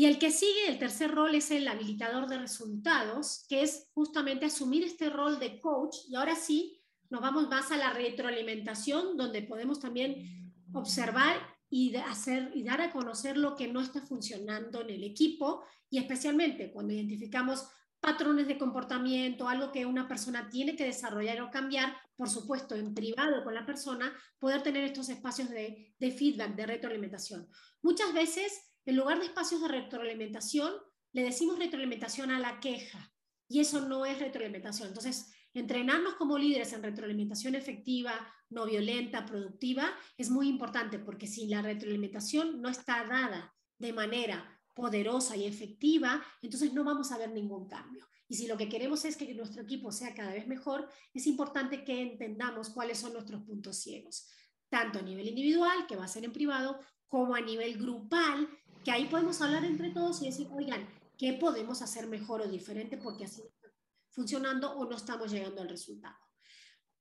Y 0.00 0.06
el 0.06 0.18
que 0.18 0.30
sigue, 0.30 0.66
el 0.66 0.78
tercer 0.78 1.10
rol, 1.10 1.34
es 1.34 1.50
el 1.50 1.68
habilitador 1.68 2.26
de 2.26 2.38
resultados, 2.38 3.44
que 3.50 3.60
es 3.60 3.90
justamente 3.92 4.46
asumir 4.46 4.82
este 4.82 5.10
rol 5.10 5.38
de 5.38 5.60
coach. 5.60 5.94
Y 6.08 6.16
ahora 6.16 6.36
sí, 6.36 6.80
nos 7.10 7.20
vamos 7.20 7.50
más 7.50 7.70
a 7.70 7.76
la 7.76 7.92
retroalimentación, 7.92 9.18
donde 9.18 9.42
podemos 9.42 9.78
también 9.78 10.54
observar 10.72 11.36
y, 11.68 11.94
hacer, 11.96 12.50
y 12.54 12.62
dar 12.62 12.80
a 12.80 12.92
conocer 12.92 13.36
lo 13.36 13.54
que 13.54 13.68
no 13.68 13.82
está 13.82 14.00
funcionando 14.00 14.80
en 14.80 14.88
el 14.88 15.04
equipo, 15.04 15.64
y 15.90 15.98
especialmente 15.98 16.72
cuando 16.72 16.94
identificamos 16.94 17.68
patrones 18.00 18.48
de 18.48 18.56
comportamiento, 18.56 19.48
algo 19.48 19.70
que 19.70 19.84
una 19.84 20.08
persona 20.08 20.48
tiene 20.48 20.74
que 20.74 20.84
desarrollar 20.84 21.42
o 21.42 21.50
cambiar, 21.50 21.94
por 22.16 22.30
supuesto, 22.30 22.74
en 22.74 22.94
privado 22.94 23.44
con 23.44 23.54
la 23.54 23.66
persona, 23.66 24.10
poder 24.38 24.62
tener 24.62 24.84
estos 24.84 25.10
espacios 25.10 25.50
de, 25.50 25.94
feedback, 26.00 26.54
de 26.56 26.66
retroalimentación. 26.66 27.46
Muchas 27.82 28.14
veces, 28.14 28.69
en 28.84 28.96
lugar 28.96 29.18
de 29.18 29.26
espacios 29.26 29.60
de 29.62 29.68
retroalimentación, 29.68 30.72
le 31.12 31.22
decimos 31.22 31.58
retroalimentación 31.58 32.30
a 32.30 32.38
la 32.38 32.60
queja, 32.60 33.12
y 33.48 33.60
eso 33.60 33.86
no 33.88 34.06
es 34.06 34.18
retroalimentación. 34.20 34.88
Entonces, 34.88 35.32
entrenarnos 35.52 36.14
como 36.14 36.38
líderes 36.38 36.72
en 36.72 36.84
retroalimentación 36.84 37.56
efectiva, 37.56 38.14
no 38.48 38.64
violenta, 38.64 39.26
productiva, 39.26 39.90
es 40.16 40.30
muy 40.30 40.48
importante, 40.48 41.00
porque 41.00 41.26
si 41.26 41.48
la 41.48 41.60
retroalimentación 41.60 42.62
no 42.62 42.68
está 42.68 43.04
dada 43.04 43.52
de 43.78 43.92
manera 43.92 44.60
poderosa 44.74 45.36
y 45.36 45.46
efectiva, 45.46 46.24
entonces 46.42 46.72
no 46.72 46.84
vamos 46.84 47.10
a 47.10 47.18
ver 47.18 47.30
ningún 47.32 47.68
cambio. 47.68 48.06
Y 48.28 48.36
si 48.36 48.46
lo 48.46 48.56
que 48.56 48.68
queremos 48.68 49.04
es 49.04 49.16
que 49.16 49.34
nuestro 49.34 49.62
equipo 49.62 49.90
sea 49.90 50.14
cada 50.14 50.32
vez 50.32 50.46
mejor, 50.46 50.88
es 51.12 51.26
importante 51.26 51.84
que 51.84 52.00
entendamos 52.00 52.70
cuáles 52.70 52.98
son 52.98 53.12
nuestros 53.12 53.42
puntos 53.42 53.78
ciegos, 53.78 54.28
tanto 54.68 55.00
a 55.00 55.02
nivel 55.02 55.26
individual, 55.26 55.86
que 55.88 55.96
va 55.96 56.04
a 56.04 56.08
ser 56.08 56.24
en 56.24 56.32
privado, 56.32 56.78
como 57.08 57.34
a 57.34 57.40
nivel 57.40 57.76
grupal, 57.76 58.48
que 58.84 58.90
ahí 58.90 59.06
podemos 59.06 59.40
hablar 59.40 59.64
entre 59.64 59.90
todos 59.90 60.22
y 60.22 60.26
decir, 60.26 60.48
oigan, 60.52 60.88
¿qué 61.18 61.34
podemos 61.34 61.82
hacer 61.82 62.06
mejor 62.06 62.42
o 62.42 62.48
diferente 62.48 62.96
porque 62.96 63.24
así 63.24 63.42
está 63.42 63.68
funcionando 64.10 64.72
o 64.72 64.88
no 64.88 64.96
estamos 64.96 65.30
llegando 65.30 65.62
al 65.62 65.68
resultado? 65.68 66.16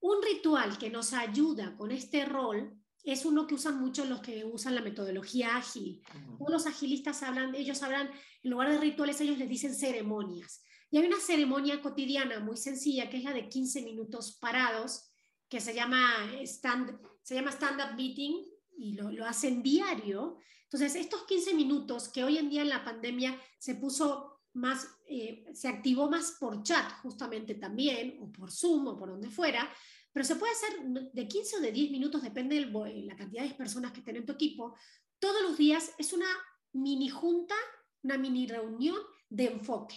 Un 0.02 0.22
ritual 0.22 0.78
que 0.78 0.90
nos 0.90 1.14
ayuda 1.14 1.76
con 1.76 1.92
este 1.92 2.26
rol 2.26 2.80
es 3.04 3.26
uno 3.26 3.48
que 3.48 3.56
usan 3.56 3.80
mucho 3.80 4.06
los 4.06 4.22
que 4.22 4.46
usan 4.46 4.76
la 4.76 4.82
metodología 4.82 5.56
ágil. 5.56 6.02
Todos 6.38 6.52
los 6.52 6.68
agilistas 6.68 7.24
hablan, 7.24 7.56
ellos 7.56 7.82
hablan, 7.82 8.10
en 8.44 8.52
lugar 8.52 8.70
de 8.70 8.78
rituales, 8.78 9.20
ellos 9.22 9.38
les 9.38 9.50
dicen 9.50 9.74
ceremonias. 9.74 10.64
Y 10.92 10.98
hay 10.98 11.06
una 11.06 11.20
ceremonia 11.20 11.82
cotidiana 11.82 12.40
muy 12.40 12.58
sencilla, 12.58 13.10
que 13.10 13.18
es 13.18 13.24
la 13.24 13.34
de 13.34 13.48
15 13.48 13.84
minutos 13.84 14.38
parados, 14.40 15.12
que 15.48 15.60
se 15.60 15.74
llama 15.74 16.32
stand, 16.44 17.00
se 17.22 17.36
llama 17.36 17.52
stand-up 17.52 17.96
meeting 17.96 18.44
y 18.78 18.94
lo, 18.94 19.12
lo 19.12 19.26
hacen 19.26 19.62
diario. 19.62 20.38
Entonces, 20.72 20.96
estos 20.96 21.24
15 21.24 21.56
minutos 21.56 22.10
que 22.10 22.24
hoy 22.24 22.38
en 22.38 22.48
día 22.48 22.62
en 22.62 22.70
la 22.70 22.86
pandemia 22.86 23.36
se 23.58 23.74
puso 23.76 24.42
más, 24.54 24.88
eh, 25.08 25.46
se 25.54 25.68
activó 25.68 26.10
más 26.10 26.38
por 26.40 26.62
chat 26.62 26.92
justamente 27.02 27.56
también, 27.56 28.20
o 28.22 28.32
por 28.32 28.52
Zoom, 28.52 28.88
o 28.88 28.96
por 28.98 29.10
donde 29.10 29.32
fuera, 29.32 29.68
pero 30.12 30.26
se 30.26 30.36
puede 30.36 30.54
hacer 30.54 30.80
de 31.12 31.28
15 31.28 31.58
o 31.58 31.62
de 31.62 31.72
10 31.72 31.92
minutos, 31.92 32.22
depende 32.22 32.56
de 32.56 33.02
la 33.04 33.16
cantidad 33.16 33.44
de 33.44 33.56
personas 33.56 33.92
que 33.92 34.00
estén 34.00 34.18
en 34.18 34.26
tu 34.28 34.34
equipo. 34.34 34.76
Todos 35.18 35.42
los 35.42 35.58
días 35.58 35.92
es 35.98 36.14
una 36.14 36.28
mini 36.74 37.10
junta, 37.10 37.56
una 38.04 38.18
mini 38.18 38.46
reunión 38.46 38.98
de 39.28 39.46
enfoque. 39.46 39.96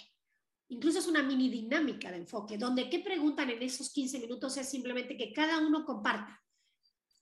Incluso 0.68 1.00
es 1.00 1.06
una 1.06 1.22
mini 1.22 1.50
dinámica 1.50 2.10
de 2.10 2.16
enfoque, 2.16 2.56
donde 2.56 2.88
qué 2.88 3.00
preguntan 3.00 3.50
en 3.50 3.62
esos 3.62 3.92
15 3.92 4.20
minutos 4.20 4.56
es 4.56 4.70
simplemente 4.70 5.18
que 5.18 5.34
cada 5.34 5.58
uno 5.58 5.84
comparta. 5.84 6.42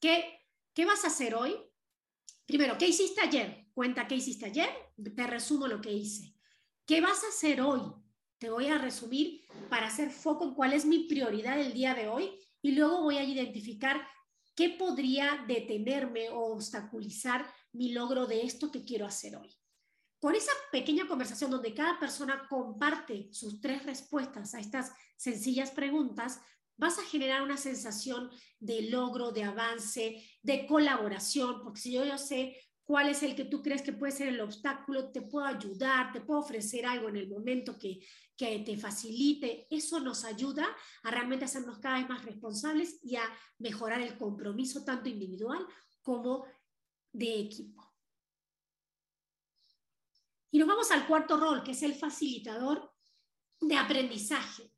¿Qué, 0.01 0.47
qué 0.73 0.85
vas 0.85 1.05
a 1.05 1.09
hacer 1.09 1.35
hoy? 1.35 1.57
Primero, 2.47 2.77
¿qué 2.79 2.89
hiciste 2.89 3.21
ayer? 3.21 3.67
Cuenta 3.73 4.07
qué 4.09 4.17
hiciste 4.17 4.47
ayer, 4.47 4.69
te 5.15 5.27
resumo 5.27 5.67
lo 5.67 5.81
que 5.81 5.93
hice. 5.93 6.35
¿Qué 6.87 7.01
vas 7.01 7.23
a 7.25 7.29
hacer 7.29 7.61
hoy? 7.61 7.81
Te 8.39 8.51
voy 8.51 8.67
a 8.67 8.79
resumir 8.79 9.43
para 9.69 9.87
hacer 9.87 10.11
foco 10.11 10.45
en 10.45 10.55
cuál 10.55 10.73
es 10.73 10.85
mi 10.85 11.01
prioridad 11.01 11.61
el 11.61 11.73
día 11.73 11.95
de 11.95 12.09
hoy 12.09 12.31
y 12.63 12.73
luego 12.73 13.03
voy 13.03 13.19
a 13.19 13.25
identificar 13.25 14.01
qué 14.55 14.71
podría 14.71 15.45
detenerme 15.47 16.31
o 16.31 16.53
obstaculizar 16.53 17.47
mi 17.73 17.93
logro 17.93 18.27
de 18.27 18.43
esto 18.43 18.71
que 18.71 18.85
quiero 18.85 19.07
hacer 19.07 19.37
hoy. 19.37 19.57
Con 20.19 20.35
esa 20.35 20.53
pequeña 20.71 21.07
conversación 21.07 21.51
donde 21.51 21.75
cada 21.75 21.99
persona 21.99 22.47
comparte 22.49 23.29
sus 23.33 23.61
tres 23.61 23.85
respuestas 23.85 24.55
a 24.55 24.61
estas 24.61 24.93
sencillas 25.17 25.71
preguntas, 25.71 26.41
vas 26.81 26.99
a 26.99 27.05
generar 27.05 27.43
una 27.43 27.59
sensación 27.59 28.31
de 28.59 28.83
logro, 28.83 29.33
de 29.33 29.45
avance, 29.45 30.25
de 30.43 30.67
colaboración, 30.67 31.63
porque 31.63 31.81
si 31.81 31.93
yo, 31.93 32.19
sé 32.19 32.57
cuál 32.85 33.11
es 33.11 33.23
el 33.23 33.37
que 33.37 33.45
tú 33.45 33.63
crees 33.63 33.83
que 33.83 33.93
puede 33.93 34.13
ser 34.13 34.29
el 34.29 34.41
obstáculo, 34.41 35.13
te 35.13 35.21
puedo 35.21 35.45
ayudar, 35.45 36.11
te 36.13 36.23
puedo 36.23 36.41
ofrecer 36.41 36.87
algo 36.87 37.11
en 37.11 37.17
el 37.17 37.29
momento 37.29 37.79
que, 37.79 38.01
que 38.35 38.61
te 38.61 38.79
facilite. 38.79 39.67
Eso 39.71 40.01
nos 40.01 40.25
ayuda 40.25 40.67
a 41.03 41.11
realmente 41.11 41.45
hacernos 41.45 41.79
cada 41.79 41.99
vez 41.99 42.09
más 42.09 42.25
responsables 42.25 42.99
y 43.05 43.17
a 43.17 43.25
mejorar 43.59 44.01
el 44.01 44.17
compromiso 44.17 44.83
tanto 44.83 45.11
individual 45.11 45.65
como 46.03 46.47
de 47.13 47.41
equipo. 47.41 47.95
Y 50.51 50.59
nos 50.59 50.67
vamos 50.67 50.91
al 50.91 51.07
cuarto 51.07 51.37
rol, 51.37 51.63
que 51.63 51.73
es 51.73 51.83
el 51.83 51.95
facilitador 51.95 52.93
de 53.61 53.77
aprendizaje. 53.77 54.70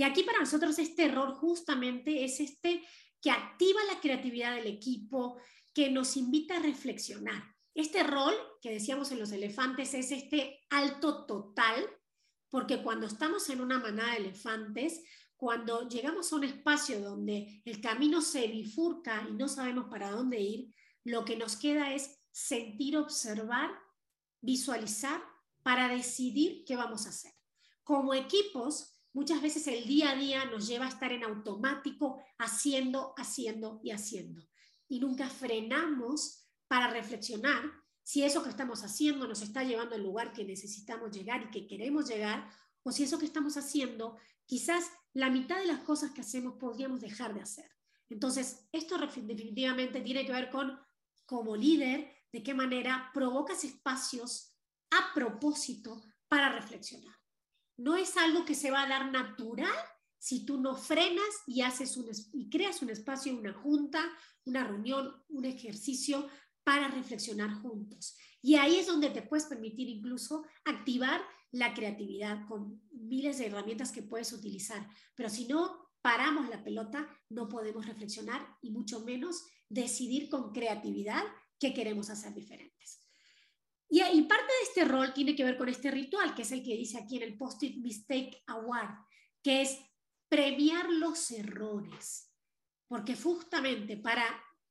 Y 0.00 0.02
aquí 0.02 0.22
para 0.22 0.38
nosotros 0.38 0.78
este 0.78 1.08
rol 1.08 1.34
justamente 1.34 2.24
es 2.24 2.40
este 2.40 2.82
que 3.20 3.30
activa 3.30 3.84
la 3.84 4.00
creatividad 4.00 4.56
del 4.56 4.66
equipo, 4.66 5.36
que 5.74 5.90
nos 5.90 6.16
invita 6.16 6.56
a 6.56 6.62
reflexionar. 6.62 7.42
Este 7.74 8.02
rol 8.02 8.32
que 8.62 8.70
decíamos 8.70 9.12
en 9.12 9.18
los 9.18 9.30
elefantes 9.30 9.92
es 9.92 10.10
este 10.10 10.58
alto 10.70 11.26
total, 11.26 11.86
porque 12.48 12.82
cuando 12.82 13.06
estamos 13.06 13.50
en 13.50 13.60
una 13.60 13.78
manada 13.78 14.12
de 14.12 14.20
elefantes, 14.20 15.02
cuando 15.36 15.86
llegamos 15.86 16.32
a 16.32 16.36
un 16.36 16.44
espacio 16.44 17.02
donde 17.02 17.60
el 17.66 17.82
camino 17.82 18.22
se 18.22 18.46
bifurca 18.46 19.26
y 19.28 19.34
no 19.34 19.48
sabemos 19.48 19.90
para 19.90 20.12
dónde 20.12 20.40
ir, 20.40 20.74
lo 21.04 21.26
que 21.26 21.36
nos 21.36 21.56
queda 21.56 21.92
es 21.92 22.22
sentir, 22.30 22.96
observar, 22.96 23.70
visualizar 24.40 25.22
para 25.62 25.88
decidir 25.88 26.64
qué 26.64 26.74
vamos 26.74 27.04
a 27.04 27.10
hacer. 27.10 27.32
Como 27.84 28.14
equipos, 28.14 28.96
muchas 29.12 29.42
veces 29.42 29.66
el 29.66 29.86
día 29.86 30.10
a 30.10 30.16
día 30.16 30.44
nos 30.46 30.66
lleva 30.66 30.86
a 30.86 30.90
estar 30.90 31.12
en 31.12 31.24
automático, 31.24 32.22
haciendo, 32.38 33.14
haciendo 33.16 33.80
y 33.82 33.90
haciendo. 33.90 34.42
Y 34.88 35.00
nunca 35.00 35.28
frenamos 35.28 36.46
para 36.68 36.88
reflexionar 36.88 37.62
si 38.02 38.24
eso 38.24 38.42
que 38.42 38.50
estamos 38.50 38.82
haciendo 38.82 39.28
nos 39.28 39.42
está 39.42 39.62
llevando 39.62 39.94
al 39.94 40.02
lugar 40.02 40.32
que 40.32 40.44
necesitamos 40.44 41.12
llegar 41.12 41.42
y 41.42 41.50
que 41.50 41.66
queremos 41.66 42.08
llegar, 42.08 42.50
o 42.82 42.92
si 42.92 43.04
eso 43.04 43.18
que 43.18 43.26
estamos 43.26 43.56
haciendo, 43.56 44.16
quizás 44.46 44.90
la 45.12 45.30
mitad 45.30 45.58
de 45.58 45.66
las 45.66 45.80
cosas 45.80 46.12
que 46.12 46.22
hacemos 46.22 46.54
podríamos 46.54 47.00
dejar 47.00 47.34
de 47.34 47.42
hacer. 47.42 47.70
Entonces, 48.08 48.68
esto 48.72 48.98
definitivamente 48.98 50.00
tiene 50.00 50.26
que 50.26 50.32
ver 50.32 50.50
con, 50.50 50.78
como 51.26 51.54
líder, 51.54 52.12
de 52.32 52.42
qué 52.42 52.54
manera 52.54 53.10
provocas 53.12 53.64
espacios 53.64 54.56
a 54.90 55.14
propósito 55.14 56.02
para 56.28 56.50
reflexionar. 56.52 57.19
No 57.80 57.96
es 57.96 58.16
algo 58.18 58.44
que 58.44 58.54
se 58.54 58.70
va 58.70 58.82
a 58.82 58.88
dar 58.88 59.10
natural 59.10 59.72
si 60.18 60.44
tú 60.44 60.60
no 60.60 60.76
frenas 60.76 61.24
y, 61.46 61.62
haces 61.62 61.96
un, 61.96 62.10
y 62.34 62.50
creas 62.50 62.82
un 62.82 62.90
espacio, 62.90 63.34
una 63.34 63.54
junta, 63.54 64.04
una 64.44 64.64
reunión, 64.64 65.10
un 65.30 65.46
ejercicio 65.46 66.28
para 66.62 66.88
reflexionar 66.88 67.54
juntos. 67.62 68.18
Y 68.42 68.56
ahí 68.56 68.76
es 68.76 68.86
donde 68.86 69.08
te 69.08 69.22
puedes 69.22 69.46
permitir 69.46 69.88
incluso 69.88 70.44
activar 70.66 71.22
la 71.52 71.72
creatividad 71.72 72.46
con 72.46 72.82
miles 72.92 73.38
de 73.38 73.46
herramientas 73.46 73.92
que 73.92 74.02
puedes 74.02 74.30
utilizar. 74.34 74.86
Pero 75.14 75.30
si 75.30 75.46
no 75.46 75.90
paramos 76.02 76.50
la 76.50 76.62
pelota, 76.62 77.08
no 77.30 77.48
podemos 77.48 77.86
reflexionar 77.86 78.46
y 78.60 78.72
mucho 78.72 79.00
menos 79.06 79.46
decidir 79.70 80.28
con 80.28 80.52
creatividad 80.52 81.24
qué 81.58 81.72
queremos 81.72 82.10
hacer 82.10 82.34
diferentes. 82.34 83.09
Y, 83.92 84.22
parte 84.22 84.44
de 84.44 84.62
este 84.62 84.84
rol 84.84 85.12
tiene 85.12 85.34
que 85.34 85.42
ver 85.42 85.58
con 85.58 85.68
este 85.68 85.90
ritual, 85.90 86.32
que 86.32 86.42
es 86.42 86.52
el 86.52 86.62
que 86.62 86.76
dice 86.76 86.96
aquí 86.96 87.16
en 87.16 87.24
el 87.24 87.36
Post-it 87.36 87.76
Mistake 87.78 88.40
Award, 88.46 88.94
que 89.42 89.62
es 89.62 89.80
premiar 90.28 90.88
los 90.92 91.32
errores. 91.32 92.32
Porque 92.86 93.16
justamente 93.16 93.96
para 93.96 94.24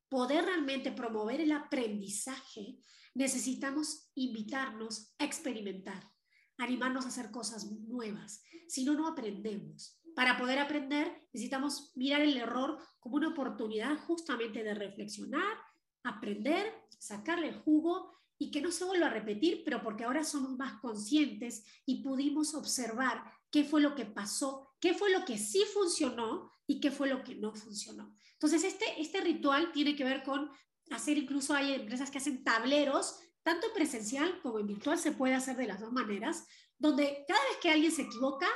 poder 0.07 0.45
realmente 0.45 0.93
promover 0.93 1.41
el 1.41 1.51
aprendizaje, 1.51 2.79
necesitamos 3.13 4.09
invitarnos 4.15 5.13
a 5.19 5.25
experimentar, 5.25 6.09
animarnos 6.57 7.03
a 7.03 7.09
hacer 7.09 7.29
cosas 7.29 7.69
nuevas. 7.69 8.41
Si 8.69 8.85
no, 8.85 8.93
no 8.93 9.05
aprendemos. 9.05 9.99
Para 10.15 10.37
poder 10.37 10.59
aprender, 10.59 11.27
necesitamos 11.33 11.91
mirar 11.95 12.21
el 12.21 12.37
error 12.37 12.77
como 13.01 13.17
una 13.17 13.29
oportunidad 13.29 13.97
justamente 14.05 14.63
de 14.63 14.73
reflexionar, 14.73 15.57
aprender, 16.03 16.73
sacarle 16.97 17.53
jugo 17.53 18.18
y 18.39 18.51
que 18.51 18.61
no 18.61 18.71
se 18.71 18.85
vuelva 18.85 19.07
a 19.07 19.13
repetir, 19.13 19.63
pero 19.65 19.83
porque 19.83 20.05
ahora 20.05 20.23
somos 20.23 20.57
más 20.57 20.79
conscientes 20.79 21.65
y 21.85 22.01
pudimos 22.01 22.55
observar 22.55 23.21
qué 23.51 23.65
fue 23.65 23.81
lo 23.81 23.93
que 23.93 24.05
pasó, 24.05 24.75
qué 24.79 24.93
fue 24.93 25.11
lo 25.11 25.25
que 25.25 25.37
sí 25.37 25.63
funcionó 25.73 26.49
y 26.65 26.79
qué 26.79 26.89
fue 26.89 27.09
lo 27.09 27.21
que 27.21 27.35
no 27.35 27.53
funcionó. 27.53 28.15
Entonces, 28.33 28.63
este, 28.63 29.01
este 29.01 29.19
ritual 29.19 29.73
tiene 29.73 29.93
que 29.95 30.05
ver 30.05 30.23
con 30.23 30.49
hacer, 30.89 31.17
incluso 31.17 31.53
hay 31.53 31.73
empresas 31.73 32.09
que 32.09 32.19
hacen 32.19 32.43
tableros, 32.45 33.19
tanto 33.43 33.67
presencial 33.73 34.41
como 34.41 34.59
en 34.59 34.67
virtual, 34.67 34.97
se 34.97 35.11
puede 35.11 35.35
hacer 35.35 35.57
de 35.57 35.67
las 35.67 35.81
dos 35.81 35.91
maneras, 35.91 36.47
donde 36.77 37.25
cada 37.27 37.43
vez 37.43 37.57
que 37.61 37.69
alguien 37.69 37.91
se 37.91 38.03
equivoca, 38.03 38.47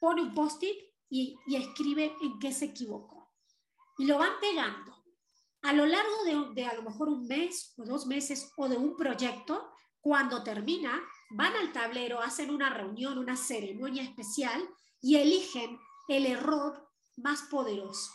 pone 0.00 0.22
un 0.22 0.34
post-it 0.34 0.76
y, 1.08 1.38
y 1.46 1.56
escribe 1.56 2.12
en 2.22 2.40
qué 2.40 2.52
se 2.52 2.66
equivocó. 2.66 3.32
Y 3.98 4.04
lo 4.06 4.18
van 4.18 4.32
pegando 4.40 4.97
a 5.62 5.72
lo 5.72 5.86
largo 5.86 6.24
de, 6.24 6.54
de, 6.54 6.66
a 6.66 6.74
lo 6.74 6.82
mejor 6.82 7.08
un 7.08 7.26
mes 7.26 7.74
o 7.76 7.84
dos 7.84 8.06
meses 8.06 8.52
o 8.56 8.68
de 8.68 8.76
un 8.76 8.96
proyecto, 8.96 9.70
cuando 10.00 10.42
termina, 10.42 11.02
van 11.30 11.54
al 11.56 11.72
tablero, 11.72 12.20
hacen 12.20 12.50
una 12.50 12.70
reunión, 12.70 13.18
una 13.18 13.36
ceremonia 13.36 14.02
especial 14.02 14.68
y 15.00 15.16
eligen 15.16 15.78
el 16.08 16.26
error 16.26 16.88
más 17.16 17.42
poderoso. 17.42 18.10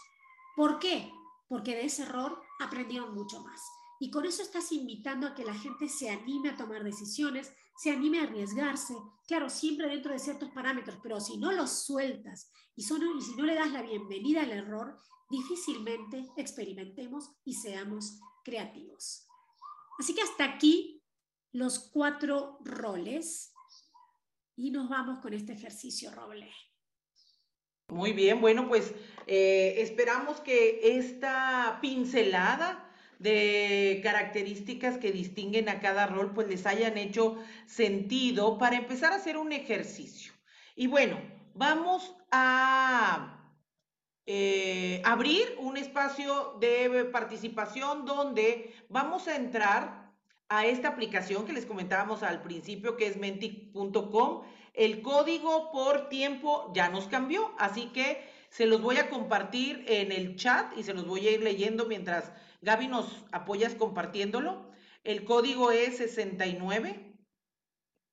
¿Por 0.55 0.79
qué? 0.79 1.11
Porque 1.47 1.75
de 1.75 1.85
ese 1.85 2.03
error 2.03 2.41
aprendieron 2.59 3.13
mucho 3.13 3.41
más. 3.41 3.61
Y 3.99 4.09
con 4.09 4.25
eso 4.25 4.41
estás 4.41 4.71
invitando 4.71 5.27
a 5.27 5.35
que 5.35 5.45
la 5.45 5.53
gente 5.53 5.87
se 5.87 6.09
anime 6.09 6.49
a 6.49 6.57
tomar 6.57 6.83
decisiones, 6.83 7.53
se 7.75 7.91
anime 7.91 8.19
a 8.19 8.23
arriesgarse, 8.23 8.95
claro, 9.27 9.49
siempre 9.49 9.87
dentro 9.87 10.11
de 10.11 10.19
ciertos 10.19 10.49
parámetros, 10.51 10.99
pero 11.01 11.19
si 11.19 11.37
no 11.37 11.51
los 11.51 11.85
sueltas 11.85 12.51
y, 12.75 12.81
y 12.81 13.21
si 13.21 13.35
no 13.35 13.45
le 13.45 13.55
das 13.55 13.71
la 13.71 13.81
bienvenida 13.81 14.43
al 14.43 14.51
error, 14.51 14.99
difícilmente 15.29 16.29
experimentemos 16.37 17.31
y 17.43 17.53
seamos 17.53 18.19
creativos. 18.43 19.27
Así 19.99 20.13
que 20.13 20.21
hasta 20.21 20.43
aquí 20.43 21.03
los 21.51 21.79
cuatro 21.91 22.57
roles 22.61 23.53
y 24.55 24.71
nos 24.71 24.89
vamos 24.89 25.19
con 25.19 25.33
este 25.33 25.53
ejercicio, 25.53 26.11
Roble. 26.11 26.51
Muy 27.89 28.13
bien, 28.13 28.41
bueno, 28.41 28.67
pues 28.67 28.93
eh, 29.27 29.75
esperamos 29.77 30.39
que 30.39 30.97
esta 30.97 31.79
pincelada 31.81 32.92
de 33.19 33.99
características 34.03 34.97
que 34.97 35.11
distinguen 35.11 35.69
a 35.69 35.79
cada 35.79 36.07
rol, 36.07 36.33
pues 36.33 36.47
les 36.47 36.65
hayan 36.65 36.97
hecho 36.97 37.37
sentido 37.65 38.57
para 38.57 38.77
empezar 38.77 39.13
a 39.13 39.17
hacer 39.17 39.37
un 39.37 39.51
ejercicio. 39.53 40.33
Y 40.75 40.87
bueno, 40.87 41.19
vamos 41.53 42.15
a 42.31 43.53
eh, 44.25 45.01
abrir 45.05 45.55
un 45.59 45.77
espacio 45.77 46.57
de 46.59 47.05
participación 47.11 48.05
donde 48.05 48.73
vamos 48.89 49.27
a 49.27 49.35
entrar 49.35 50.13
a 50.49 50.65
esta 50.65 50.89
aplicación 50.89 51.45
que 51.45 51.53
les 51.53 51.65
comentábamos 51.65 52.23
al 52.23 52.41
principio, 52.41 52.95
que 52.95 53.07
es 53.07 53.17
mentic.com. 53.17 54.43
El 54.73 55.01
código 55.01 55.71
por 55.71 56.09
tiempo 56.09 56.71
ya 56.73 56.89
nos 56.89 57.07
cambió, 57.07 57.53
así 57.57 57.87
que 57.87 58.23
se 58.53 58.65
los 58.67 58.81
voy 58.83 58.97
a 58.97 59.09
compartir 59.09 59.83
en 59.87 60.11
el 60.11 60.35
chat 60.35 60.77
y 60.77 60.83
se 60.83 60.93
los 60.93 61.07
voy 61.07 61.27
a 61.27 61.31
ir 61.31 61.41
leyendo 61.41 61.87
mientras 61.87 62.31
Gaby 62.61 62.87
nos 62.87 63.25
apoyas 63.31 63.73
compartiéndolo. 63.73 64.71
El 65.03 65.25
código 65.25 65.71
es 65.71 65.97
69 65.97 67.17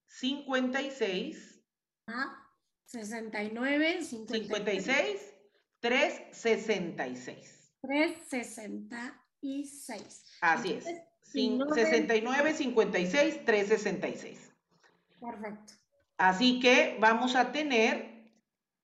56 0.06 1.62
ah, 2.06 2.48
69 2.86 4.02
56 4.02 5.34
366. 5.80 7.74
366. 7.82 10.38
Así 10.40 10.72
es. 10.72 10.86
69, 11.22 12.54
56, 12.54 13.44
366. 13.44 14.54
Perfecto. 15.20 15.74
Así 16.16 16.60
que 16.60 16.96
vamos 16.98 17.36
a 17.36 17.52
tener, 17.52 18.32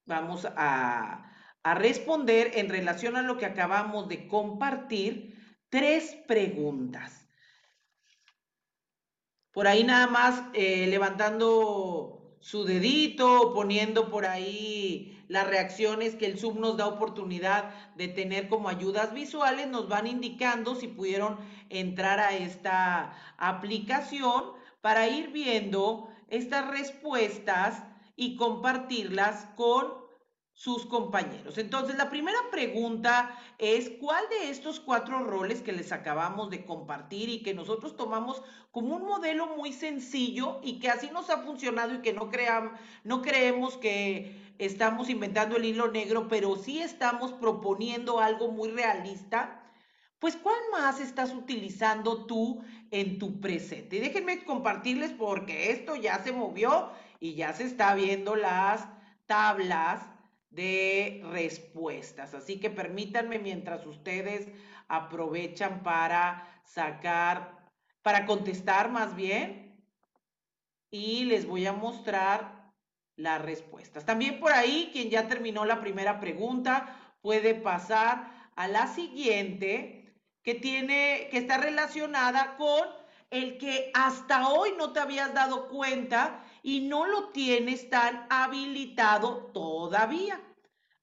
vamos 0.05 0.47
a, 0.57 1.26
a 1.67 1.75
responder 1.75 2.53
en 2.55 2.69
relación 2.69 3.17
a 3.17 3.23
lo 3.23 3.39
que 3.39 3.45
acabamos 3.45 4.07
de 4.07 4.29
compartir, 4.29 5.35
tres 5.69 6.17
preguntas. 6.29 7.29
Por 9.51 9.67
ahí 9.67 9.83
nada 9.83 10.07
más 10.07 10.45
eh, 10.55 10.87
levantando 10.87 12.37
su 12.39 12.62
dedito, 12.62 13.53
poniendo 13.53 14.11
por 14.12 14.27
ahí 14.27 15.25
las 15.27 15.49
reacciones 15.49 16.14
que 16.14 16.27
el 16.27 16.39
Zoom 16.39 16.61
nos 16.61 16.77
da 16.77 16.87
oportunidad 16.87 17.75
de 17.97 18.07
tener 18.07 18.49
como 18.49 18.69
ayudas 18.69 19.12
visuales, 19.12 19.67
nos 19.67 19.89
van 19.89 20.07
indicando 20.07 20.77
si 20.77 20.87
pudieron 20.87 21.37
entrar 21.69 22.21
a 22.21 22.37
esta 22.37 23.12
aplicación 23.39 24.53
para 24.83 25.09
ir 25.09 25.33
viendo 25.33 26.11
estas 26.29 26.71
respuestas 26.71 27.83
y 28.14 28.37
compartirlas 28.37 29.47
con 29.57 30.06
sus 30.57 30.87
compañeros. 30.87 31.59
Entonces, 31.59 31.99
la 31.99 32.09
primera 32.09 32.39
pregunta 32.51 33.39
es, 33.59 33.91
¿cuál 34.01 34.25
de 34.31 34.49
estos 34.49 34.81
cuatro 34.81 35.23
roles 35.23 35.61
que 35.61 35.73
les 35.73 35.93
acabamos 35.93 36.49
de 36.49 36.65
compartir 36.65 37.29
y 37.29 37.43
que 37.43 37.53
nosotros 37.53 37.95
tomamos 37.95 38.43
como 38.71 38.97
un 38.97 39.05
modelo 39.05 39.49
muy 39.55 39.75
sencillo 39.75 40.61
y 40.65 40.81
que 40.81 40.89
así 40.89 41.11
nos 41.13 41.29
ha 41.29 41.43
funcionado 41.43 41.95
y 41.95 42.01
que 42.01 42.15
no, 42.15 42.31
creamos, 42.31 42.73
no 43.05 43.21
creemos 43.21 43.77
que 43.77 44.55
estamos 44.57 45.11
inventando 45.11 45.59
el 45.59 45.67
hilo 45.67 45.91
negro, 45.91 46.27
pero 46.27 46.57
sí 46.57 46.81
estamos 46.81 47.35
proponiendo 47.35 48.19
algo 48.19 48.51
muy 48.51 48.71
realista? 48.71 49.63
Pues, 50.19 50.37
¿cuál 50.37 50.57
más 50.73 51.01
estás 51.01 51.35
utilizando 51.35 52.25
tú 52.25 52.65
en 52.91 53.19
tu 53.19 53.41
presente? 53.43 54.01
déjenme 54.01 54.43
compartirles 54.45 55.13
porque 55.13 55.71
esto 55.71 55.97
ya 55.97 56.19
se 56.25 56.33
movió 56.33 56.93
y 57.21 57.35
ya 57.35 57.53
se 57.53 57.65
está 57.65 57.95
viendo 57.95 58.37
las 58.37 58.89
tablas 59.27 60.16
de 60.57 61.23
respuestas. 61.31 62.35
Así 62.35 62.59
que 62.59 62.71
permítanme 62.71 63.39
mientras 63.39 63.87
ustedes 63.87 64.49
aprovechan 64.89 65.83
para 65.83 66.61
sacar, 66.65 67.69
para 68.03 68.27
contestar 68.27 68.91
más 68.91 69.15
bien, 69.15 69.85
y 70.91 71.25
les 71.25 71.47
voy 71.47 71.67
a 71.67 71.73
mostrar 71.73 72.73
las 73.17 73.43
respuestas. 73.43 74.07
También 74.07 74.41
por 74.41 74.53
ahí, 74.53 74.91
quien 74.93 75.11
ya 75.11 75.29
terminó 75.29 75.65
la 75.65 75.81
primera 75.81 76.21
pregunta, 76.21 77.15
puede 77.21 77.55
pasar 77.55 78.51
a 78.57 78.67
la 78.67 78.87
siguiente, 78.87 80.15
que 80.43 80.55
tiene, 80.55 81.29
que 81.31 81.39
está 81.39 81.59
relacionada 81.59 82.57
con 82.57 82.89
el 83.31 83.59
que 83.59 83.91
hasta 83.95 84.49
hoy 84.49 84.73
no 84.79 84.93
te 84.93 85.01
habías 85.01 85.35
dado 85.35 85.69
cuenta 85.69 86.45
y 86.67 86.81
no 86.81 87.07
lo 87.07 87.29
tienes 87.29 87.89
tan 87.91 88.27
habilitado 88.29 89.53
todavía. 89.55 90.43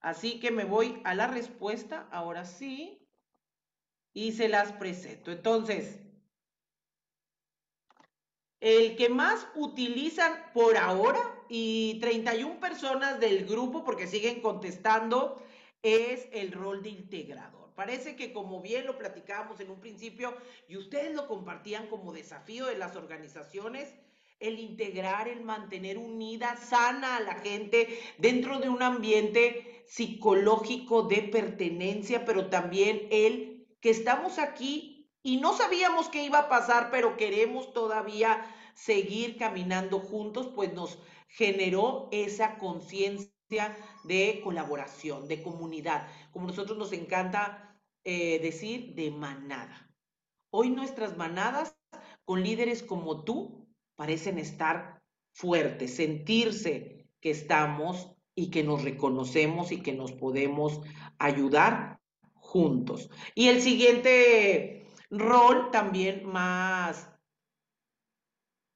Así 0.01 0.41
que 0.41 0.51
me 0.51 0.65
voy 0.65 0.99
a 1.05 1.15
la 1.15 1.27
respuesta, 1.27 2.05
ahora 2.11 2.43
sí, 2.43 3.07
y 4.11 4.33
se 4.33 4.49
las 4.49 4.73
presento. 4.73 5.31
Entonces, 5.31 6.01
el 8.59 8.97
que 8.97 9.07
más 9.07 9.47
utilizan 9.55 10.33
por 10.53 10.75
ahora 10.75 11.21
y 11.47 11.97
31 12.01 12.59
personas 12.59 13.21
del 13.21 13.45
grupo, 13.45 13.85
porque 13.85 14.07
siguen 14.07 14.41
contestando, 14.41 15.41
es 15.81 16.27
el 16.33 16.51
rol 16.51 16.83
de 16.83 16.89
integrador. 16.89 17.73
Parece 17.73 18.17
que 18.17 18.33
como 18.33 18.59
bien 18.59 18.85
lo 18.85 18.97
platicábamos 18.97 19.61
en 19.61 19.71
un 19.71 19.79
principio 19.79 20.35
y 20.67 20.75
ustedes 20.75 21.15
lo 21.15 21.25
compartían 21.25 21.87
como 21.87 22.11
desafío 22.11 22.65
de 22.65 22.77
las 22.77 22.97
organizaciones, 22.97 23.95
el 24.43 24.59
integrar, 24.59 25.27
el 25.27 25.41
mantener 25.41 25.97
unida, 25.97 26.57
sana 26.57 27.17
a 27.17 27.21
la 27.21 27.35
gente 27.35 27.99
dentro 28.17 28.59
de 28.59 28.69
un 28.69 28.83
ambiente 28.83 29.83
psicológico 29.87 31.03
de 31.03 31.23
pertenencia, 31.23 32.25
pero 32.25 32.49
también 32.49 33.07
el 33.09 33.67
que 33.79 33.89
estamos 33.89 34.39
aquí 34.39 35.09
y 35.23 35.37
no 35.37 35.53
sabíamos 35.53 36.09
qué 36.09 36.23
iba 36.23 36.39
a 36.39 36.49
pasar, 36.49 36.91
pero 36.91 37.15
queremos 37.15 37.73
todavía 37.73 38.45
seguir 38.75 39.37
caminando 39.37 39.99
juntos, 39.99 40.49
pues 40.53 40.73
nos 40.73 40.99
generó 41.29 42.09
esa 42.11 42.57
conciencia 42.57 43.77
de 44.03 44.41
colaboración, 44.43 45.27
de 45.29 45.41
comunidad, 45.41 46.07
como 46.31 46.47
nosotros 46.47 46.77
nos 46.77 46.91
encanta 46.91 47.79
eh, 48.03 48.39
decir, 48.39 48.95
de 48.95 49.11
manada. 49.11 49.89
Hoy 50.49 50.69
nuestras 50.69 51.15
manadas 51.15 51.77
con 52.25 52.43
líderes 52.43 52.83
como 52.83 53.23
tú 53.23 53.62
parecen 54.03 54.37
estar 54.37 55.01
fuertes, 55.31 55.95
sentirse 55.95 57.07
que 57.21 57.31
estamos 57.31 58.11
y 58.35 58.51
que 58.51 58.61
nos 58.61 58.83
reconocemos 58.83 59.71
y 59.71 59.81
que 59.81 59.93
nos 59.93 60.11
podemos 60.11 60.81
ayudar 61.19 62.01
juntos. 62.33 63.09
Y 63.33 63.47
el 63.47 63.61
siguiente 63.61 64.85
rol 65.09 65.71
también 65.71 66.25
más 66.25 67.13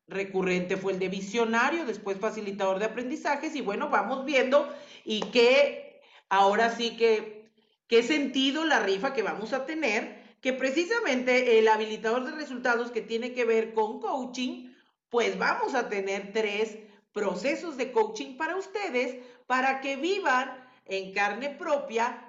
recurrente 0.07 0.77
fue 0.77 0.93
el 0.93 0.99
de 0.99 1.09
visionario, 1.09 1.85
después 1.85 2.17
facilitador 2.19 2.79
de 2.79 2.85
aprendizajes 2.85 3.53
y 3.53 3.59
bueno, 3.59 3.89
vamos 3.89 4.23
viendo 4.23 4.73
y 5.03 5.19
qué 5.31 5.99
ahora 6.29 6.73
sí 6.73 6.95
que 6.95 7.51
qué 7.87 8.01
sentido 8.01 8.63
la 8.63 8.79
rifa 8.79 9.13
que 9.13 9.23
vamos 9.23 9.51
a 9.51 9.65
tener, 9.65 10.37
que 10.39 10.53
precisamente 10.53 11.59
el 11.59 11.67
habilitador 11.67 12.23
de 12.23 12.31
resultados 12.31 12.91
que 12.91 13.01
tiene 13.01 13.33
que 13.33 13.43
ver 13.43 13.73
con 13.73 13.99
coaching 13.99 14.76
pues 15.09 15.37
vamos 15.37 15.75
a 15.75 15.89
tener 15.89 16.31
tres 16.33 16.77
procesos 17.11 17.77
de 17.77 17.91
coaching 17.91 18.37
para 18.37 18.55
ustedes 18.55 19.23
para 19.47 19.81
que 19.81 19.95
vivan 19.95 20.67
en 20.85 21.13
carne 21.13 21.49
propia 21.49 22.23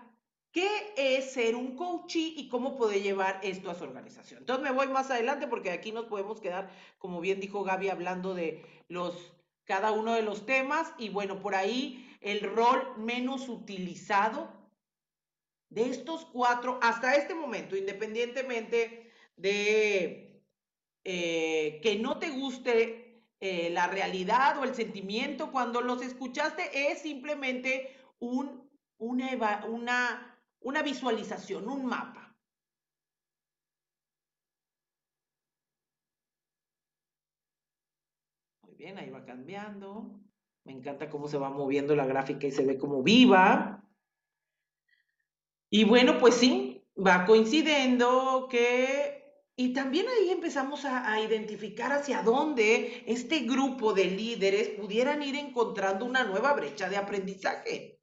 qué 0.52 0.94
es 0.96 1.32
ser 1.32 1.54
un 1.54 1.76
coach 1.76 2.16
y 2.16 2.48
cómo 2.48 2.76
puede 2.76 3.00
llevar 3.00 3.40
esto 3.42 3.70
a 3.70 3.74
su 3.74 3.84
organización. 3.84 4.40
Entonces 4.40 4.64
me 4.64 4.74
voy 4.74 4.88
más 4.88 5.10
adelante 5.10 5.46
porque 5.46 5.70
aquí 5.70 5.92
nos 5.92 6.06
podemos 6.06 6.40
quedar, 6.40 6.70
como 6.98 7.20
bien 7.20 7.40
dijo 7.40 7.64
Gaby, 7.64 7.90
hablando 7.90 8.34
de 8.34 8.64
los 8.88 9.34
cada 9.64 9.92
uno 9.92 10.14
de 10.14 10.22
los 10.22 10.46
temas 10.46 10.94
y 10.96 11.10
bueno, 11.10 11.40
por 11.40 11.54
ahí 11.54 12.16
el 12.22 12.40
rol 12.40 12.96
menos 12.96 13.50
utilizado 13.50 14.50
de 15.68 15.90
estos 15.90 16.24
cuatro 16.24 16.78
hasta 16.80 17.14
este 17.16 17.34
momento, 17.34 17.76
independientemente 17.76 19.12
de 19.36 20.27
eh, 21.11 21.80
que 21.82 21.98
no 21.98 22.18
te 22.18 22.28
guste 22.28 23.24
eh, 23.40 23.70
la 23.70 23.86
realidad 23.86 24.59
o 24.59 24.64
el 24.64 24.74
sentimiento 24.74 25.50
cuando 25.50 25.80
los 25.80 26.02
escuchaste, 26.02 26.90
es 26.90 27.00
simplemente 27.00 27.96
un, 28.18 28.70
una, 28.98 29.64
una, 29.64 30.38
una 30.61 30.82
visualización, 30.82 31.66
un 31.66 31.86
mapa. 31.86 32.36
Muy 38.61 38.74
bien, 38.74 38.98
ahí 38.98 39.09
va 39.09 39.24
cambiando. 39.24 40.20
Me 40.64 40.72
encanta 40.72 41.09
cómo 41.09 41.26
se 41.26 41.38
va 41.38 41.48
moviendo 41.48 41.96
la 41.96 42.04
gráfica 42.04 42.46
y 42.46 42.52
se 42.52 42.66
ve 42.66 42.76
como 42.76 43.02
viva. 43.02 43.82
Y 45.70 45.84
bueno, 45.84 46.18
pues 46.18 46.34
sí, 46.34 46.86
va 46.94 47.24
coincidiendo 47.24 48.46
que 48.50 49.17
y 49.61 49.72
también 49.72 50.06
ahí 50.06 50.30
empezamos 50.30 50.84
a, 50.84 51.20
identificar 51.20 51.90
hacia 51.90 52.22
dónde 52.22 53.02
este 53.09 53.40
grupo 53.40 53.92
de 53.92 54.04
líderes 54.04 54.68
pudieran 54.68 55.20
ir 55.20 55.34
encontrando 55.34 56.04
una 56.04 56.22
nueva 56.22 56.52
brecha 56.52 56.88
de 56.88 56.96
aprendizaje. 56.96 57.98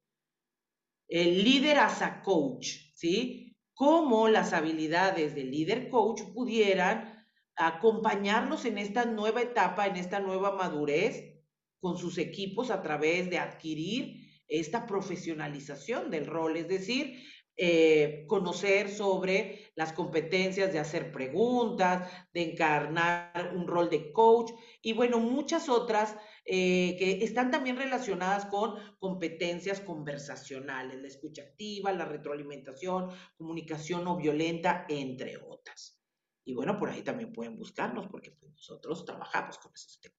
El 1.08 1.42
líder 1.42 1.78
as 1.78 2.02
a 2.02 2.20
coach, 2.20 2.92
¿sí? 2.94 3.56
Cómo 3.72 4.28
las 4.28 4.52
habilidades 4.52 5.34
del 5.34 5.50
líder 5.50 5.88
coach 5.88 6.24
pudieran 6.34 7.26
acompañarnos 7.56 8.66
en 8.66 8.76
esta 8.76 9.06
nueva 9.06 9.40
etapa, 9.40 9.86
en 9.86 9.96
esta 9.96 10.20
nueva 10.20 10.54
madurez 10.54 11.42
con 11.80 11.96
sus 11.96 12.18
equipos 12.18 12.70
a 12.70 12.82
través 12.82 13.30
de 13.30 13.38
adquirir 13.38 14.26
esta 14.46 14.86
profesionalización 14.86 16.10
del 16.10 16.26
rol, 16.26 16.58
es 16.58 16.68
decir, 16.68 17.18
eh, 17.58 18.26
conocer 18.28 18.90
sobre 18.90 19.72
las 19.76 19.94
competencias 19.94 20.72
de 20.74 20.78
hacer 20.78 21.10
preguntas, 21.10 22.06
de 22.34 22.50
encarnar 22.50 23.52
un 23.54 23.66
rol 23.66 23.88
de 23.88 24.12
coach 24.12 24.52
y 24.82 24.92
bueno, 24.92 25.18
muchas 25.20 25.70
otras 25.70 26.16
eh, 26.44 26.96
que 26.98 27.24
están 27.24 27.50
también 27.50 27.76
relacionadas 27.76 28.44
con 28.44 28.74
competencias 28.98 29.80
conversacionales, 29.80 31.00
la 31.00 31.08
escucha 31.08 31.42
activa, 31.42 31.92
la 31.92 32.04
retroalimentación, 32.04 33.08
comunicación 33.36 34.04
no 34.04 34.16
violenta, 34.16 34.84
entre 34.88 35.38
otras. 35.38 35.98
Y 36.44 36.54
bueno, 36.54 36.78
por 36.78 36.90
ahí 36.90 37.02
también 37.02 37.32
pueden 37.32 37.56
buscarnos 37.56 38.06
porque 38.08 38.32
pues, 38.32 38.52
nosotros 38.52 39.04
trabajamos 39.04 39.56
con 39.58 39.72
esos 39.74 39.98
temas. 39.98 40.18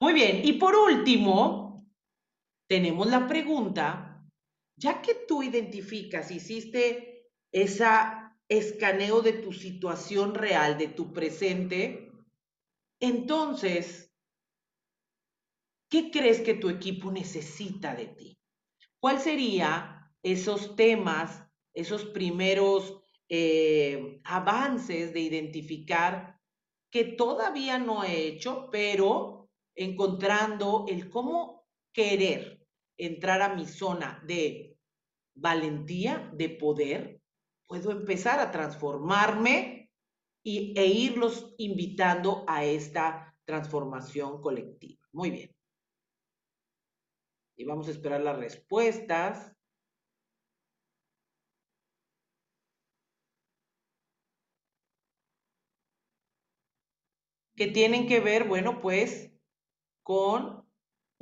Muy 0.00 0.14
bien, 0.14 0.40
y 0.42 0.54
por 0.54 0.74
último, 0.74 1.86
tenemos 2.66 3.06
la 3.08 3.28
pregunta 3.28 4.11
ya 4.82 5.00
que 5.00 5.14
tú 5.14 5.44
identificas, 5.44 6.32
hiciste 6.32 7.30
esa 7.52 8.36
escaneo 8.48 9.22
de 9.22 9.34
tu 9.34 9.52
situación 9.52 10.34
real, 10.34 10.76
de 10.76 10.88
tu 10.88 11.12
presente, 11.12 12.10
entonces, 12.98 14.12
¿qué 15.88 16.10
crees 16.10 16.40
que 16.40 16.54
tu 16.54 16.68
equipo 16.68 17.12
necesita 17.12 17.94
de 17.94 18.06
ti? 18.06 18.38
¿Cuál 18.98 19.20
sería 19.20 20.12
esos 20.20 20.74
temas, 20.74 21.44
esos 21.74 22.04
primeros 22.06 23.00
eh, 23.28 24.20
avances 24.24 25.12
de 25.12 25.20
identificar 25.20 26.40
que 26.90 27.04
todavía 27.04 27.78
no 27.78 28.02
he 28.02 28.26
hecho, 28.26 28.68
pero 28.72 29.48
encontrando 29.76 30.86
el 30.88 31.08
cómo 31.08 31.68
querer 31.92 32.66
entrar 32.96 33.42
a 33.42 33.54
mi 33.54 33.66
zona 33.66 34.20
de 34.26 34.71
valentía, 35.34 36.30
de 36.34 36.48
poder, 36.48 37.20
puedo 37.66 37.90
empezar 37.90 38.40
a 38.40 38.50
transformarme 38.50 39.90
y, 40.42 40.78
e 40.78 40.86
irlos 40.86 41.54
invitando 41.58 42.44
a 42.48 42.64
esta 42.64 43.36
transformación 43.44 44.40
colectiva. 44.40 45.00
Muy 45.12 45.30
bien. 45.30 45.54
Y 47.56 47.64
vamos 47.64 47.88
a 47.88 47.92
esperar 47.92 48.20
las 48.20 48.38
respuestas. 48.38 49.52
que 57.54 57.66
tienen 57.68 58.08
que 58.08 58.18
ver, 58.18 58.48
bueno, 58.48 58.80
pues 58.80 59.30
con 60.02 60.61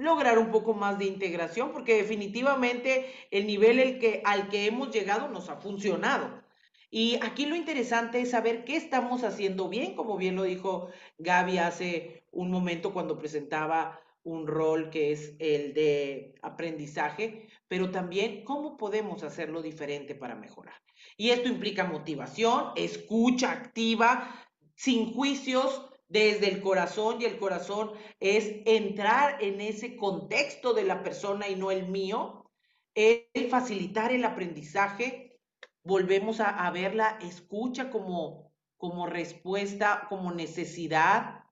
lograr 0.01 0.39
un 0.39 0.51
poco 0.51 0.73
más 0.73 0.99
de 0.99 1.05
integración, 1.05 1.73
porque 1.73 1.95
definitivamente 1.95 3.07
el 3.31 3.47
nivel 3.47 3.79
el 3.79 3.99
que, 3.99 4.23
al 4.25 4.49
que 4.49 4.67
hemos 4.67 4.91
llegado 4.91 5.29
nos 5.29 5.51
ha 5.51 5.57
funcionado. 5.57 6.43
Y 6.91 7.19
aquí 7.23 7.45
lo 7.45 7.55
interesante 7.55 8.21
es 8.21 8.31
saber 8.31 8.65
qué 8.65 8.77
estamos 8.77 9.23
haciendo 9.23 9.69
bien, 9.69 9.95
como 9.95 10.17
bien 10.17 10.37
lo 10.37 10.43
dijo 10.43 10.89
Gaby 11.19 11.59
hace 11.59 12.25
un 12.33 12.51
momento 12.51 12.93
cuando 12.93 13.19
presentaba 13.19 14.01
un 14.23 14.47
rol 14.47 14.91
que 14.91 15.13
es 15.13 15.37
el 15.39 15.75
de 15.75 16.35
aprendizaje, 16.43 17.47
pero 17.69 17.91
también 17.91 18.43
cómo 18.45 18.77
podemos 18.79 19.23
hacerlo 19.23 19.63
diferente 19.63 20.15
para 20.15 20.35
mejorar. 20.35 20.75
Y 21.17 21.31
esto 21.31 21.49
implica 21.49 21.85
motivación, 21.85 22.73
escucha 22.75 23.53
activa, 23.53 24.35
sin 24.75 25.13
juicios, 25.13 25.90
desde 26.11 26.49
el 26.51 26.61
corazón 26.61 27.23
y 27.23 27.25
el 27.25 27.39
corazón 27.39 27.93
es 28.19 28.53
entrar 28.67 29.43
en 29.43 29.61
ese 29.61 29.97
contexto 29.97 30.75
de 30.75 30.83
la 30.83 31.05
persona 31.05 31.49
y 31.49 31.55
no 31.55 31.71
el 31.71 31.87
mío, 31.89 32.51
el 32.95 33.49
facilitar 33.49 34.11
el 34.11 34.25
aprendizaje, 34.25 35.39
volvemos 35.85 36.41
a, 36.41 36.69
ver 36.73 36.97
la 36.97 37.17
escucha 37.23 37.91
como, 37.91 38.53
como 38.77 39.07
respuesta, 39.07 40.07
como 40.09 40.33
necesidad, 40.33 41.45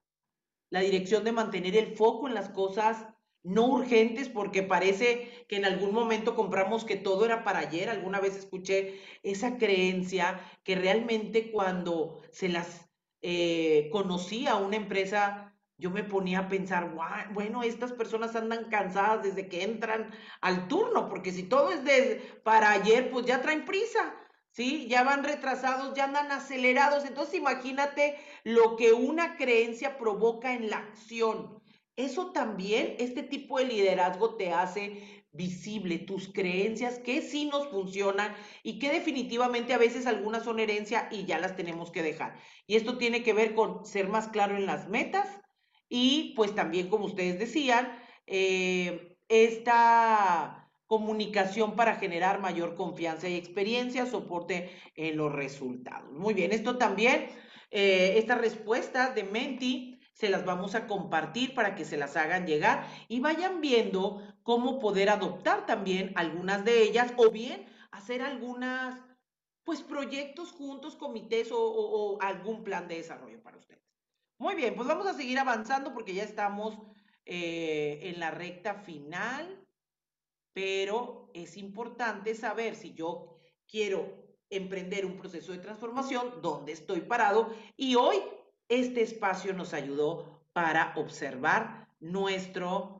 la 0.69 0.81
dirección 0.81 1.23
de 1.23 1.31
mantener 1.31 1.77
el 1.77 1.95
foco 1.95 2.27
en 2.27 2.33
las 2.33 2.49
cosas 2.49 3.07
no 3.41 3.65
urgentes, 3.65 4.27
porque 4.27 4.61
parece 4.61 5.45
que 5.47 5.55
en 5.55 5.63
algún 5.63 5.93
momento 5.93 6.35
compramos 6.35 6.83
que 6.83 6.97
todo 6.97 7.23
era 7.23 7.45
para 7.45 7.59
ayer. 7.59 7.89
Alguna 7.89 8.19
vez 8.19 8.35
escuché 8.35 8.99
esa 9.23 9.57
creencia 9.57 10.41
que 10.65 10.75
realmente 10.75 11.49
cuando 11.49 12.21
se 12.31 12.49
las 12.49 12.88
eh, 13.21 13.89
conocí 13.91 14.47
a 14.47 14.55
una 14.55 14.75
empresa, 14.75 15.53
yo 15.77 15.89
me 15.91 16.03
ponía 16.03 16.39
a 16.39 16.49
pensar, 16.49 16.93
bueno, 17.31 17.63
estas 17.63 17.93
personas 17.93 18.35
andan 18.35 18.69
cansadas 18.69 19.23
desde 19.23 19.47
que 19.47 19.63
entran 19.63 20.11
al 20.41 20.67
turno, 20.67 21.09
porque 21.09 21.31
si 21.31 21.43
todo 21.43 21.71
es 21.71 21.83
de 21.83 22.41
para 22.43 22.71
ayer, 22.71 23.09
pues 23.11 23.25
ya 23.25 23.41
traen 23.41 23.65
prisa. 23.65 24.15
¿sí? 24.51 24.87
Ya 24.87 25.03
van 25.03 25.23
retrasados, 25.23 25.93
ya 25.95 26.05
andan 26.05 26.31
acelerados. 26.31 27.05
Entonces 27.05 27.35
imagínate 27.35 28.17
lo 28.43 28.75
que 28.75 28.93
una 28.93 29.37
creencia 29.37 29.97
provoca 29.97 30.53
en 30.53 30.69
la 30.69 30.77
acción. 30.79 31.63
Eso 31.95 32.31
también, 32.31 32.95
este 32.99 33.23
tipo 33.23 33.57
de 33.57 33.65
liderazgo 33.65 34.35
te 34.37 34.53
hace 34.53 35.18
visible 35.31 35.99
tus 35.99 36.31
creencias 36.33 36.99
que 36.99 37.21
sí 37.21 37.45
nos 37.45 37.67
funcionan 37.67 38.35
y 38.63 38.79
que 38.79 38.91
definitivamente 38.91 39.73
a 39.73 39.77
veces 39.77 40.07
algunas 40.07 40.43
son 40.43 40.59
herencia 40.59 41.07
y 41.11 41.25
ya 41.25 41.39
las 41.39 41.55
tenemos 41.55 41.91
que 41.91 42.03
dejar. 42.03 42.37
Y 42.65 42.75
esto 42.75 42.97
tiene 42.97 43.23
que 43.23 43.33
ver 43.33 43.53
con 43.53 43.85
ser 43.85 44.07
más 44.07 44.29
claro 44.29 44.57
en 44.57 44.65
las 44.65 44.89
metas 44.89 45.39
y 45.87 46.33
pues 46.35 46.53
también, 46.55 46.89
como 46.89 47.05
ustedes 47.05 47.39
decían, 47.39 47.99
eh, 48.27 49.17
esta 49.27 50.71
comunicación 50.85 51.75
para 51.75 51.95
generar 51.95 52.41
mayor 52.41 52.75
confianza 52.75 53.29
y 53.29 53.35
experiencia, 53.35 54.07
soporte 54.07 54.71
en 54.95 55.17
los 55.17 55.31
resultados. 55.31 56.11
Muy 56.11 56.33
bien, 56.33 56.51
esto 56.51 56.77
también, 56.77 57.29
eh, 57.69 58.15
estas 58.17 58.41
respuestas 58.41 59.13
de 59.13 59.23
Menti 59.23 59.99
se 60.13 60.29
las 60.29 60.45
vamos 60.45 60.75
a 60.75 60.87
compartir 60.87 61.53
para 61.53 61.75
que 61.75 61.85
se 61.85 61.95
las 61.95 62.17
hagan 62.17 62.45
llegar 62.45 62.87
y 63.07 63.19
vayan 63.19 63.61
viendo 63.61 64.21
cómo 64.49 64.79
poder 64.79 65.09
adoptar 65.09 65.67
también 65.67 66.11
algunas 66.15 66.65
de 66.65 66.81
ellas 66.81 67.13
o 67.17 67.29
bien 67.29 67.67
hacer 67.91 68.23
algunas, 68.23 68.99
pues 69.63 69.83
proyectos 69.83 70.51
juntos, 70.51 70.95
comités 70.95 71.49
o 71.51 72.17
algún 72.19 72.63
plan 72.63 72.87
de 72.87 72.95
desarrollo 72.95 73.39
para 73.43 73.57
ustedes. 73.57 73.83
Muy 74.39 74.55
bien, 74.55 74.73
pues 74.75 74.87
vamos 74.87 75.05
a 75.05 75.13
seguir 75.13 75.37
avanzando 75.37 75.93
porque 75.93 76.15
ya 76.15 76.23
estamos 76.23 76.79
eh, 77.25 77.99
en 78.01 78.19
la 78.19 78.31
recta 78.31 78.73
final 78.73 79.59
pero 80.53 81.29
es 81.33 81.55
importante 81.55 82.35
saber 82.35 82.75
si 82.75 82.93
yo 82.93 83.39
quiero 83.67 84.11
emprender 84.49 85.05
un 85.05 85.15
proceso 85.15 85.51
de 85.51 85.59
transformación, 85.59 86.41
dónde 86.41 86.73
estoy 86.73 87.01
parado. 87.01 87.53
Y 87.77 87.95
hoy 87.95 88.17
este 88.67 89.01
espacio 89.01 89.53
nos 89.53 89.73
ayudó 89.73 90.43
para 90.51 90.93
observar 90.97 91.87
nuestro, 92.01 92.98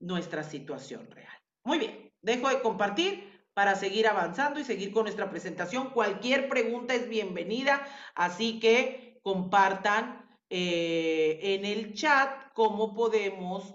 nuestra 0.00 0.42
situación 0.42 1.10
real. 1.10 1.36
Muy 1.64 1.78
bien, 1.78 2.12
dejo 2.22 2.48
de 2.48 2.60
compartir 2.60 3.36
para 3.54 3.74
seguir 3.74 4.06
avanzando 4.06 4.60
y 4.60 4.64
seguir 4.64 4.92
con 4.92 5.04
nuestra 5.04 5.30
presentación. 5.30 5.90
Cualquier 5.90 6.48
pregunta 6.48 6.94
es 6.94 7.08
bienvenida, 7.08 7.86
así 8.14 8.60
que 8.60 9.18
compartan 9.22 10.28
eh, 10.50 11.38
en 11.42 11.64
el 11.64 11.94
chat 11.94 12.52
cómo 12.52 12.94
podemos 12.94 13.74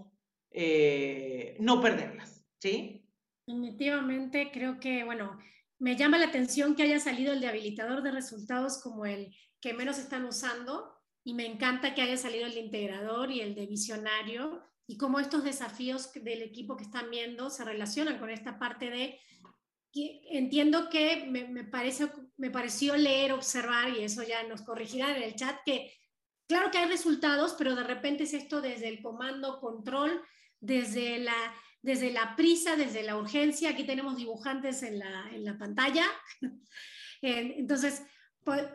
eh, 0.51 1.57
no 1.59 1.81
perderlas, 1.81 2.45
¿sí? 2.59 3.05
Definitivamente 3.47 4.51
creo 4.53 4.79
que, 4.79 5.03
bueno, 5.03 5.39
me 5.79 5.95
llama 5.95 6.19
la 6.19 6.27
atención 6.27 6.75
que 6.75 6.83
haya 6.83 6.99
salido 6.99 7.33
el 7.33 7.41
de 7.41 7.47
habilitador 7.47 8.03
de 8.03 8.11
resultados 8.11 8.81
como 8.83 9.05
el 9.05 9.35
que 9.59 9.73
menos 9.73 9.97
están 9.97 10.25
usando 10.25 10.93
y 11.23 11.33
me 11.33 11.45
encanta 11.45 11.95
que 11.95 12.01
haya 12.01 12.17
salido 12.17 12.45
el 12.45 12.53
de 12.53 12.61
integrador 12.61 13.31
y 13.31 13.41
el 13.41 13.55
de 13.55 13.65
visionario 13.65 14.63
y 14.87 14.97
cómo 14.97 15.19
estos 15.19 15.43
desafíos 15.43 16.11
del 16.13 16.41
equipo 16.41 16.75
que 16.75 16.83
están 16.83 17.09
viendo 17.09 17.49
se 17.49 17.63
relacionan 17.63 18.19
con 18.19 18.29
esta 18.29 18.59
parte 18.59 18.89
de 18.89 19.19
entiendo 19.93 20.89
que 20.89 21.25
me, 21.29 21.47
me, 21.49 21.65
parece, 21.65 22.09
me 22.37 22.49
pareció 22.49 22.95
leer, 22.95 23.33
observar, 23.33 23.89
y 23.89 24.03
eso 24.03 24.23
ya 24.23 24.41
nos 24.43 24.61
corregirán 24.61 25.17
en 25.17 25.23
el 25.23 25.35
chat, 25.35 25.57
que 25.65 25.93
claro 26.47 26.71
que 26.71 26.77
hay 26.77 26.87
resultados, 26.87 27.55
pero 27.57 27.75
de 27.75 27.83
repente 27.83 28.23
es 28.23 28.33
esto 28.33 28.61
desde 28.61 28.87
el 28.87 29.01
comando, 29.01 29.59
control, 29.59 30.21
desde 30.61 31.19
la 31.19 31.35
desde 31.81 32.11
la 32.11 32.35
prisa, 32.35 32.75
desde 32.75 33.03
la 33.03 33.17
urgencia. 33.17 33.69
Aquí 33.69 33.83
tenemos 33.83 34.17
dibujantes 34.17 34.83
en 34.83 34.99
la, 34.99 35.57
pantalla. 35.57 36.05
Entonces, 37.21 38.03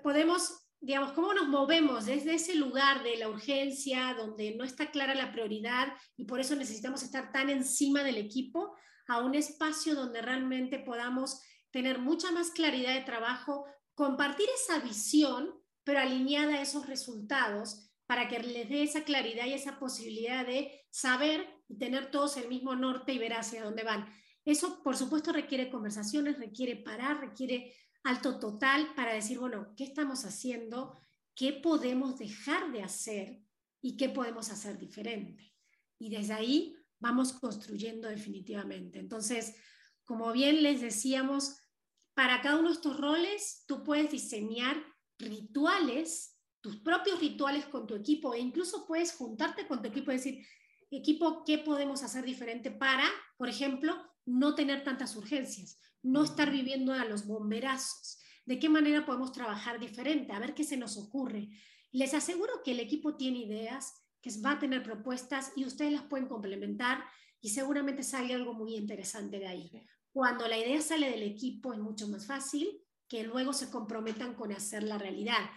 podemos, 0.02 0.65
digamos, 0.86 1.12
cómo 1.14 1.34
nos 1.34 1.48
movemos 1.48 2.06
desde 2.06 2.34
ese 2.34 2.54
lugar 2.54 3.02
de 3.02 3.16
la 3.16 3.28
urgencia, 3.28 4.14
donde 4.16 4.54
no 4.54 4.62
está 4.62 4.92
clara 4.92 5.16
la 5.16 5.32
prioridad 5.32 5.92
y 6.16 6.26
por 6.26 6.38
eso 6.38 6.54
necesitamos 6.54 7.02
estar 7.02 7.32
tan 7.32 7.50
encima 7.50 8.04
del 8.04 8.18
equipo, 8.18 8.76
a 9.08 9.18
un 9.20 9.34
espacio 9.34 9.96
donde 9.96 10.22
realmente 10.22 10.78
podamos 10.78 11.42
tener 11.72 11.98
mucha 11.98 12.30
más 12.30 12.52
claridad 12.52 12.94
de 12.94 13.00
trabajo, 13.00 13.66
compartir 13.94 14.46
esa 14.54 14.78
visión, 14.78 15.60
pero 15.82 15.98
alineada 15.98 16.54
a 16.54 16.62
esos 16.62 16.86
resultados 16.86 17.90
para 18.06 18.28
que 18.28 18.38
les 18.38 18.68
dé 18.68 18.84
esa 18.84 19.02
claridad 19.02 19.46
y 19.46 19.54
esa 19.54 19.80
posibilidad 19.80 20.46
de 20.46 20.86
saber 20.90 21.48
y 21.68 21.78
tener 21.78 22.12
todos 22.12 22.36
el 22.36 22.48
mismo 22.48 22.76
norte 22.76 23.12
y 23.12 23.18
ver 23.18 23.34
hacia 23.34 23.64
dónde 23.64 23.82
van. 23.82 24.06
Eso, 24.44 24.80
por 24.84 24.96
supuesto, 24.96 25.32
requiere 25.32 25.68
conversaciones, 25.68 26.38
requiere 26.38 26.76
parar, 26.76 27.20
requiere 27.20 27.74
alto 28.06 28.38
total 28.38 28.94
para 28.94 29.14
decir, 29.14 29.38
bueno, 29.38 29.74
¿qué 29.76 29.84
estamos 29.84 30.24
haciendo? 30.24 30.96
¿Qué 31.34 31.52
podemos 31.52 32.18
dejar 32.18 32.72
de 32.72 32.82
hacer? 32.82 33.42
¿Y 33.82 33.96
qué 33.96 34.08
podemos 34.08 34.50
hacer 34.50 34.78
diferente? 34.78 35.54
Y 35.98 36.10
desde 36.10 36.34
ahí 36.34 36.76
vamos 36.98 37.32
construyendo 37.32 38.08
definitivamente. 38.08 38.98
Entonces, 38.98 39.56
como 40.04 40.32
bien 40.32 40.62
les 40.62 40.80
decíamos, 40.80 41.58
para 42.14 42.40
cada 42.40 42.58
uno 42.58 42.68
de 42.68 42.74
estos 42.74 42.96
roles, 42.96 43.64
tú 43.66 43.82
puedes 43.82 44.10
diseñar 44.10 44.76
rituales 45.18 46.36
tus 46.66 46.78
propios 46.78 47.20
rituales 47.20 47.64
con 47.66 47.86
tu 47.86 47.94
equipo 47.94 48.34
e 48.34 48.40
incluso 48.40 48.88
puedes 48.88 49.12
juntarte 49.12 49.68
con 49.68 49.82
tu 49.82 49.88
equipo 49.88 50.10
y 50.10 50.16
decir, 50.16 50.44
equipo, 50.90 51.44
¿qué 51.44 51.58
podemos 51.58 52.02
hacer 52.02 52.24
diferente 52.24 52.72
para, 52.72 53.04
por 53.36 53.48
ejemplo, 53.48 53.94
no 54.24 54.56
tener 54.56 54.82
tantas 54.82 55.14
urgencias, 55.14 55.78
no 56.06 56.24
estar 56.24 56.50
viviendo 56.50 56.92
a 56.92 57.04
los 57.04 57.26
bomberazos? 57.26 58.18
¿De 58.44 58.58
qué 58.58 58.68
manera 58.68 59.04
podemos 59.04 59.32
trabajar 59.32 59.80
diferente? 59.80 60.32
A 60.32 60.38
ver 60.38 60.54
qué 60.54 60.64
se 60.64 60.76
nos 60.76 60.96
ocurre. 60.96 61.48
Les 61.92 62.14
aseguro 62.14 62.62
que 62.64 62.72
el 62.72 62.80
equipo 62.80 63.16
tiene 63.16 63.40
ideas, 63.40 63.92
que 64.22 64.30
va 64.40 64.52
a 64.52 64.58
tener 64.58 64.82
propuestas 64.82 65.52
y 65.56 65.64
ustedes 65.64 65.92
las 65.92 66.04
pueden 66.04 66.28
complementar 66.28 67.04
y 67.40 67.50
seguramente 67.50 68.02
sale 68.02 68.34
algo 68.34 68.54
muy 68.54 68.74
interesante 68.74 69.38
de 69.38 69.46
ahí. 69.46 69.70
Cuando 70.12 70.48
la 70.48 70.58
idea 70.58 70.80
sale 70.80 71.10
del 71.10 71.22
equipo 71.22 71.72
es 71.72 71.78
mucho 71.78 72.08
más 72.08 72.26
fácil 72.26 72.80
que 73.08 73.24
luego 73.24 73.52
se 73.52 73.70
comprometan 73.70 74.34
con 74.34 74.52
hacer 74.52 74.82
la 74.82 74.98
realidad. 74.98 75.50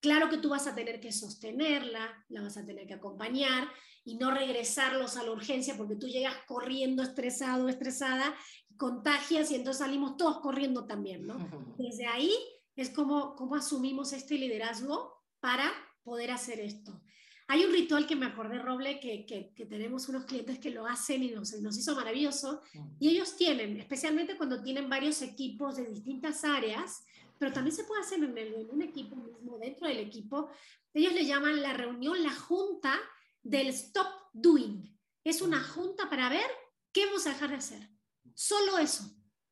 Claro 0.00 0.28
que 0.30 0.38
tú 0.38 0.50
vas 0.50 0.66
a 0.66 0.74
tener 0.74 1.00
que 1.00 1.12
sostenerla, 1.12 2.24
la 2.28 2.42
vas 2.42 2.56
a 2.56 2.64
tener 2.64 2.86
que 2.86 2.94
acompañar 2.94 3.68
y 4.04 4.16
no 4.16 4.30
regresarlos 4.30 5.16
a 5.16 5.24
la 5.24 5.32
urgencia 5.32 5.76
porque 5.76 5.96
tú 5.96 6.06
llegas 6.06 6.34
corriendo 6.46 7.02
estresado, 7.02 7.68
estresada, 7.68 8.34
contagias 8.78 9.50
y 9.50 9.56
entonces 9.56 9.84
salimos 9.84 10.16
todos 10.16 10.40
corriendo 10.40 10.86
también, 10.86 11.26
¿no? 11.26 11.36
Desde 11.76 12.06
ahí 12.06 12.32
es 12.76 12.90
como, 12.90 13.34
como 13.34 13.56
asumimos 13.56 14.12
este 14.12 14.36
liderazgo 14.36 15.12
para 15.40 15.70
poder 16.02 16.30
hacer 16.30 16.60
esto. 16.60 17.02
Hay 17.48 17.64
un 17.64 17.72
ritual 17.72 18.06
que 18.06 18.14
me 18.14 18.26
acordé, 18.26 18.58
Roble, 18.58 19.00
que, 19.00 19.24
que, 19.26 19.66
tenemos 19.66 20.08
unos 20.08 20.26
clientes 20.26 20.58
que 20.58 20.70
lo 20.70 20.86
hacen 20.86 21.22
y 21.22 21.30
nos, 21.30 21.52
nos 21.60 21.78
hizo 21.78 21.96
maravilloso. 21.96 22.60
Y 23.00 23.08
ellos 23.08 23.36
tienen, 23.36 23.78
especialmente 23.80 24.36
cuando 24.36 24.62
tienen 24.62 24.88
varios 24.88 25.22
equipos 25.22 25.76
de 25.76 25.86
distintas 25.86 26.44
áreas, 26.44 27.04
pero 27.38 27.52
también 27.52 27.74
se 27.74 27.84
puede 27.84 28.02
hacer 28.02 28.22
en, 28.22 28.70
un 28.70 28.82
equipo 28.82 29.16
mismo, 29.16 29.58
dentro 29.58 29.88
del 29.88 29.98
equipo. 29.98 30.50
Ellos 30.92 31.14
le 31.14 31.24
llaman 31.24 31.62
la 31.62 31.72
reunión, 31.72 32.22
la 32.22 32.34
junta 32.34 32.94
del 33.42 33.68
stop 33.68 34.06
doing. 34.32 34.94
Es 35.24 35.40
una 35.40 35.62
junta 35.62 36.10
para 36.10 36.28
ver 36.28 36.50
qué 36.92 37.06
vamos 37.06 37.26
a 37.26 37.30
dejar 37.30 37.50
de 37.50 37.56
hacer. 37.56 37.97
Solo 38.38 38.78
eso. 38.78 39.02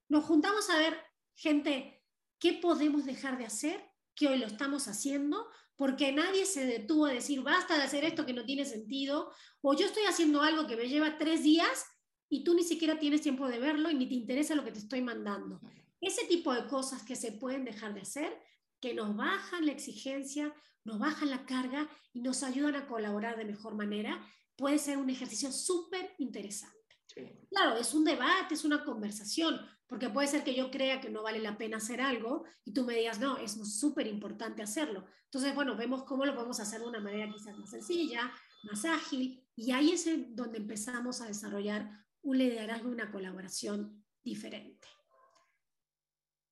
Nos 0.09 0.27
juntamos 0.27 0.71
a 0.71 0.79
ver, 0.79 0.97
gente, 1.35 2.05
qué 2.39 2.53
podemos 2.53 3.05
dejar 3.05 3.37
de 3.37 3.45
hacer, 3.45 3.85
que 4.15 4.29
hoy 4.29 4.39
lo 4.39 4.47
estamos 4.47 4.87
haciendo, 4.87 5.45
porque 5.75 6.13
nadie 6.13 6.47
se 6.47 6.65
detuvo 6.65 7.07
a 7.07 7.13
decir, 7.13 7.43
basta 7.43 7.77
de 7.77 7.83
hacer 7.83 8.05
esto 8.05 8.25
que 8.25 8.33
no 8.33 8.45
tiene 8.45 8.65
sentido, 8.65 9.33
o 9.61 9.75
yo 9.75 9.87
estoy 9.87 10.05
haciendo 10.05 10.41
algo 10.41 10.69
que 10.69 10.77
me 10.77 10.89
lleva 10.89 11.19
tres 11.19 11.43
días 11.43 11.85
y 12.29 12.45
tú 12.45 12.55
ni 12.55 12.63
siquiera 12.63 13.01
tienes 13.01 13.23
tiempo 13.23 13.49
de 13.49 13.59
verlo 13.59 13.91
y 13.91 13.95
ni 13.97 14.09
te 14.09 14.15
interesa 14.15 14.55
lo 14.55 14.63
que 14.63 14.71
te 14.71 14.79
estoy 14.79 15.03
mandando. 15.03 15.61
Ese 16.01 16.25
tipo 16.27 16.55
de 16.55 16.69
cosas 16.69 17.03
que 17.03 17.17
se 17.17 17.33
pueden 17.33 17.65
dejar 17.65 17.93
de 17.93 18.03
hacer, 18.03 18.41
que 18.81 18.95
nos 18.95 19.17
bajan 19.17 19.67
la 19.67 19.73
exigencia, 19.73 20.55
nos 20.85 21.01
bajan 21.01 21.31
la 21.31 21.45
carga 21.45 21.91
y 22.13 22.21
nos 22.21 22.45
ayudan 22.45 22.77
a 22.77 22.87
colaborar 22.87 23.37
de 23.37 23.47
mejor 23.47 23.75
manera, 23.75 24.25
puede 24.55 24.79
ser 24.79 24.97
un 24.97 25.11
ejercicio 25.11 25.51
súper 25.51 26.15
interesante. 26.19 26.77
Claro, 27.51 27.77
es 27.77 27.95
un 27.95 28.05
debate, 28.05 28.55
es 28.55 28.65
una 28.65 28.85
conversación. 28.85 29.61
porque 29.89 30.11
puede 30.11 30.27
ser 30.27 30.43
que 30.43 30.55
yo 30.55 30.69
crea 30.69 31.01
que 31.01 31.11
no 31.11 31.23
vale 31.23 31.39
la 31.39 31.57
pena 31.57 31.77
hacer 31.77 32.01
algo 32.01 32.45
y 32.65 32.73
tú 32.73 32.85
me 32.85 32.95
digas, 32.95 33.21
no, 33.21 33.39
es 33.39 33.53
súper 33.79 34.09
importante 34.09 34.61
hacerlo. 34.61 35.07
Entonces, 35.25 35.55
bueno, 35.55 35.77
vemos 35.77 36.03
cómo 36.03 36.25
lo 36.25 36.35
podemos 36.35 36.59
hacer 36.59 36.81
de 36.81 36.89
una 36.89 36.99
manera 36.99 37.33
quizás 37.33 37.57
más 37.57 37.71
sencilla, 37.71 38.33
más 38.65 38.85
ágil, 38.85 39.47
y 39.55 39.71
ahí 39.71 39.93
es 39.93 40.05
donde 40.35 40.59
empezamos 40.59 41.21
a 41.21 41.27
desarrollar 41.27 41.89
un 42.23 42.39
liderazgo 42.39 42.89
y 42.89 42.93
una 42.93 43.13
colaboración 43.13 44.05
diferente. 44.25 44.89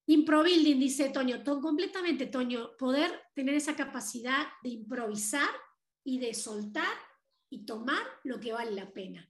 Improbuilding, 0.07 0.79
dice 0.79 1.09
Toño, 1.09 1.43
completamente, 1.43 2.27
Toño, 2.27 2.77
poder 2.79 3.11
tener 3.35 3.55
esa 3.55 3.75
capacidad 3.75 4.47
de 4.63 4.69
improvisar 4.71 5.49
y 6.05 6.19
de 6.19 6.35
soltar 6.35 6.95
y 7.51 7.65
tomar 7.65 8.03
lo 8.23 8.39
que 8.39 8.53
vale 8.53 8.71
la 8.73 8.93
pena. 8.93 9.29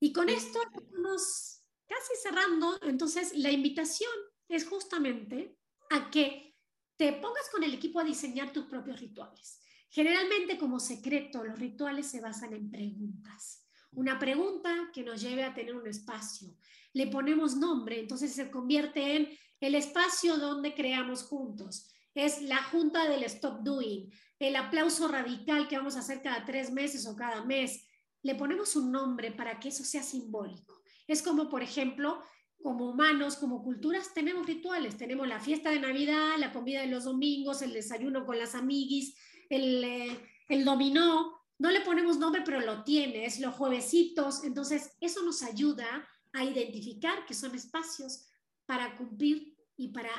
Y 0.00 0.12
con 0.12 0.28
esto 0.28 0.60
estamos 0.62 1.62
casi 1.86 2.12
cerrando, 2.22 2.78
entonces 2.82 3.36
la 3.36 3.50
invitación 3.50 4.10
es 4.48 4.66
justamente 4.66 5.56
a 5.90 6.10
que 6.10 6.54
te 6.96 7.12
pongas 7.14 7.48
con 7.50 7.62
el 7.64 7.74
equipo 7.74 8.00
a 8.00 8.04
diseñar 8.04 8.52
tus 8.52 8.66
propios 8.66 9.00
rituales. 9.00 9.60
Generalmente 9.90 10.58
como 10.58 10.80
secreto, 10.80 11.42
los 11.44 11.58
rituales 11.58 12.06
se 12.06 12.20
basan 12.20 12.52
en 12.52 12.70
preguntas. 12.70 13.66
Una 13.92 14.18
pregunta 14.18 14.90
que 14.92 15.02
nos 15.02 15.20
lleve 15.20 15.44
a 15.44 15.54
tener 15.54 15.74
un 15.74 15.86
espacio. 15.86 16.56
Le 16.92 17.06
ponemos 17.06 17.56
nombre, 17.56 18.00
entonces 18.00 18.34
se 18.34 18.50
convierte 18.50 19.16
en 19.16 19.38
el 19.60 19.74
espacio 19.74 20.36
donde 20.36 20.74
creamos 20.74 21.22
juntos. 21.22 21.90
Es 22.14 22.42
la 22.42 22.62
junta 22.64 23.08
del 23.08 23.22
stop 23.24 23.62
doing, 23.62 24.10
el 24.38 24.56
aplauso 24.56 25.08
radical 25.08 25.68
que 25.68 25.76
vamos 25.76 25.96
a 25.96 26.00
hacer 26.00 26.20
cada 26.22 26.44
tres 26.44 26.70
meses 26.70 27.06
o 27.06 27.16
cada 27.16 27.44
mes. 27.44 27.87
Le 28.22 28.34
ponemos 28.34 28.76
un 28.76 28.90
nombre 28.92 29.30
para 29.32 29.58
que 29.60 29.68
eso 29.68 29.84
sea 29.84 30.02
simbólico. 30.02 30.82
Es 31.06 31.22
como, 31.22 31.48
por 31.48 31.62
ejemplo, 31.62 32.22
como 32.62 32.90
humanos, 32.90 33.36
como 33.36 33.62
culturas, 33.62 34.12
tenemos 34.12 34.46
rituales. 34.46 34.96
Tenemos 34.96 35.26
la 35.28 35.40
fiesta 35.40 35.70
de 35.70 35.80
Navidad, 35.80 36.36
la 36.38 36.52
comida 36.52 36.80
de 36.80 36.88
los 36.88 37.04
domingos, 37.04 37.62
el 37.62 37.72
desayuno 37.72 38.26
con 38.26 38.38
las 38.38 38.54
amiguis, 38.54 39.16
el, 39.48 39.84
eh, 39.84 40.20
el 40.48 40.64
dominó. 40.64 41.38
No 41.58 41.70
le 41.70 41.80
ponemos 41.80 42.18
nombre, 42.18 42.42
pero 42.44 42.60
lo 42.60 42.84
tiene, 42.84 43.24
es 43.24 43.40
los 43.40 43.54
juevesitos. 43.54 44.44
Entonces, 44.44 44.92
eso 45.00 45.22
nos 45.22 45.42
ayuda 45.42 46.08
a 46.32 46.44
identificar 46.44 47.24
que 47.26 47.34
son 47.34 47.54
espacios 47.54 48.28
para 48.66 48.96
cumplir 48.96 49.56
y 49.76 49.88
para 49.88 50.10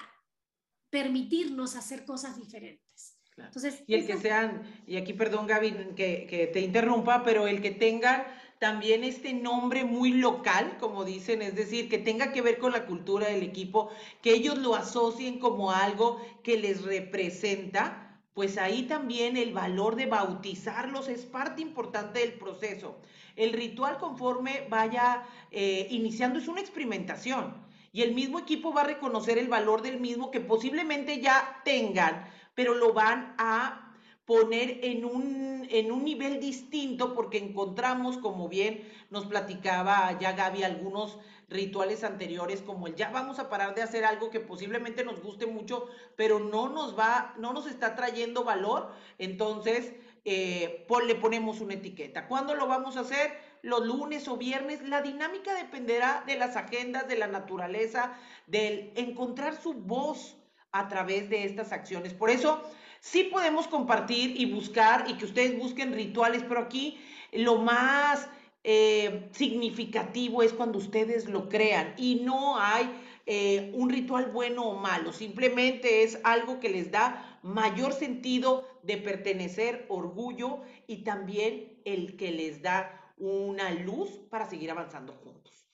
permitirnos 0.89 1.75
hacer 1.75 2.05
cosas 2.05 2.37
diferentes. 2.37 3.18
Entonces, 3.45 3.83
y 3.87 3.95
el 3.95 4.05
que 4.05 4.17
sean, 4.17 4.63
y 4.87 4.97
aquí 4.97 5.13
perdón 5.13 5.47
Gaby 5.47 5.71
que, 5.95 6.27
que, 6.29 6.47
te 6.47 6.61
interrumpa, 6.61 7.23
pero 7.23 7.47
el 7.47 7.61
que 7.61 7.71
tengan 7.71 8.23
también 8.59 9.03
este 9.03 9.33
nombre 9.33 9.85
muy 9.85 10.11
local, 10.11 10.77
como 10.79 11.05
dicen, 11.05 11.41
es 11.41 11.55
decir, 11.55 11.89
que 11.89 11.97
tenga 11.97 12.31
que 12.31 12.41
ver 12.41 12.57
con 12.57 12.73
la 12.73 12.85
cultura 12.85 13.27
del 13.27 13.43
equipo, 13.43 13.89
que 14.21 14.33
ellos 14.33 14.57
lo 14.57 14.75
asocien 14.75 15.39
como 15.39 15.71
algo 15.71 16.21
que 16.43 16.57
les 16.57 16.83
representa, 16.83 18.09
pues 18.33 18.57
ahí 18.57 18.83
también 18.83 19.37
el 19.37 19.53
valor 19.53 19.95
de 19.95 20.05
bautizarlos 20.05 21.07
es 21.07 21.25
parte 21.25 21.61
importante 21.61 22.19
del 22.19 22.33
proceso. 22.33 22.99
El 23.35 23.53
ritual 23.53 23.97
conforme 23.97 24.65
vaya 24.69 25.23
eh, 25.51 25.87
iniciando 25.89 26.39
es 26.39 26.47
una 26.47 26.61
experimentación 26.61 27.53
y 27.91 28.01
el 28.01 28.13
mismo 28.13 28.39
equipo 28.39 28.73
va 28.73 28.81
a 28.81 28.85
reconocer 28.85 29.37
el 29.37 29.47
valor 29.47 29.81
del 29.81 29.99
mismo 29.99 30.31
que 30.31 30.41
posiblemente 30.41 31.19
ya 31.21 31.61
tengan 31.65 32.29
pero 32.59 32.75
lo 32.75 32.91
van 32.91 33.35
a 33.37 33.95
poner 34.25 34.79
en 34.83 35.05
un, 35.05 35.65
en 35.71 35.93
un 35.93 36.03
nivel 36.03 36.41
distinto 36.41 37.15
porque 37.15 37.37
encontramos, 37.37 38.17
como 38.17 38.49
bien 38.49 38.85
nos 39.09 39.27
platicaba 39.27 40.19
ya 40.19 40.33
Gaby, 40.33 40.63
algunos 40.63 41.17
rituales 41.47 42.03
anteriores 42.03 42.61
como 42.61 42.87
el 42.87 42.95
ya 42.95 43.11
vamos 43.11 43.39
a 43.39 43.47
parar 43.47 43.75
de 43.75 43.81
hacer 43.81 44.03
algo 44.03 44.29
que 44.29 44.41
posiblemente 44.41 45.05
nos 45.05 45.21
guste 45.21 45.45
mucho, 45.45 45.87
pero 46.17 46.41
no 46.41 46.67
nos 46.67 46.99
va, 46.99 47.33
no 47.37 47.53
nos 47.53 47.65
está 47.65 47.95
trayendo 47.95 48.43
valor, 48.43 48.91
entonces 49.19 49.93
eh, 50.25 50.85
le 51.07 51.15
ponemos 51.15 51.61
una 51.61 51.75
etiqueta. 51.75 52.27
¿Cuándo 52.27 52.55
lo 52.55 52.67
vamos 52.67 52.97
a 52.97 53.01
hacer? 53.01 53.39
Los 53.61 53.85
lunes 53.85 54.27
o 54.27 54.35
viernes. 54.35 54.81
La 54.81 55.01
dinámica 55.01 55.55
dependerá 55.55 56.25
de 56.27 56.35
las 56.35 56.57
agendas, 56.57 57.07
de 57.07 57.15
la 57.15 57.27
naturaleza, 57.27 58.17
del 58.47 58.91
encontrar 58.97 59.55
su 59.55 59.75
voz 59.75 60.35
a 60.71 60.87
través 60.87 61.29
de 61.29 61.45
estas 61.45 61.71
acciones. 61.71 62.13
Por 62.13 62.29
eso, 62.29 62.61
sí 62.99 63.23
podemos 63.25 63.67
compartir 63.67 64.39
y 64.39 64.45
buscar 64.51 65.05
y 65.07 65.15
que 65.15 65.25
ustedes 65.25 65.57
busquen 65.57 65.93
rituales, 65.93 66.43
pero 66.47 66.61
aquí 66.61 66.99
lo 67.31 67.57
más 67.57 68.27
eh, 68.63 69.29
significativo 69.31 70.43
es 70.43 70.53
cuando 70.53 70.77
ustedes 70.77 71.29
lo 71.29 71.49
crean 71.49 71.93
y 71.97 72.15
no 72.15 72.59
hay 72.59 72.89
eh, 73.25 73.71
un 73.75 73.89
ritual 73.89 74.31
bueno 74.31 74.63
o 74.63 74.79
malo, 74.79 75.13
simplemente 75.13 76.03
es 76.03 76.19
algo 76.23 76.59
que 76.59 76.69
les 76.69 76.91
da 76.91 77.39
mayor 77.43 77.93
sentido 77.93 78.67
de 78.81 78.97
pertenecer, 78.97 79.85
orgullo 79.87 80.61
y 80.87 81.03
también 81.03 81.79
el 81.85 82.17
que 82.17 82.31
les 82.31 82.61
da 82.61 83.13
una 83.17 83.71
luz 83.71 84.09
para 84.29 84.49
seguir 84.49 84.71
avanzando 84.71 85.13
juntos. 85.13 85.67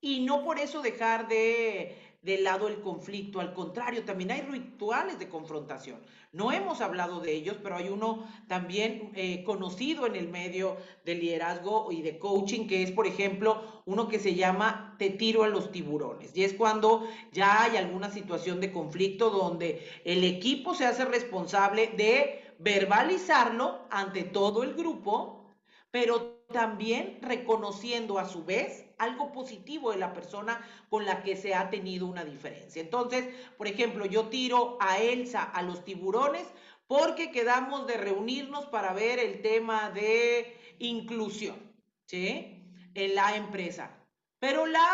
Y 0.00 0.20
no 0.20 0.44
por 0.44 0.58
eso 0.58 0.82
dejar 0.82 1.28
de 1.28 1.96
del 2.22 2.44
lado 2.44 2.68
el 2.68 2.80
conflicto, 2.80 3.40
al 3.40 3.54
contrario, 3.54 4.04
también 4.04 4.30
hay 4.30 4.42
rituales 4.42 5.18
de 5.18 5.28
confrontación. 5.28 6.00
No 6.32 6.52
hemos 6.52 6.80
hablado 6.80 7.20
de 7.20 7.32
ellos, 7.32 7.56
pero 7.62 7.76
hay 7.76 7.88
uno 7.88 8.28
también 8.46 9.10
eh, 9.14 9.42
conocido 9.42 10.06
en 10.06 10.16
el 10.16 10.28
medio 10.28 10.76
del 11.04 11.20
liderazgo 11.20 11.90
y 11.90 12.02
de 12.02 12.18
coaching, 12.18 12.66
que 12.66 12.82
es, 12.82 12.92
por 12.92 13.06
ejemplo, 13.06 13.82
uno 13.86 14.08
que 14.08 14.18
se 14.18 14.34
llama 14.34 14.94
te 14.98 15.10
tiro 15.10 15.44
a 15.44 15.48
los 15.48 15.72
tiburones. 15.72 16.36
Y 16.36 16.44
es 16.44 16.52
cuando 16.52 17.08
ya 17.32 17.64
hay 17.64 17.78
alguna 17.78 18.10
situación 18.10 18.60
de 18.60 18.70
conflicto 18.70 19.30
donde 19.30 19.82
el 20.04 20.22
equipo 20.24 20.74
se 20.74 20.84
hace 20.86 21.06
responsable 21.06 21.88
de 21.96 22.54
verbalizarlo 22.58 23.86
ante 23.90 24.24
todo 24.24 24.62
el 24.62 24.74
grupo, 24.74 25.46
pero 25.90 26.44
también 26.52 27.18
reconociendo 27.22 28.18
a 28.18 28.26
su 28.28 28.44
vez 28.44 28.84
algo 29.00 29.32
positivo 29.32 29.90
de 29.90 29.98
la 29.98 30.12
persona 30.12 30.64
con 30.88 31.04
la 31.04 31.22
que 31.22 31.36
se 31.36 31.54
ha 31.54 31.70
tenido 31.70 32.06
una 32.06 32.24
diferencia. 32.24 32.80
Entonces, 32.80 33.34
por 33.56 33.66
ejemplo, 33.66 34.06
yo 34.06 34.28
tiro 34.28 34.76
a 34.80 34.98
Elsa 34.98 35.42
a 35.42 35.62
los 35.62 35.84
tiburones 35.84 36.46
porque 36.86 37.30
quedamos 37.30 37.86
de 37.86 37.96
reunirnos 37.96 38.66
para 38.66 38.92
ver 38.92 39.18
el 39.18 39.42
tema 39.42 39.90
de 39.90 40.56
inclusión, 40.78 41.56
¿sí? 42.06 42.64
En 42.94 43.14
la 43.14 43.36
empresa. 43.36 43.96
Pero 44.38 44.66
la, 44.66 44.86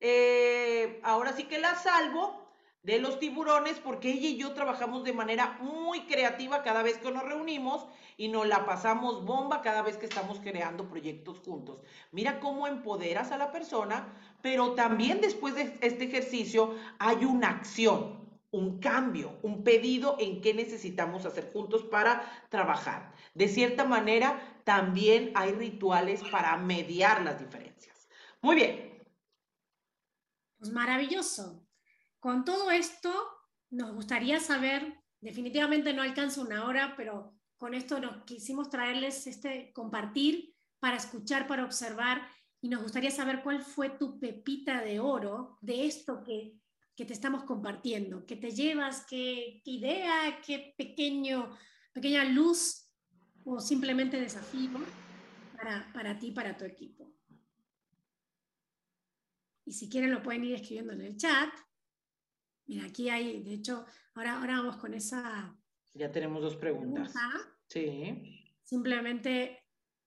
eh, 0.00 1.00
ahora 1.02 1.32
sí 1.32 1.44
que 1.44 1.58
la 1.58 1.74
salvo 1.74 2.41
de 2.82 2.98
los 2.98 3.18
tiburones 3.20 3.78
porque 3.78 4.10
ella 4.10 4.28
y 4.28 4.36
yo 4.36 4.52
trabajamos 4.54 5.04
de 5.04 5.12
manera 5.12 5.58
muy 5.60 6.06
creativa 6.06 6.62
cada 6.62 6.82
vez 6.82 6.98
que 6.98 7.10
nos 7.12 7.22
reunimos 7.22 7.86
y 8.16 8.28
nos 8.28 8.46
la 8.46 8.66
pasamos 8.66 9.24
bomba 9.24 9.62
cada 9.62 9.82
vez 9.82 9.96
que 9.96 10.06
estamos 10.06 10.40
creando 10.40 10.88
proyectos 10.88 11.38
juntos. 11.40 11.80
Mira 12.10 12.40
cómo 12.40 12.66
empoderas 12.66 13.30
a 13.30 13.38
la 13.38 13.52
persona, 13.52 14.12
pero 14.42 14.74
también 14.74 15.20
después 15.20 15.54
de 15.54 15.78
este 15.80 16.04
ejercicio 16.04 16.74
hay 16.98 17.24
una 17.24 17.50
acción, 17.50 18.28
un 18.50 18.80
cambio, 18.80 19.38
un 19.42 19.62
pedido 19.62 20.16
en 20.18 20.40
qué 20.40 20.52
necesitamos 20.52 21.24
hacer 21.24 21.52
juntos 21.52 21.84
para 21.84 22.22
trabajar. 22.48 23.14
De 23.34 23.48
cierta 23.48 23.84
manera, 23.84 24.60
también 24.64 25.32
hay 25.34 25.52
rituales 25.52 26.22
para 26.30 26.56
mediar 26.56 27.22
las 27.22 27.38
diferencias. 27.38 28.08
Muy 28.40 28.56
bien. 28.56 28.92
Pues 30.58 30.70
maravilloso. 30.72 31.61
Con 32.22 32.44
todo 32.44 32.70
esto, 32.70 33.12
nos 33.70 33.92
gustaría 33.92 34.38
saber, 34.38 34.96
definitivamente 35.20 35.92
no 35.92 36.02
alcanza 36.02 36.40
una 36.40 36.66
hora, 36.66 36.94
pero 36.96 37.34
con 37.56 37.74
esto 37.74 37.98
nos 37.98 38.22
quisimos 38.22 38.70
traerles 38.70 39.26
este 39.26 39.72
compartir 39.72 40.54
para 40.78 40.98
escuchar, 40.98 41.48
para 41.48 41.64
observar, 41.64 42.22
y 42.60 42.68
nos 42.68 42.80
gustaría 42.80 43.10
saber 43.10 43.42
cuál 43.42 43.60
fue 43.60 43.90
tu 43.90 44.20
pepita 44.20 44.82
de 44.82 45.00
oro 45.00 45.58
de 45.62 45.84
esto 45.84 46.22
que, 46.22 46.60
te 46.94 47.12
estamos 47.12 47.42
compartiendo, 47.42 48.24
que 48.24 48.36
te 48.36 48.52
llevas, 48.52 49.04
qué, 49.10 49.60
idea, 49.64 50.40
qué 50.46 50.76
pequeño, 50.78 51.58
pequeña 51.92 52.22
luz 52.22 52.88
o 53.42 53.58
simplemente 53.58 54.20
desafío 54.20 54.70
para, 55.56 55.92
para 55.92 56.16
ti, 56.20 56.30
para 56.30 56.56
tu 56.56 56.64
equipo. 56.64 57.12
Y 59.64 59.72
si 59.72 59.88
quieren 59.88 60.12
lo 60.12 60.22
pueden 60.22 60.44
ir 60.44 60.54
escribiendo 60.54 60.92
en 60.92 61.00
el 61.00 61.16
chat 61.16 61.52
Mira, 62.66 62.86
aquí 62.86 63.08
hay, 63.08 63.42
de 63.42 63.54
hecho, 63.54 63.84
ahora, 64.14 64.38
ahora 64.38 64.58
vamos 64.58 64.76
con 64.76 64.94
esa... 64.94 65.56
Ya 65.94 66.10
tenemos 66.10 66.42
dos 66.42 66.56
preguntas. 66.56 67.12
Sí. 67.68 68.48
Simplemente 68.62 69.58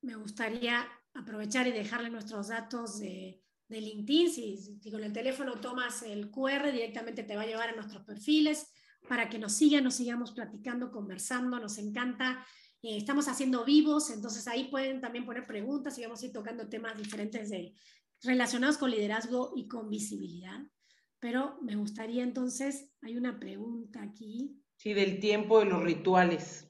me 0.02 0.16
gustaría 0.16 0.88
aprovechar 1.14 1.68
y 1.68 1.72
dejarle 1.72 2.10
nuestros 2.10 2.48
datos 2.48 3.00
de, 3.00 3.42
de 3.68 3.82
LinkedIn. 3.82 4.30
Si, 4.30 4.92
con 4.92 5.04
el 5.04 5.14
teléfono 5.14 5.60
tomas 5.60 6.04
el 6.04 6.32
QR, 6.32 6.72
directamente 6.72 7.24
te 7.24 7.36
va 7.36 7.44
a 7.44 7.48
llevar 7.48 7.70
a 7.70 7.76
nuestros 7.76 8.04
perfiles 8.04 8.72
para 9.08 9.30
que 9.30 9.40
nos 9.40 9.54
sigan, 9.54 9.84
nos 9.84 9.96
sigamos 9.96 10.32
platicando, 10.32 10.92
conversando. 10.92 11.60
Nos 11.60 11.78
encanta. 11.78 12.46
Eh, 12.82 12.98
estamos 12.98 13.28
haciendo 13.28 13.66
vivos, 13.66 14.10
entonces 14.12 14.48
ahí 14.48 14.66
pueden 14.66 15.02
también 15.02 15.26
poner 15.26 15.46
preguntas 15.46 15.98
y 15.98 16.04
vamos 16.04 16.22
a 16.22 16.26
ir 16.26 16.34
tocando 16.34 16.68
temas 16.68 16.98
diferentes 16.98 17.50
de 17.50 17.74
relacionados 18.22 18.78
con 18.78 18.92
liderazgo 18.92 19.54
y 19.56 19.68
con 19.68 19.90
visibilidad. 19.90 20.60
Pero 21.26 21.58
me 21.60 21.76
gustaría 21.76 22.22
entonces, 22.22 22.92
hay 23.02 23.18
una 23.18 23.40
pregunta 23.40 24.04
aquí. 24.04 24.62
Sí, 24.76 24.94
del 24.94 25.20
tiempo 25.20 25.58
de 25.58 25.66
los 25.66 25.82
rituales. 25.82 26.70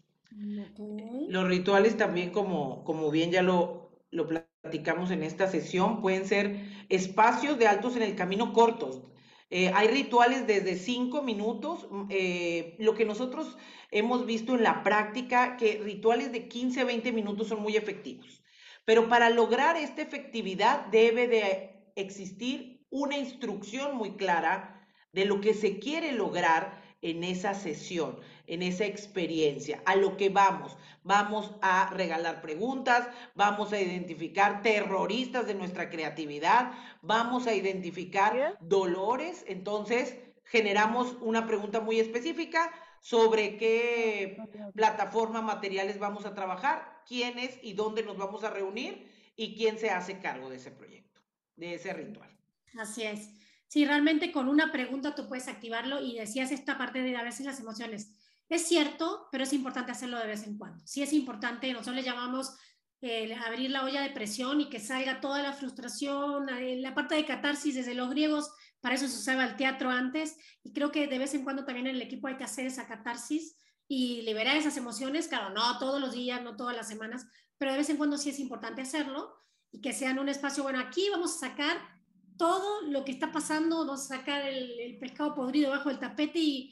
Los 1.27 1.49
rituales 1.49 1.97
también, 1.97 2.29
como, 2.29 2.85
como 2.85 3.11
bien 3.11 3.31
ya 3.31 3.41
lo, 3.41 3.99
lo 4.11 4.29
platicamos 4.29 5.11
en 5.11 5.23
esta 5.23 5.47
sesión, 5.47 5.99
pueden 5.99 6.25
ser 6.25 6.61
espacios 6.87 7.59
de 7.59 7.67
altos 7.67 7.97
en 7.97 8.03
el 8.03 8.15
camino 8.15 8.53
cortos. 8.53 9.01
Eh, 9.49 9.71
hay 9.75 9.89
rituales 9.89 10.47
desde 10.47 10.77
cinco 10.77 11.21
minutos. 11.21 11.89
Mm, 11.91 12.05
eh, 12.09 12.77
lo 12.79 12.95
que 12.95 13.03
nosotros 13.03 13.57
hemos 13.91 14.25
visto 14.25 14.55
en 14.55 14.63
la 14.63 14.83
práctica, 14.83 15.57
que 15.57 15.81
rituales 15.83 16.31
de 16.31 16.47
15 16.47 16.79
a 16.79 16.85
20 16.85 17.11
minutos 17.11 17.49
son 17.49 17.61
muy 17.61 17.75
efectivos. 17.75 18.41
Pero 18.85 19.09
para 19.09 19.29
lograr 19.29 19.75
esta 19.75 20.01
efectividad 20.01 20.85
debe 20.85 21.27
de 21.27 21.91
existir 21.97 22.74
una 22.89 23.17
instrucción 23.17 23.95
muy 23.95 24.11
clara 24.11 24.87
de 25.11 25.25
lo 25.25 25.41
que 25.41 25.53
se 25.53 25.79
quiere 25.79 26.11
lograr 26.11 26.83
en 27.01 27.23
esa 27.23 27.53
sesión, 27.53 28.19
en 28.47 28.63
esa 28.63 28.85
experiencia, 28.85 29.81
a 29.85 29.95
lo 29.95 30.17
que 30.17 30.29
vamos. 30.29 30.75
Vamos 31.03 31.51
a 31.61 31.91
regalar 31.93 32.41
preguntas, 32.41 33.07
vamos 33.35 33.71
a 33.73 33.79
identificar 33.79 34.61
terroristas 34.63 35.45
de 35.45 35.53
nuestra 35.53 35.89
creatividad, 35.89 36.71
vamos 37.01 37.45
a 37.47 37.53
identificar 37.53 38.57
dolores, 38.59 39.45
entonces 39.47 40.17
generamos 40.45 41.15
una 41.21 41.45
pregunta 41.45 41.79
muy 41.79 41.99
específica 41.99 42.71
sobre 43.01 43.57
qué 43.57 44.37
plataforma 44.73 45.41
materiales 45.41 45.99
vamos 45.99 46.25
a 46.25 46.33
trabajar, 46.33 47.03
quiénes 47.07 47.59
y 47.61 47.73
dónde 47.73 48.01
nos 48.01 48.17
vamos 48.17 48.43
a 48.43 48.49
reunir 48.49 49.11
y 49.35 49.55
quién 49.55 49.77
se 49.77 49.91
hace 49.91 50.19
cargo 50.19 50.49
de 50.49 50.55
ese 50.55 50.71
proyecto, 50.71 51.21
de 51.55 51.75
ese 51.75 51.93
ritual. 51.93 52.34
Así 52.77 53.03
es. 53.03 53.29
Sí, 53.67 53.85
realmente 53.85 54.31
con 54.31 54.47
una 54.47 54.71
pregunta 54.71 55.15
tú 55.15 55.27
puedes 55.27 55.47
activarlo 55.47 56.01
y 56.01 56.17
decías 56.17 56.51
esta 56.51 56.77
parte 56.77 57.01
de 57.01 57.15
a 57.15 57.23
veces 57.23 57.45
las 57.45 57.59
emociones. 57.59 58.11
Es 58.47 58.67
cierto, 58.67 59.27
pero 59.31 59.43
es 59.43 59.53
importante 59.53 59.91
hacerlo 59.91 60.19
de 60.19 60.27
vez 60.27 60.43
en 60.43 60.57
cuando. 60.57 60.85
Sí 60.85 61.01
es 61.01 61.13
importante, 61.13 61.71
nosotros 61.73 61.95
le 61.95 62.03
llamamos 62.03 62.55
eh, 63.01 63.33
abrir 63.35 63.71
la 63.71 63.83
olla 63.83 64.01
de 64.01 64.11
presión 64.11 64.61
y 64.61 64.69
que 64.69 64.79
salga 64.79 65.19
toda 65.19 65.41
la 65.41 65.53
frustración, 65.53 66.47
eh, 66.49 66.77
la 66.77 66.93
parte 66.93 67.15
de 67.15 67.25
catarsis 67.25 67.75
desde 67.75 67.95
los 67.95 68.09
griegos, 68.09 68.51
para 68.81 68.95
eso 68.95 69.07
se 69.07 69.17
usaba 69.17 69.45
el 69.45 69.55
teatro 69.55 69.89
antes 69.89 70.37
y 70.63 70.71
creo 70.73 70.91
que 70.91 71.07
de 71.07 71.17
vez 71.17 71.33
en 71.33 71.43
cuando 71.43 71.65
también 71.65 71.87
en 71.87 71.95
el 71.95 72.01
equipo 72.01 72.27
hay 72.27 72.37
que 72.37 72.43
hacer 72.43 72.67
esa 72.67 72.87
catarsis 72.87 73.57
y 73.87 74.21
liberar 74.21 74.55
esas 74.57 74.77
emociones, 74.77 75.27
claro, 75.27 75.49
no 75.49 75.77
todos 75.79 75.99
los 75.99 76.13
días, 76.13 76.41
no 76.41 76.55
todas 76.55 76.75
las 76.75 76.87
semanas, 76.87 77.27
pero 77.57 77.71
de 77.71 77.79
vez 77.79 77.89
en 77.89 77.97
cuando 77.97 78.17
sí 78.17 78.29
es 78.29 78.39
importante 78.39 78.81
hacerlo 78.81 79.35
y 79.71 79.81
que 79.81 79.91
sea 79.91 80.11
en 80.11 80.19
un 80.19 80.29
espacio, 80.29 80.63
bueno, 80.63 80.79
aquí 80.79 81.09
vamos 81.09 81.35
a 81.35 81.49
sacar 81.49 81.94
todo 82.37 82.81
lo 82.83 83.05
que 83.05 83.11
está 83.11 83.31
pasando, 83.31 83.85
no 83.85 83.97
sacar 83.97 84.41
el, 84.43 84.97
pescado 84.99 85.33
podrido 85.33 85.71
bajo 85.71 85.89
el 85.89 85.99
tapete 85.99 86.39
y, 86.39 86.71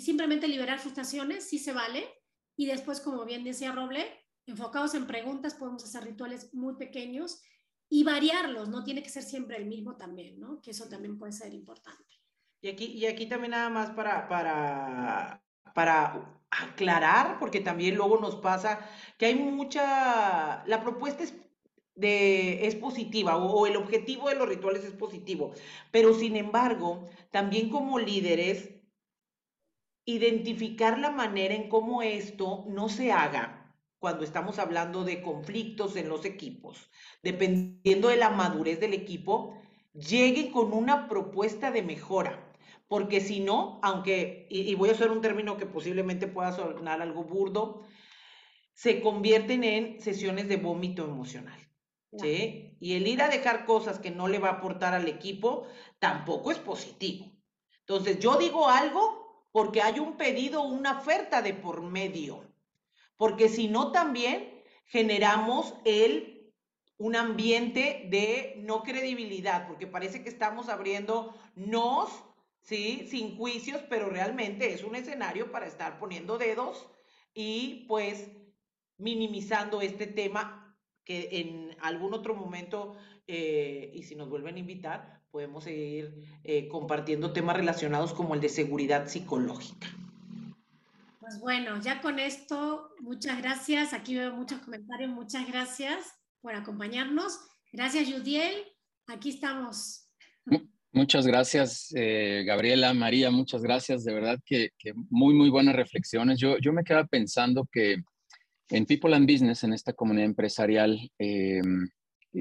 simplemente 0.00 0.48
liberar 0.48 0.78
frustraciones, 0.78 1.48
sí 1.48 1.58
se 1.58 1.72
vale. 1.72 2.08
Y 2.56 2.66
después, 2.66 3.00
como 3.00 3.24
bien 3.24 3.44
decía 3.44 3.72
Roble, 3.72 4.06
enfocados 4.46 4.94
en 4.94 5.06
preguntas, 5.06 5.54
podemos 5.54 5.84
hacer 5.84 6.04
rituales 6.04 6.52
muy 6.54 6.76
pequeños 6.76 7.42
y 7.88 8.02
variarlos, 8.02 8.68
no 8.68 8.82
tiene 8.82 9.02
que 9.02 9.10
ser 9.10 9.22
siempre 9.22 9.56
el 9.58 9.66
mismo 9.66 9.96
también, 9.96 10.40
¿no? 10.40 10.60
Que 10.60 10.72
eso 10.72 10.88
también 10.88 11.18
puede 11.18 11.32
ser 11.32 11.52
importante. 11.52 12.14
Y 12.60 12.68
aquí, 12.68 12.86
y 12.86 13.06
aquí 13.06 13.26
también 13.26 13.52
nada 13.52 13.68
más 13.68 13.90
para, 13.90 14.28
para, 14.28 15.42
para 15.74 16.42
aclarar, 16.50 17.38
porque 17.38 17.60
también 17.60 17.96
luego 17.96 18.18
nos 18.18 18.36
pasa 18.36 18.80
que 19.18 19.26
hay 19.26 19.34
mucha, 19.34 20.64
la 20.66 20.80
propuesta 20.82 21.22
es 21.22 21.34
es 22.00 22.74
positiva 22.74 23.36
o, 23.36 23.66
el 23.66 23.76
objetivo 23.76 24.28
de 24.28 24.34
los 24.34 24.48
rituales 24.48 24.84
es 24.84 24.92
positivo, 24.92 25.52
pero 25.90 26.14
sin 26.14 26.36
embargo, 26.36 27.08
también 27.30 27.70
como 27.70 27.98
líderes, 27.98 28.70
identificar 30.04 30.98
la 30.98 31.10
manera 31.10 31.54
en 31.54 31.68
cómo 31.68 32.02
esto 32.02 32.64
no 32.68 32.88
se 32.88 33.12
haga 33.12 33.74
cuando 33.98 34.24
estamos 34.24 34.58
hablando 34.58 35.04
de 35.04 35.22
conflictos 35.22 35.96
en 35.96 36.08
los 36.08 36.24
equipos, 36.24 36.90
dependiendo 37.22 38.08
de 38.08 38.16
la 38.16 38.30
madurez 38.30 38.78
del 38.78 38.94
equipo, 38.94 39.58
llegue 39.94 40.50
con 40.50 40.72
una 40.72 41.08
propuesta 41.08 41.70
de 41.70 41.82
mejora. 41.82 42.42
Porque 42.88 43.20
si 43.20 43.40
no, 43.40 43.80
aunque, 43.82 44.46
y, 44.48 44.60
y 44.60 44.74
voy 44.76 44.90
a 44.90 44.92
usar 44.92 45.10
un 45.10 45.20
término 45.20 45.56
que 45.56 45.66
posiblemente 45.66 46.28
pueda 46.28 46.52
sonar 46.52 47.02
algo 47.02 47.24
burdo, 47.24 47.82
se 48.74 49.00
convierten 49.00 49.64
en 49.64 50.00
sesiones 50.00 50.48
de 50.48 50.58
vómito 50.58 51.04
emocional. 51.04 51.65
Y 52.22 52.94
el 52.94 53.06
ir 53.06 53.22
a 53.22 53.28
dejar 53.28 53.64
cosas 53.64 53.98
que 53.98 54.10
no 54.10 54.28
le 54.28 54.38
va 54.38 54.48
a 54.48 54.52
aportar 54.52 54.94
al 54.94 55.08
equipo 55.08 55.66
tampoco 55.98 56.50
es 56.50 56.58
positivo. 56.58 57.26
Entonces, 57.80 58.18
yo 58.18 58.36
digo 58.36 58.68
algo 58.68 59.48
porque 59.52 59.80
hay 59.80 60.00
un 60.00 60.16
pedido, 60.16 60.62
una 60.62 60.98
oferta 60.98 61.40
de 61.40 61.54
por 61.54 61.82
medio. 61.82 62.44
Porque 63.16 63.48
si 63.48 63.68
no, 63.68 63.92
también 63.92 64.62
generamos 64.86 65.74
el, 65.84 66.52
un 66.98 67.16
ambiente 67.16 68.06
de 68.10 68.54
no 68.58 68.82
credibilidad, 68.82 69.66
porque 69.66 69.86
parece 69.86 70.22
que 70.22 70.28
estamos 70.28 70.68
abriendo 70.68 71.34
nos, 71.54 72.10
¿sí? 72.60 73.06
Sin 73.10 73.36
juicios, 73.36 73.80
pero 73.88 74.10
realmente 74.10 74.72
es 74.72 74.82
un 74.84 74.94
escenario 74.94 75.50
para 75.50 75.66
estar 75.66 75.98
poniendo 75.98 76.38
dedos 76.38 76.86
y 77.32 77.86
pues 77.88 78.28
minimizando 78.98 79.80
este 79.80 80.06
tema 80.06 80.65
que 81.06 81.28
en 81.30 81.74
algún 81.80 82.12
otro 82.12 82.34
momento, 82.34 82.96
eh, 83.26 83.92
y 83.94 84.02
si 84.02 84.16
nos 84.16 84.28
vuelven 84.28 84.56
a 84.56 84.58
invitar, 84.58 85.22
podemos 85.30 85.64
seguir 85.64 86.12
eh, 86.44 86.68
compartiendo 86.68 87.32
temas 87.32 87.56
relacionados 87.56 88.12
como 88.12 88.34
el 88.34 88.40
de 88.40 88.48
seguridad 88.48 89.06
psicológica. 89.06 89.86
Pues 91.20 91.40
bueno, 91.40 91.80
ya 91.80 92.00
con 92.02 92.18
esto, 92.18 92.90
muchas 93.00 93.40
gracias. 93.40 93.92
Aquí 93.92 94.16
veo 94.16 94.34
muchos 94.34 94.60
comentarios. 94.60 95.10
Muchas 95.10 95.46
gracias 95.48 96.14
por 96.40 96.54
acompañarnos. 96.54 97.38
Gracias, 97.72 98.12
Judiel. 98.12 98.64
Aquí 99.06 99.30
estamos. 99.30 100.08
Muchas 100.92 101.26
gracias, 101.26 101.92
eh, 101.94 102.42
Gabriela, 102.46 102.94
María, 102.94 103.30
muchas 103.30 103.62
gracias. 103.62 104.02
De 104.02 104.14
verdad 104.14 104.40
que, 104.46 104.70
que, 104.78 104.94
muy, 105.10 105.34
muy 105.34 105.50
buenas 105.50 105.76
reflexiones. 105.76 106.38
Yo, 106.38 106.56
yo 106.58 106.72
me 106.72 106.84
quedaba 106.84 107.06
pensando 107.06 107.68
que 107.70 108.02
en 108.70 108.86
People 108.86 109.14
and 109.14 109.30
Business, 109.30 109.64
en 109.64 109.72
esta 109.72 109.92
comunidad 109.92 110.26
empresarial, 110.26 111.10
eh, 111.18 111.60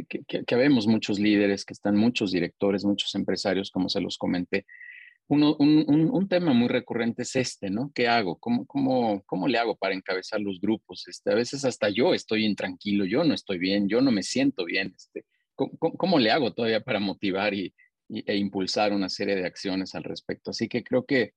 que, 0.07 0.55
vemos 0.55 0.87
muchos 0.87 1.19
líderes, 1.19 1.65
que 1.65 1.73
están 1.73 1.95
muchos 1.95 2.31
directores, 2.31 2.83
muchos 2.83 3.13
empresarios, 3.15 3.71
como 3.71 3.89
se 3.89 4.01
los 4.01 4.17
comenté. 4.17 4.65
un, 5.27 6.27
tema 6.27 6.53
muy 6.53 6.67
recurrente 6.67 7.23
es 7.23 7.35
este, 7.35 7.69
¿no? 7.69 7.91
¿Qué 7.93 8.07
hago? 8.07 8.37
¿Cómo, 8.39 8.65
cómo, 8.65 9.23
cómo 9.25 9.47
le 9.47 9.57
hago 9.57 9.75
para 9.75 9.93
encabezar 9.93 10.41
los 10.41 10.59
grupos? 10.59 11.07
Este, 11.07 11.31
a 11.31 11.35
veces 11.35 11.63
hasta 11.65 11.89
yo 11.89 12.13
estoy 12.13 12.45
intranquilo, 12.45 13.05
yo 13.05 13.23
no 13.23 13.33
estoy 13.33 13.57
bien, 13.57 13.87
yo 13.87 14.01
no 14.01 14.11
me 14.11 14.23
siento 14.23 14.65
bien. 14.65 14.93
Este, 14.95 15.25
¿cómo, 15.55 16.19
le 16.19 16.31
hago 16.31 16.53
todavía 16.53 16.81
para 16.81 16.99
motivar 16.99 17.53
y, 17.53 17.73
e 18.09 18.35
impulsar 18.35 18.93
una 18.93 19.09
serie 19.09 19.35
de 19.35 19.45
acciones 19.45 19.95
al 19.95 20.03
respecto? 20.03 20.51
Así 20.51 20.67
que 20.67 20.83
creo 20.83 21.05
que 21.05 21.33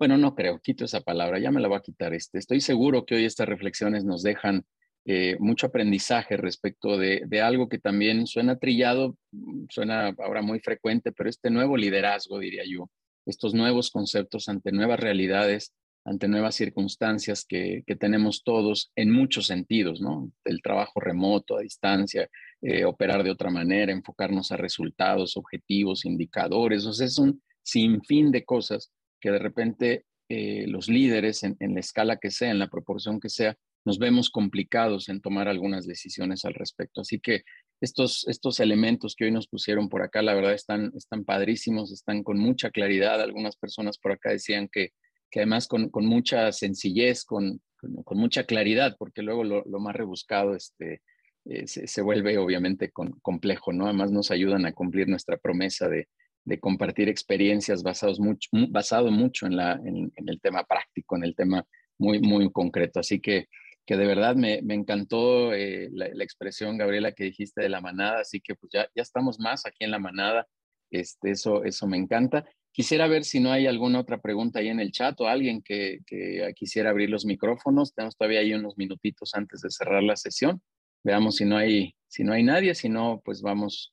bueno, 0.00 0.16
no 0.16 0.34
creo, 0.34 0.58
quito 0.60 0.86
esa 0.86 1.02
palabra, 1.02 1.38
ya 1.38 1.50
me 1.50 1.60
la 1.60 1.68
voy 1.68 1.76
a 1.76 1.82
quitar. 1.82 2.14
Este. 2.14 2.38
Estoy 2.38 2.62
seguro 2.62 3.04
que 3.04 3.16
hoy 3.16 3.26
estas 3.26 3.46
reflexiones 3.46 4.02
nos 4.02 4.22
dejan 4.22 4.64
eh, 5.04 5.36
mucho 5.40 5.66
aprendizaje 5.66 6.38
respecto 6.38 6.96
de, 6.96 7.26
algo 7.42 7.68
que 7.68 7.78
también 7.78 8.26
suena 8.26 8.56
trillado, 8.58 9.18
mm, 9.32 9.66
suena 9.68 10.14
ahora 10.18 10.40
muy 10.40 10.58
frecuente, 10.60 11.12
pero 11.12 11.28
este 11.28 11.50
nuevo 11.50 11.76
liderazgo, 11.76 12.38
diría 12.38 12.62
yo, 12.66 12.90
estos 13.26 13.52
nuevos 13.52 13.90
conceptos 13.90 14.48
ante 14.48 14.72
nuevas 14.72 14.98
realidades, 15.00 15.74
ante 16.06 16.28
nuevas 16.28 16.54
circunstancias 16.54 17.44
que, 17.46 17.84
tenemos 17.98 18.42
todos 18.42 18.92
en 18.96 19.10
muchos 19.10 19.48
sentidos, 19.48 20.00
¿no? 20.00 20.32
El 20.44 20.62
trabajo 20.62 20.98
remoto, 21.00 21.58
a 21.58 21.60
distancia, 21.60 22.26
eh, 22.62 22.86
operar 22.86 23.22
de 23.22 23.32
otra 23.32 23.50
manera, 23.50 23.92
enfocarnos 23.92 24.50
a 24.50 24.56
resultados, 24.56 25.36
objetivos, 25.36 26.06
indicadores, 26.06 26.86
o 26.86 26.94
sea, 26.94 27.06
es 27.06 27.18
un 27.18 27.42
sinfín 27.62 28.30
de 28.30 28.46
cosas 28.46 28.90
que 29.20 29.30
de 29.30 29.38
repente 29.38 30.04
eh, 30.28 30.66
los 30.68 30.88
líderes, 30.88 31.42
en, 31.42 31.56
la 31.58 31.80
escala 31.80 32.16
que 32.18 32.30
sea, 32.30 32.50
en 32.50 32.60
la 32.60 32.68
proporción 32.68 33.18
que 33.18 33.28
sea, 33.28 33.56
nos 33.84 33.98
vemos 33.98 34.30
complicados 34.30 35.08
en 35.08 35.20
tomar 35.20 35.48
algunas 35.48 35.86
decisiones 35.86 36.44
al 36.44 36.54
respecto. 36.54 37.00
Así 37.00 37.18
que 37.18 37.42
estos, 37.80 38.26
estos 38.28 38.60
elementos 38.60 39.16
que 39.16 39.24
hoy 39.24 39.32
nos 39.32 39.48
pusieron 39.48 39.88
por 39.88 40.02
acá, 40.02 40.22
la 40.22 40.34
verdad, 40.34 40.52
están, 40.52 40.92
están 40.94 41.24
padrísimos, 41.24 41.90
están 41.92 42.22
con 42.22 42.38
mucha 42.38 42.70
claridad. 42.70 43.20
Algunas 43.20 43.56
personas 43.56 43.98
por 43.98 44.12
acá 44.12 44.30
decían 44.30 44.68
que, 44.70 44.90
que 45.30 45.40
además 45.40 45.66
con, 45.66 45.88
con 45.88 46.06
mucha 46.06 46.52
sencillez, 46.52 47.24
con, 47.24 47.60
con, 48.04 48.18
mucha 48.18 48.44
claridad, 48.44 48.94
porque 48.98 49.22
luego 49.22 49.42
lo, 49.42 49.80
más 49.80 49.96
rebuscado 49.96 50.54
este, 50.54 51.02
eh, 51.46 51.66
se, 51.66 51.88
se, 51.88 52.02
vuelve 52.02 52.38
obviamente 52.38 52.92
complejo, 52.92 53.72
¿no? 53.72 53.86
Además 53.86 54.12
nos 54.12 54.30
ayudan 54.30 54.66
a 54.66 54.72
cumplir 54.72 55.08
nuestra 55.08 55.38
promesa 55.38 55.88
de, 55.88 56.06
de 56.44 56.58
compartir 56.58 57.08
experiencias 57.08 57.82
basados 57.82 58.18
mucho, 58.18 58.48
basado 58.70 59.10
mucho 59.10 59.46
en, 59.46 59.56
la, 59.56 59.72
en, 59.84 60.12
el 60.16 60.40
tema 60.40 60.64
práctico, 60.64 61.16
en 61.16 61.24
el 61.24 61.34
tema 61.34 61.64
muy, 61.98 62.20
muy 62.20 62.50
concreto. 62.50 63.00
Así 63.00 63.20
que 63.20 63.48
que 63.90 63.96
de 63.96 64.06
verdad 64.06 64.36
me, 64.36 64.62
me 64.62 64.74
encantó 64.74 65.52
eh, 65.52 65.88
la, 65.92 66.06
expresión, 66.22 66.78
Gabriela, 66.78 67.10
que 67.10 67.24
dijiste 67.24 67.60
de 67.60 67.68
la 67.68 67.80
manada, 67.80 68.20
así 68.20 68.40
que 68.40 68.54
pues 68.54 68.70
ya, 68.72 68.88
ya 68.94 69.02
estamos 69.02 69.40
más 69.40 69.66
aquí 69.66 69.82
en 69.82 69.90
la 69.90 69.98
manada, 69.98 70.46
este, 70.92 71.32
eso, 71.32 71.64
eso 71.64 71.88
me 71.88 71.96
encanta. 71.96 72.44
Quisiera 72.70 73.08
ver 73.08 73.24
si 73.24 73.40
no 73.40 73.50
hay 73.50 73.66
alguna 73.66 73.98
otra 73.98 74.20
pregunta 74.20 74.60
ahí 74.60 74.68
en 74.68 74.78
el 74.78 74.92
chat 74.92 75.20
o 75.20 75.26
alguien 75.26 75.60
que, 75.60 75.98
que 76.06 76.52
quisiera 76.54 76.90
abrir 76.90 77.10
los 77.10 77.24
micrófonos. 77.24 77.92
Tenemos 77.92 78.16
todavía 78.16 78.38
ahí 78.38 78.54
unos 78.54 78.78
minutitos 78.78 79.34
antes 79.34 79.60
de 79.60 79.70
cerrar 79.70 80.04
la 80.04 80.14
sesión. 80.14 80.62
Veamos 81.02 81.34
si 81.36 81.44
no 81.44 81.56
hay, 81.56 81.96
si 82.06 82.22
no 82.22 82.32
hay 82.32 82.44
nadie, 82.44 82.76
si 82.76 82.88
no, 82.88 83.20
pues 83.24 83.42
vamos, 83.42 83.92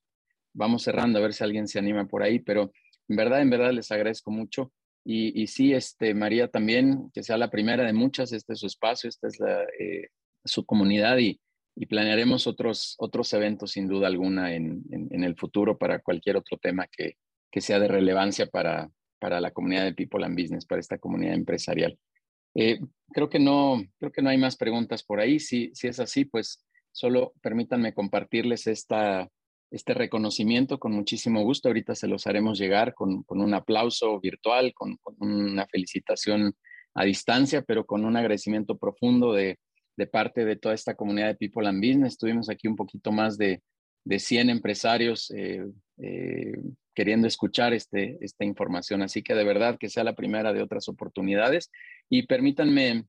vamos 0.57 0.84
cerrando 0.84 1.19
a 1.19 1.21
ver 1.21 1.34
si 1.34 1.43
alguien 1.43 1.67
se 1.67 1.79
anima 1.79 2.07
por 2.07 2.23
ahí, 2.23 2.39
pero 2.39 2.71
en 3.07 3.15
verdad, 3.15 3.41
en 3.41 3.49
verdad 3.49 3.71
les 3.71 3.91
agradezco 3.91 4.31
mucho. 4.31 4.73
Y, 5.05 5.41
y 5.41 5.47
sí, 5.47 5.73
este, 5.73 6.13
María 6.13 6.49
también, 6.49 7.09
que 7.13 7.23
sea 7.23 7.38
la 7.38 7.49
primera 7.49 7.85
de 7.85 7.93
muchas, 7.93 8.34
este 8.34 8.53
es 8.53 8.59
su 8.59 8.67
espacio, 8.67 9.07
esta 9.07 9.27
es 9.27 9.39
la, 9.39 9.63
eh, 9.79 10.09
su 10.43 10.65
comunidad 10.65 11.17
y, 11.19 11.39
y, 11.75 11.85
planearemos 11.85 12.47
otros, 12.47 12.95
otros 12.97 13.31
eventos 13.31 13.71
sin 13.71 13.88
duda 13.88 14.07
alguna 14.07 14.53
en, 14.53 14.84
en, 14.89 15.23
el 15.23 15.35
futuro 15.38 15.77
para 15.77 15.99
cualquier 15.99 16.35
otro 16.35 16.57
tema 16.57 16.88
que, 16.88 17.15
que 17.49 17.61
sea 17.61 17.79
de 17.79 17.88
relevancia 17.88 18.47
para, 18.47 18.89
para 19.19 19.39
la 19.39 19.51
comunidad 19.51 19.85
de 19.85 19.93
People 19.93 20.25
and 20.25 20.38
Business, 20.38 20.65
para 20.65 20.81
esta 20.81 20.97
comunidad 20.97 21.35
empresarial. 21.35 21.97
Eh, 22.55 22.79
creo, 23.13 23.29
que 23.29 23.39
no, 23.39 23.81
creo 23.99 24.11
que 24.11 24.21
no 24.21 24.29
hay 24.29 24.38
más 24.38 24.57
preguntas 24.57 25.03
por 25.03 25.19
ahí. 25.21 25.39
Si, 25.39 25.71
si 25.73 25.88
es 25.88 25.99
así, 25.99 26.25
pues 26.25 26.65
solo 26.91 27.34
permítanme 27.41 27.93
compartirles 27.93 28.67
esta, 28.67 29.29
este 29.72 29.94
reconocimiento 29.94 30.80
con 30.80 30.94
muchísimo 30.94 31.44
gusto. 31.44 31.68
Ahorita 31.69 31.95
se 31.95 32.07
los 32.07 32.27
haremos 32.27 32.57
llegar 32.57 32.94
con, 32.94 33.23
un 33.27 33.53
aplauso 33.53 34.19
virtual, 34.19 34.73
con, 34.73 34.98
una 35.19 35.65
felicitación 35.68 36.56
a 36.94 37.03
distancia, 37.03 37.61
pero 37.61 37.85
con 37.85 38.06
un 38.06 38.15
agradecimiento 38.15 38.77
profundo 38.77 39.34
de, 39.34 39.60
parte 40.11 40.45
de 40.45 40.56
toda 40.56 40.76
esta 40.76 40.95
comunidad 40.95 41.27
de 41.27 41.35
People 41.35 41.68
and 41.68 41.84
Business. 41.85 42.18
Tuvimos 42.18 42.49
aquí 42.49 42.68
un 42.68 42.76
poquito 42.76 43.11
más 43.11 43.38
de, 43.38 43.61
de 44.03 44.19
100 44.19 44.49
empresarios 44.49 45.31
eh, 45.31 45.65
eh, 45.98 46.53
queriendo 46.94 47.27
escuchar 47.27 47.73
este, 47.73 48.18
esta 48.22 48.45
información. 48.45 49.02
Así 49.02 49.22
que 49.22 49.35
de 49.35 49.44
verdad 49.44 49.77
que 49.80 49.89
sea 49.89 50.03
la 50.03 50.15
primera 50.15 50.53
de 50.53 50.61
otras 50.61 50.88
oportunidades. 50.88 51.72
Y 52.10 52.23
permítanme 52.26 53.06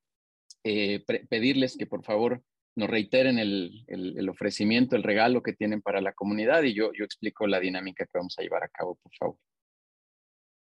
eh, 0.65 1.05
pedirles 1.29 1.77
que 1.77 1.87
por 1.87 2.05
favor 2.05 2.43
nos 2.79 2.89
reiteren 2.89 3.39
el, 3.41 4.29
ofrecimiento, 4.29 4.95
el 4.95 5.03
regalo 5.03 5.43
que 5.43 5.53
tienen 5.53 5.83
para 5.83 6.01
la 6.01 6.13
comunidad 6.13 6.63
y 6.63 6.75
yo, 6.75 6.93
yo 6.93 7.05
explico 7.05 7.49
la 7.49 7.59
dinámica 7.59 8.07
que 8.07 8.19
vamos 8.19 8.39
a 8.39 8.43
llevar 8.43 8.63
a 8.63 8.69
cabo, 8.69 8.95
por 8.95 9.13
favor. 9.19 9.39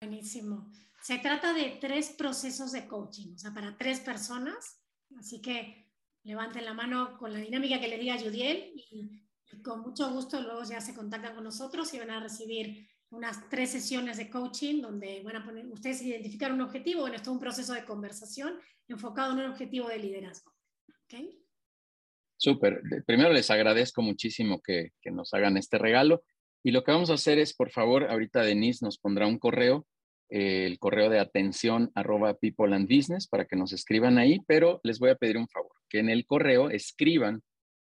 Buenísimo. 0.03 0.71
Se 1.03 1.19
trata 1.19 1.55
de 1.55 1.79
tres 1.81 2.11
procesos 2.11 2.73
de 2.73 2.87
coaching, 2.87 3.33
o 3.35 3.39
sea, 3.39 3.55
para 3.55 3.79
tres 3.79 4.01
personas. 4.01 4.83
Así 5.19 5.41
que 5.41 5.89
levanten 6.25 6.67
la 6.67 6.75
mano 6.75 7.17
con 7.17 7.33
la 7.33 7.39
dinámica 7.39 7.81
que 7.81 7.89
le 7.89 7.99
diga 7.99 8.19
Judiel 8.19 8.73
y, 8.75 9.23
con 9.63 9.81
mucho 9.81 10.11
gusto 10.11 10.41
luego 10.43 10.63
ya 10.65 10.81
se 10.81 10.95
contactan 10.95 11.35
con 11.35 11.45
nosotros 11.45 11.95
y 11.95 11.99
van 12.01 12.11
a 12.11 12.21
recibir 12.21 12.87
unas 13.11 13.49
tres 13.49 13.71
sesiones 13.71 14.17
de 14.17 14.29
coaching 14.29 14.83
donde 14.83 15.23
van 15.23 15.37
a 15.37 15.45
poner, 15.45 15.67
ustedes 15.69 16.03
identificar 16.03 16.53
un 16.53 16.61
objetivo, 16.61 17.03
bueno, 17.03 17.17
esto 17.17 17.31
es 17.31 17.35
un 17.35 17.41
proceso 17.41 17.73
de 17.73 17.85
conversación 17.85 18.59
enfocado 18.89 19.33
en 19.33 19.39
un 19.39 19.51
objetivo 19.53 19.89
de 19.89 19.99
liderazgo. 19.99 20.53
¿Okay? 21.05 21.44
Súper. 22.37 22.83
Primero 23.07 23.33
les 23.33 23.51
agradezco 23.51 24.03
muchísimo 24.03 24.61
que, 24.61 24.91
nos 25.11 25.33
hagan 25.35 25.57
este 25.57 25.79
regalo. 25.79 26.23
Y 26.63 26.71
lo 26.71 26.83
que 26.83 26.93
vamos 26.93 27.11
a 27.11 27.15
hacer 27.15 27.39
es, 27.39 27.55
por 27.55 27.71
favor, 27.71 28.11
ahorita 28.11 28.43
Denise 28.43 28.85
nos 28.85 28.99
pondrá 28.99 29.27
un 29.27 29.39
correo, 29.39 29.87
eh, 30.31 30.67
el 30.67 30.79
correo 30.79 31.11
de 31.11 31.19
atención 31.19 31.91
arroba 31.95 32.35
people 32.35 32.75
and 32.75 32.89
business 32.89 33.29
para 33.29 33.45
que 33.45 33.57
nos 33.57 33.73
escriban 33.73 34.19
ahí, 34.19 34.41
pero 34.47 34.81
les 34.83 34.99
voy 34.99 35.11
a 35.11 35.17
pedir 35.17 35.37
un 35.37 35.49
favor, 35.49 35.73
que 35.89 35.99
en 35.99 36.09
el 36.09 36.25
correo 36.25 36.71
escriban 36.71 37.43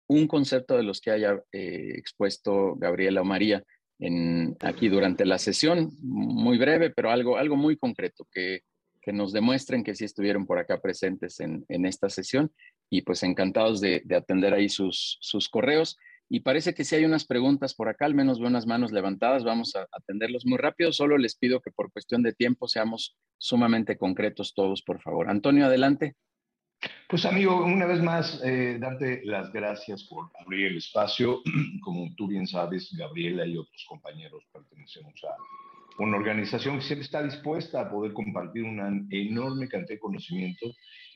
un 0.07 0.27
concepto 0.27 0.77
de 0.77 0.83
los 0.83 1.01
que 1.01 1.11
haya 1.11 1.41
eh, 1.51 1.91
expuesto 1.95 2.75
Gabriela 2.75 3.21
o 3.21 3.25
María 3.25 3.63
en, 3.99 4.55
aquí 4.61 4.87
durante 4.87 5.25
la 5.25 5.37
sesión, 5.37 5.91
muy 6.01 6.57
breve, 6.57 6.89
pero 6.89 7.11
algo, 7.11 7.37
algo 7.37 7.57
muy 7.57 7.75
concreto, 7.77 8.25
que, 8.31 8.61
que 9.01 9.11
nos 9.11 9.33
demuestren 9.33 9.83
que 9.83 9.93
sí 9.93 10.05
estuvieron 10.05 10.45
por 10.45 10.57
acá 10.57 10.79
presentes 10.79 11.39
en, 11.41 11.65
en 11.67 11.85
esta 11.85 12.09
sesión 12.09 12.51
y 12.89 13.01
pues 13.01 13.23
encantados 13.23 13.81
de, 13.81 14.03
atender 14.15 14.53
ahí 14.53 14.69
sus, 14.69 15.17
sus 15.21 15.49
correos. 15.49 15.97
Y 16.31 16.41
parece 16.41 16.75
que 16.75 16.83
si 16.83 16.95
hay 16.95 17.05
unas 17.05 17.25
preguntas 17.25 17.73
por 17.73 17.89
acá, 17.89 18.05
al 18.05 18.13
menos 18.13 18.39
veo 18.39 18.49
unas 18.49 18.67
manos 18.67 18.91
levantadas, 18.91 19.43
vamos 19.43 19.75
a 19.75 19.87
atenderlos 19.91 20.45
muy 20.45 20.59
rápido. 20.59 20.91
Solo 20.91 21.17
les 21.17 21.35
pido 21.35 21.59
que 21.59 21.71
por 21.71 21.91
cuestión 21.91 22.21
de 22.21 22.33
tiempo 22.33 22.67
seamos 22.67 23.17
sumamente 23.37 23.97
concretos 23.97 24.53
todos, 24.53 24.83
por 24.83 25.01
favor. 25.01 25.29
Antonio, 25.29 25.65
adelante. 25.65 26.15
Pues 27.09 27.25
amigo, 27.25 27.65
una 27.65 27.87
vez 27.87 28.01
más, 28.01 28.41
eh, 28.43 28.77
darte 28.79 29.21
las 29.25 29.51
gracias 29.51 30.03
por 30.03 30.29
abrir 30.39 30.67
el 30.67 30.77
espacio. 30.77 31.41
Como 31.83 32.13
tú 32.15 32.27
bien 32.27 32.47
sabes, 32.47 32.91
Gabriela 32.95 33.45
y 33.45 33.57
otros 33.57 33.85
compañeros 33.87 34.45
pertenecemos 34.53 35.13
a 35.23 35.35
una 36.03 36.17
organización 36.17 36.77
que 36.77 36.85
siempre 36.85 37.05
está 37.05 37.23
dispuesta 37.23 37.81
a 37.81 37.89
poder 37.89 38.13
compartir 38.13 38.63
una 38.63 38.87
enorme 39.09 39.67
cantidad 39.67 39.95
de 39.95 39.99
conocimiento 39.99 40.67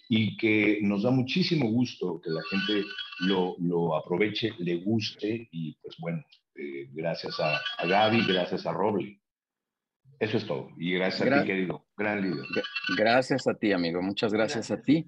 y 0.10 0.38
que 0.38 0.80
nos 0.82 1.04
da 1.04 1.12
muchísimo 1.12 1.70
gusto 1.72 2.20
que 2.22 2.30
la 2.30 2.42
gente 2.50 2.86
lo, 3.22 3.56
lo 3.60 3.96
aproveche, 3.96 4.52
le 4.60 4.78
guste 4.78 5.48
y 5.52 5.74
pues 5.82 5.96
bueno, 6.00 6.24
eh, 6.56 6.88
gracias 6.92 7.40
a, 7.40 7.60
a, 7.78 7.86
Gaby, 7.86 8.26
gracias 8.28 8.66
a 8.66 8.74
Roble. 8.74 9.20
Eso 10.20 10.38
es 10.38 10.46
todo. 10.46 10.70
Y 10.78 10.94
gracias 10.94 11.30
a 11.30 11.42
ti, 11.42 11.48
querido, 11.48 11.86
gran 11.98 12.22
líder. 12.22 12.46
Gracias 12.96 13.48
a 13.48 13.56
ti, 13.56 13.72
amigo. 13.72 14.02
Muchas 14.02 14.32
gracias, 14.32 14.72
a 14.72 14.82
ti. 14.82 15.06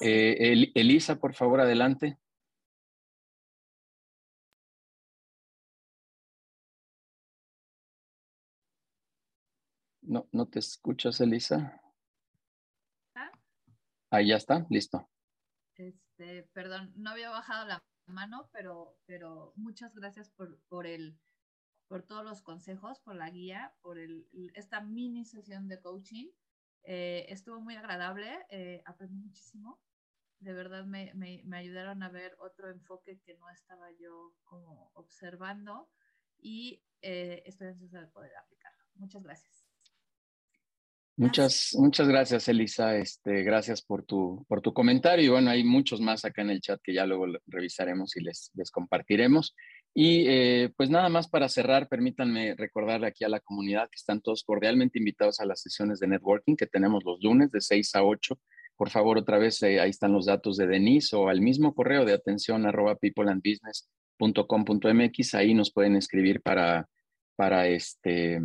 Eh, 0.00 0.70
Elisa, 0.74 1.18
por 1.18 1.34
favor, 1.34 1.60
adelante. 1.60 2.18
No, 10.02 10.26
no 10.32 10.46
te 10.46 10.58
escuchas, 10.58 11.20
Elisa. 11.20 11.80
Ahí 14.10 14.28
ya 14.28 14.36
está, 14.36 14.66
listo. 14.70 15.08
Este, 15.74 16.44
perdón, 16.52 16.92
no 16.96 17.10
había 17.10 17.30
bajado 17.30 17.66
la 17.66 17.84
mano, 18.06 18.48
pero, 18.52 18.98
pero 19.06 19.52
muchas 19.56 19.94
gracias 19.94 20.30
por, 20.30 20.58
por, 20.68 20.86
el, 20.86 21.18
por 21.86 22.02
todos 22.02 22.24
los 22.24 22.42
consejos, 22.42 23.00
por 23.00 23.14
la 23.14 23.30
guía, 23.30 23.74
por 23.82 23.98
el, 23.98 24.26
esta 24.54 24.80
mini 24.80 25.24
sesión 25.24 25.68
de 25.68 25.80
coaching. 25.80 26.28
Eh, 26.84 27.26
estuvo 27.28 27.60
muy 27.60 27.76
agradable, 27.76 28.46
eh, 28.50 28.82
aprendí 28.86 29.16
muchísimo. 29.18 29.80
De 30.40 30.52
verdad 30.52 30.84
me, 30.84 31.12
me, 31.14 31.56
ayudaron 31.56 32.02
a 32.02 32.08
ver 32.08 32.36
otro 32.38 32.70
enfoque 32.70 33.20
que 33.20 33.34
no 33.34 33.50
estaba 33.50 33.90
yo 33.92 34.34
como 34.44 34.90
observando 34.94 35.90
y 36.38 36.82
eh, 37.02 37.42
estoy 37.44 37.68
ansiosa 37.68 38.00
de 38.00 38.06
poder 38.06 38.34
aplicarlo. 38.36 38.84
Muchas 38.94 39.22
gracias. 39.22 39.57
Muchas, 41.18 41.74
muchas 41.76 42.06
gracias, 42.06 42.46
Elisa. 42.48 42.96
Este, 42.96 43.42
gracias 43.42 43.82
por 43.82 44.04
tu, 44.04 44.46
por 44.48 44.60
tu 44.60 44.72
comentario. 44.72 45.24
Y 45.24 45.28
bueno, 45.28 45.50
hay 45.50 45.64
muchos 45.64 46.00
más 46.00 46.24
acá 46.24 46.42
en 46.42 46.50
el 46.50 46.60
chat 46.60 46.80
que 46.80 46.94
ya 46.94 47.06
luego 47.06 47.26
revisaremos 47.48 48.16
y 48.16 48.22
les, 48.22 48.52
les 48.54 48.70
compartiremos. 48.70 49.56
Y 49.92 50.28
eh, 50.28 50.72
pues 50.76 50.90
nada 50.90 51.08
más 51.08 51.26
para 51.26 51.48
cerrar, 51.48 51.88
permítanme 51.88 52.54
recordarle 52.54 53.08
aquí 53.08 53.24
a 53.24 53.28
la 53.28 53.40
comunidad 53.40 53.90
que 53.90 53.96
están 53.96 54.20
todos 54.20 54.44
cordialmente 54.44 55.00
invitados 55.00 55.40
a 55.40 55.44
las 55.44 55.60
sesiones 55.60 55.98
de 55.98 56.06
networking 56.06 56.54
que 56.54 56.68
tenemos 56.68 57.02
los 57.04 57.20
lunes 57.20 57.50
de 57.50 57.62
6 57.62 57.96
a 57.96 58.04
8. 58.04 58.38
Por 58.76 58.90
favor, 58.90 59.18
otra 59.18 59.38
vez 59.38 59.60
eh, 59.64 59.80
ahí 59.80 59.90
están 59.90 60.12
los 60.12 60.26
datos 60.26 60.56
de 60.56 60.68
Denise 60.68 61.16
o 61.16 61.28
al 61.28 61.40
mismo 61.40 61.74
correo 61.74 62.04
de 62.04 62.12
atención 62.12 62.64
arroba 62.64 62.94
peopleandbusiness.com.mx. 62.94 65.34
Ahí 65.34 65.52
nos 65.52 65.72
pueden 65.72 65.96
escribir 65.96 66.42
para, 66.42 66.88
para 67.38 67.68
este 67.68 68.40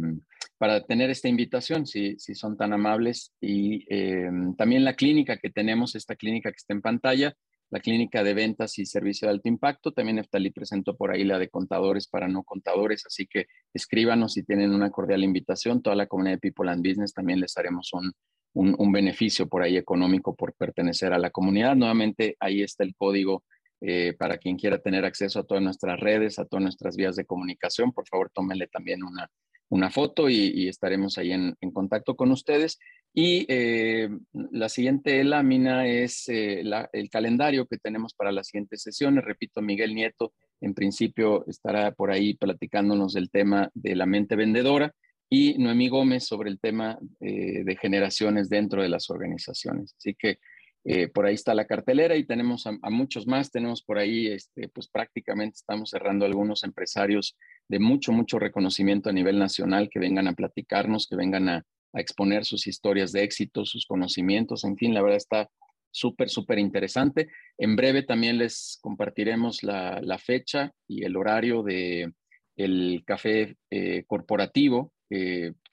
para 0.60 0.86
tener 0.86 1.10
esta 1.10 1.28
invitación, 1.28 1.88
si, 1.88 2.16
si 2.20 2.36
son 2.36 2.56
tan 2.56 2.74
amables. 2.74 3.34
Y 3.42 3.86
eh, 3.90 4.30
también 4.56 4.86
la 4.86 4.94
clínica 4.94 5.38
que 5.38 5.50
tenemos, 5.50 5.96
esta 5.96 6.16
clínica 6.16 6.52
que 6.52 6.58
está 6.58 6.74
en 6.74 6.82
pantalla, 6.82 7.36
la 7.72 7.80
clínica 7.80 8.24
de 8.24 8.36
ventas 8.36 8.78
y 8.78 8.86
servicio 8.86 9.28
de 9.28 9.34
alto 9.34 9.50
impacto. 9.50 9.92
También 9.92 10.20
Eftalí 10.20 10.52
presentó 10.52 10.96
por 10.96 11.12
ahí 11.12 11.24
la 11.24 11.40
de 11.40 11.50
contadores 11.50 12.08
para 12.08 12.28
no 12.28 12.44
contadores, 12.44 13.04
así 13.08 13.26
que 13.26 13.48
escríbanos 13.74 14.34
si 14.34 14.44
tienen 14.44 14.72
una 14.72 14.92
cordial 14.92 15.24
invitación. 15.24 15.82
Toda 15.82 15.96
la 15.96 16.06
comunidad 16.06 16.36
de 16.36 16.52
People 16.52 16.70
and 16.70 16.88
Business 16.88 17.14
también 17.14 17.40
les 17.40 17.58
haremos 17.58 17.92
un, 17.94 18.14
un, 18.54 18.76
un 18.78 18.92
beneficio 18.92 19.50
por 19.50 19.64
ahí 19.64 19.76
económico 19.76 20.36
por 20.36 20.54
pertenecer 20.54 21.14
a 21.14 21.18
la 21.18 21.32
comunidad. 21.32 21.76
Nuevamente, 21.76 22.38
ahí 22.40 22.62
está 22.62 22.84
el 22.84 22.96
código 22.96 23.44
eh, 23.86 24.14
para 24.18 24.38
quien 24.38 24.56
quiera 24.56 24.78
tener 24.78 25.04
acceso 25.04 25.40
a 25.40 25.44
todas 25.44 25.62
nuestras 25.62 26.00
redes, 26.00 26.40
a 26.40 26.46
todas 26.46 26.64
nuestras 26.64 26.96
vías 26.96 27.18
de 27.18 27.26
comunicación. 27.26 27.92
Por 27.92 28.08
favor, 28.08 28.32
tómenle 28.34 28.68
también 28.68 29.04
una, 29.04 29.30
una 29.68 29.92
foto 29.92 30.30
y, 30.30 30.70
estaremos 30.70 31.18
ahí 31.18 31.34
en, 31.34 31.58
contacto 31.74 32.16
con 32.16 32.32
ustedes. 32.32 32.80
Y 33.14 33.46
eh, 33.50 34.08
la 34.32 34.70
siguiente 34.70 35.22
lámina 35.26 35.86
es 35.86 36.30
eh, 36.30 36.64
el 36.94 37.10
calendario 37.10 37.66
que 37.68 37.78
tenemos 37.78 38.14
para 38.14 38.32
las 38.32 38.48
siguientes 38.48 38.84
sesiones. 38.84 39.26
Repito, 39.26 39.62
Miguel 39.62 39.94
Nieto 39.94 40.34
en 40.62 40.74
principio 40.74 41.46
estará 41.48 41.92
por 41.92 42.10
ahí 42.10 42.36
platicándonos 42.36 43.12
del 43.12 43.30
tema 43.30 43.70
de 43.74 43.98
la 43.98 44.06
mente 44.06 44.38
vendedora 44.38 44.94
y 45.30 45.58
Noemí 45.58 45.90
Gómez 45.90 46.26
sobre 46.26 46.50
el 46.50 46.58
tema 46.58 46.98
de 47.20 47.78
generaciones 47.82 48.48
dentro 48.48 48.82
de 48.82 48.88
las 48.88 49.10
organizaciones. 49.10 49.94
Así 49.98 50.16
que 50.18 50.38
Eh, 50.86 51.08
por 51.08 51.26
ahí 51.26 51.36
está 51.36 51.54
la 51.54 51.66
cartelera 51.66 52.18
y 52.18 52.26
tenemos 52.26 52.68
a, 52.68 52.90
muchos 52.90 53.26
más. 53.26 53.52
Tenemos 53.52 53.82
por 53.82 53.98
ahí, 53.98 54.28
este, 54.28 54.68
pues 54.68 54.88
prácticamente 54.88 55.56
estamos 55.56 55.90
cerrando 55.90 56.26
algunos 56.26 56.64
empresarios 56.64 57.38
de 57.70 57.80
mucho, 57.80 58.12
mucho 58.12 58.38
reconocimiento 58.38 59.10
a 59.10 59.14
nivel 59.14 59.40
nacional 59.40 59.90
que 59.90 60.00
vengan 60.00 60.28
a 60.28 60.34
platicarnos, 60.34 61.08
que 61.08 61.16
vengan 61.16 61.50
a, 61.50 61.66
exponer 61.96 62.44
sus 62.44 62.66
historias 62.66 63.12
de 63.12 63.22
éxito, 63.22 63.66
sus 63.66 63.86
conocimientos. 63.86 64.64
En 64.64 64.76
fin, 64.76 64.96
la 64.96 65.04
verdad 65.04 65.18
está 65.18 65.50
súper, 65.92 66.28
súper 66.28 66.58
interesante. 66.58 67.30
En 67.56 67.76
breve 67.76 68.02
también 68.02 68.40
les 68.40 68.80
compartiremos 68.82 69.62
la, 69.62 70.18
fecha 70.18 70.72
y 70.88 71.04
el 71.04 71.16
horario 71.16 71.62
de 71.62 72.12
el 72.56 73.04
café 73.06 73.58
eh, 73.70 74.06
corporativo 74.08 74.92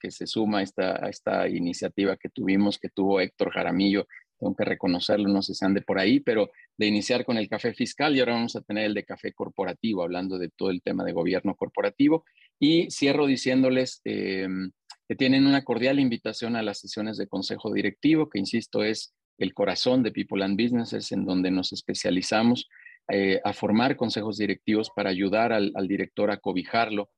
que 0.01 0.11
se 0.11 0.27
suma 0.27 0.59
a 0.59 0.61
esta, 0.61 1.03
a 1.03 1.09
esta 1.09 1.49
iniciativa 1.49 2.17
que 2.17 2.29
tuvimos, 2.29 2.77
que 2.77 2.89
tuvo 2.89 3.19
Héctor 3.19 3.51
Jaramillo 3.51 4.05
tengo 4.41 4.55
que 4.55 4.65
reconocerlo, 4.65 5.29
no 5.29 5.43
sé 5.43 5.53
si 5.53 5.63
ande 5.63 5.83
por 5.83 5.99
ahí, 5.99 6.19
pero 6.19 6.49
de 6.75 6.87
iniciar 6.87 7.23
con 7.25 7.37
el 7.37 7.47
café 7.47 7.75
fiscal 7.75 8.15
y 8.15 8.19
ahora 8.19 8.33
vamos 8.33 8.55
a 8.55 8.61
tener 8.61 8.85
el 8.85 8.95
de 8.95 9.05
café 9.05 9.33
corporativo, 9.33 10.01
hablando 10.01 10.39
de 10.39 10.49
todo 10.49 10.71
el 10.71 10.81
tema 10.81 11.03
de 11.03 11.13
gobierno 11.13 11.55
corporativo. 11.55 12.25
Y 12.59 12.89
cierro 12.89 13.27
diciéndoles 13.27 14.01
em, 14.03 14.71
que 15.07 15.15
tienen 15.15 15.45
una 15.45 15.63
cordial 15.63 15.99
invitación 15.99 16.55
a 16.55 16.63
las 16.63 16.79
sesiones 16.79 17.17
de 17.17 17.27
consejo 17.27 17.71
directivo, 17.71 18.29
que 18.29 18.39
insisto 18.39 18.83
es 18.83 19.13
el 19.37 19.53
corazón 19.53 20.01
de 20.01 20.11
People 20.11 20.43
and 20.43 20.59
Businesses, 20.59 21.11
en 21.11 21.23
donde 21.23 21.51
nos 21.51 21.71
especializamos 21.71 22.67
eh, 23.11 23.39
a 23.43 23.53
formar 23.53 23.95
consejos 23.95 24.37
directivos 24.37 24.89
para 24.95 25.11
ayudar 25.11 25.53
al 25.53 25.87
director 25.87 26.31
a 26.31 26.37
cobijarlo, 26.37 27.11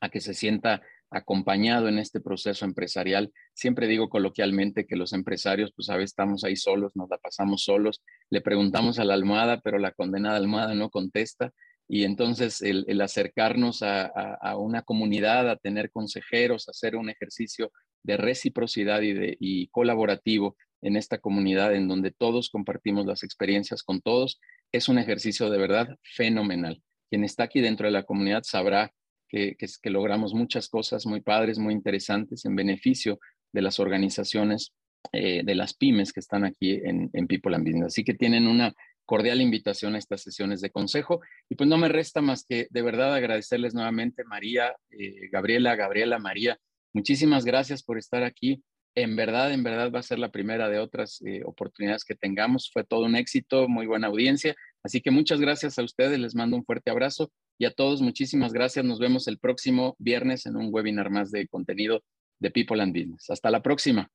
a 0.00 0.08
que 0.08 0.20
se 0.20 0.32
sienta 0.32 0.80
acompañado 1.12 1.88
en 1.88 1.98
este 1.98 2.20
proceso 2.20 2.64
empresarial. 2.64 3.32
Siempre 3.54 3.86
digo 3.86 4.08
coloquialmente 4.08 4.86
que 4.86 4.96
los 4.96 5.12
empresarios, 5.12 5.72
pues 5.74 5.88
a 5.90 5.96
veces 5.96 6.10
estamos 6.10 6.44
ahí 6.44 6.56
solos, 6.56 6.92
nos 6.94 7.08
la 7.10 7.18
pasamos 7.18 7.64
solos, 7.64 8.02
le 8.30 8.40
preguntamos 8.40 8.98
a 8.98 9.04
la 9.04 9.14
almohada, 9.14 9.60
pero 9.60 9.78
la 9.78 9.92
condenada 9.92 10.36
almohada 10.36 10.74
no 10.74 10.90
contesta. 10.90 11.52
Y 11.88 12.04
entonces 12.04 12.62
el, 12.62 13.00
acercarnos 13.00 13.82
a, 13.82 14.10
una 14.56 14.82
comunidad, 14.82 15.50
a 15.50 15.56
tener 15.56 15.90
consejeros, 15.90 16.68
hacer 16.68 16.96
un 16.96 17.10
ejercicio 17.10 17.70
de 18.02 18.16
reciprocidad 18.16 19.00
y 19.02 19.68
colaborativo 19.68 20.56
en 20.82 20.96
esta 20.96 21.18
comunidad 21.18 21.74
en 21.74 21.88
donde 21.88 22.10
todos 22.10 22.50
compartimos 22.50 23.06
las 23.06 23.22
experiencias 23.22 23.82
con 23.82 24.00
todos, 24.00 24.40
es 24.72 24.88
un 24.88 24.98
ejercicio 24.98 25.48
de 25.48 25.58
verdad 25.58 25.96
fenomenal. 26.02 26.82
Quien 27.08 27.24
está 27.24 27.44
aquí 27.44 27.60
dentro 27.60 27.86
de 27.86 27.92
la 27.92 28.02
comunidad 28.02 28.42
sabrá 28.42 28.92
que, 29.32 29.90
logramos 29.90 30.34
muchas 30.34 30.68
cosas 30.68 31.06
muy 31.06 31.20
padres, 31.20 31.58
muy 31.58 31.72
interesantes 31.72 32.44
en 32.44 32.54
beneficio 32.54 33.18
de 33.52 33.62
las 33.62 33.80
organizaciones, 33.80 34.72
eh, 35.12 35.42
de 35.42 35.54
las 35.54 35.74
pymes 35.74 36.12
que 36.12 36.20
están 36.20 36.44
aquí 36.44 36.80
en, 36.84 37.08
People 37.26 37.56
and 37.56 37.64
Business. 37.64 37.86
Así 37.86 38.04
que 38.04 38.14
tienen 38.14 38.46
una 38.46 38.74
cordial 39.06 39.40
invitación 39.40 39.94
a 39.94 39.98
estas 39.98 40.22
sesiones 40.22 40.60
de 40.60 40.70
consejo. 40.70 41.20
Y 41.48 41.54
pues 41.54 41.68
no 41.68 41.78
me 41.78 41.88
resta 41.88 42.20
más 42.20 42.44
que 42.44 42.68
de 42.70 42.82
verdad 42.82 43.14
agradecerles 43.14 43.74
nuevamente, 43.74 44.22
María, 44.24 44.76
eh, 44.90 45.28
Gabriela, 45.30 45.76
Gabriela, 45.76 46.18
María. 46.18 46.58
Muchísimas 46.92 47.44
gracias 47.44 47.82
por 47.82 47.98
estar 47.98 48.22
aquí. 48.22 48.62
En 48.94 49.16
verdad, 49.16 49.52
en 49.52 49.62
verdad 49.62 49.90
va 49.90 50.00
a 50.00 50.02
ser 50.02 50.18
la 50.18 50.30
primera 50.30 50.68
de 50.68 50.78
otras 50.78 51.22
eh, 51.24 51.40
oportunidades 51.46 52.04
que 52.04 52.14
tengamos. 52.14 52.70
Fue 52.70 52.84
todo 52.84 53.06
un 53.06 53.16
éxito, 53.16 53.66
muy 53.66 53.86
buena 53.86 54.08
audiencia. 54.08 54.54
Así 54.84 55.00
que 55.00 55.10
muchas 55.10 55.40
gracias 55.40 55.78
a 55.78 55.82
ustedes, 55.82 56.18
les 56.18 56.34
mando 56.34 56.56
un 56.56 56.64
fuerte 56.64 56.90
abrazo 56.90 57.30
y 57.58 57.64
a 57.64 57.70
todos 57.72 58.02
muchísimas 58.02 58.52
gracias. 58.52 58.84
Nos 58.84 58.98
vemos 58.98 59.28
el 59.28 59.38
próximo 59.38 59.94
viernes 59.98 60.46
en 60.46 60.56
un 60.56 60.68
webinar 60.72 61.10
más 61.10 61.30
de 61.30 61.46
contenido 61.48 62.02
de 62.40 62.50
People 62.50 62.82
and 62.82 62.92
Business. 62.92 63.30
Hasta 63.30 63.50
la 63.50 63.62
próxima. 63.62 64.10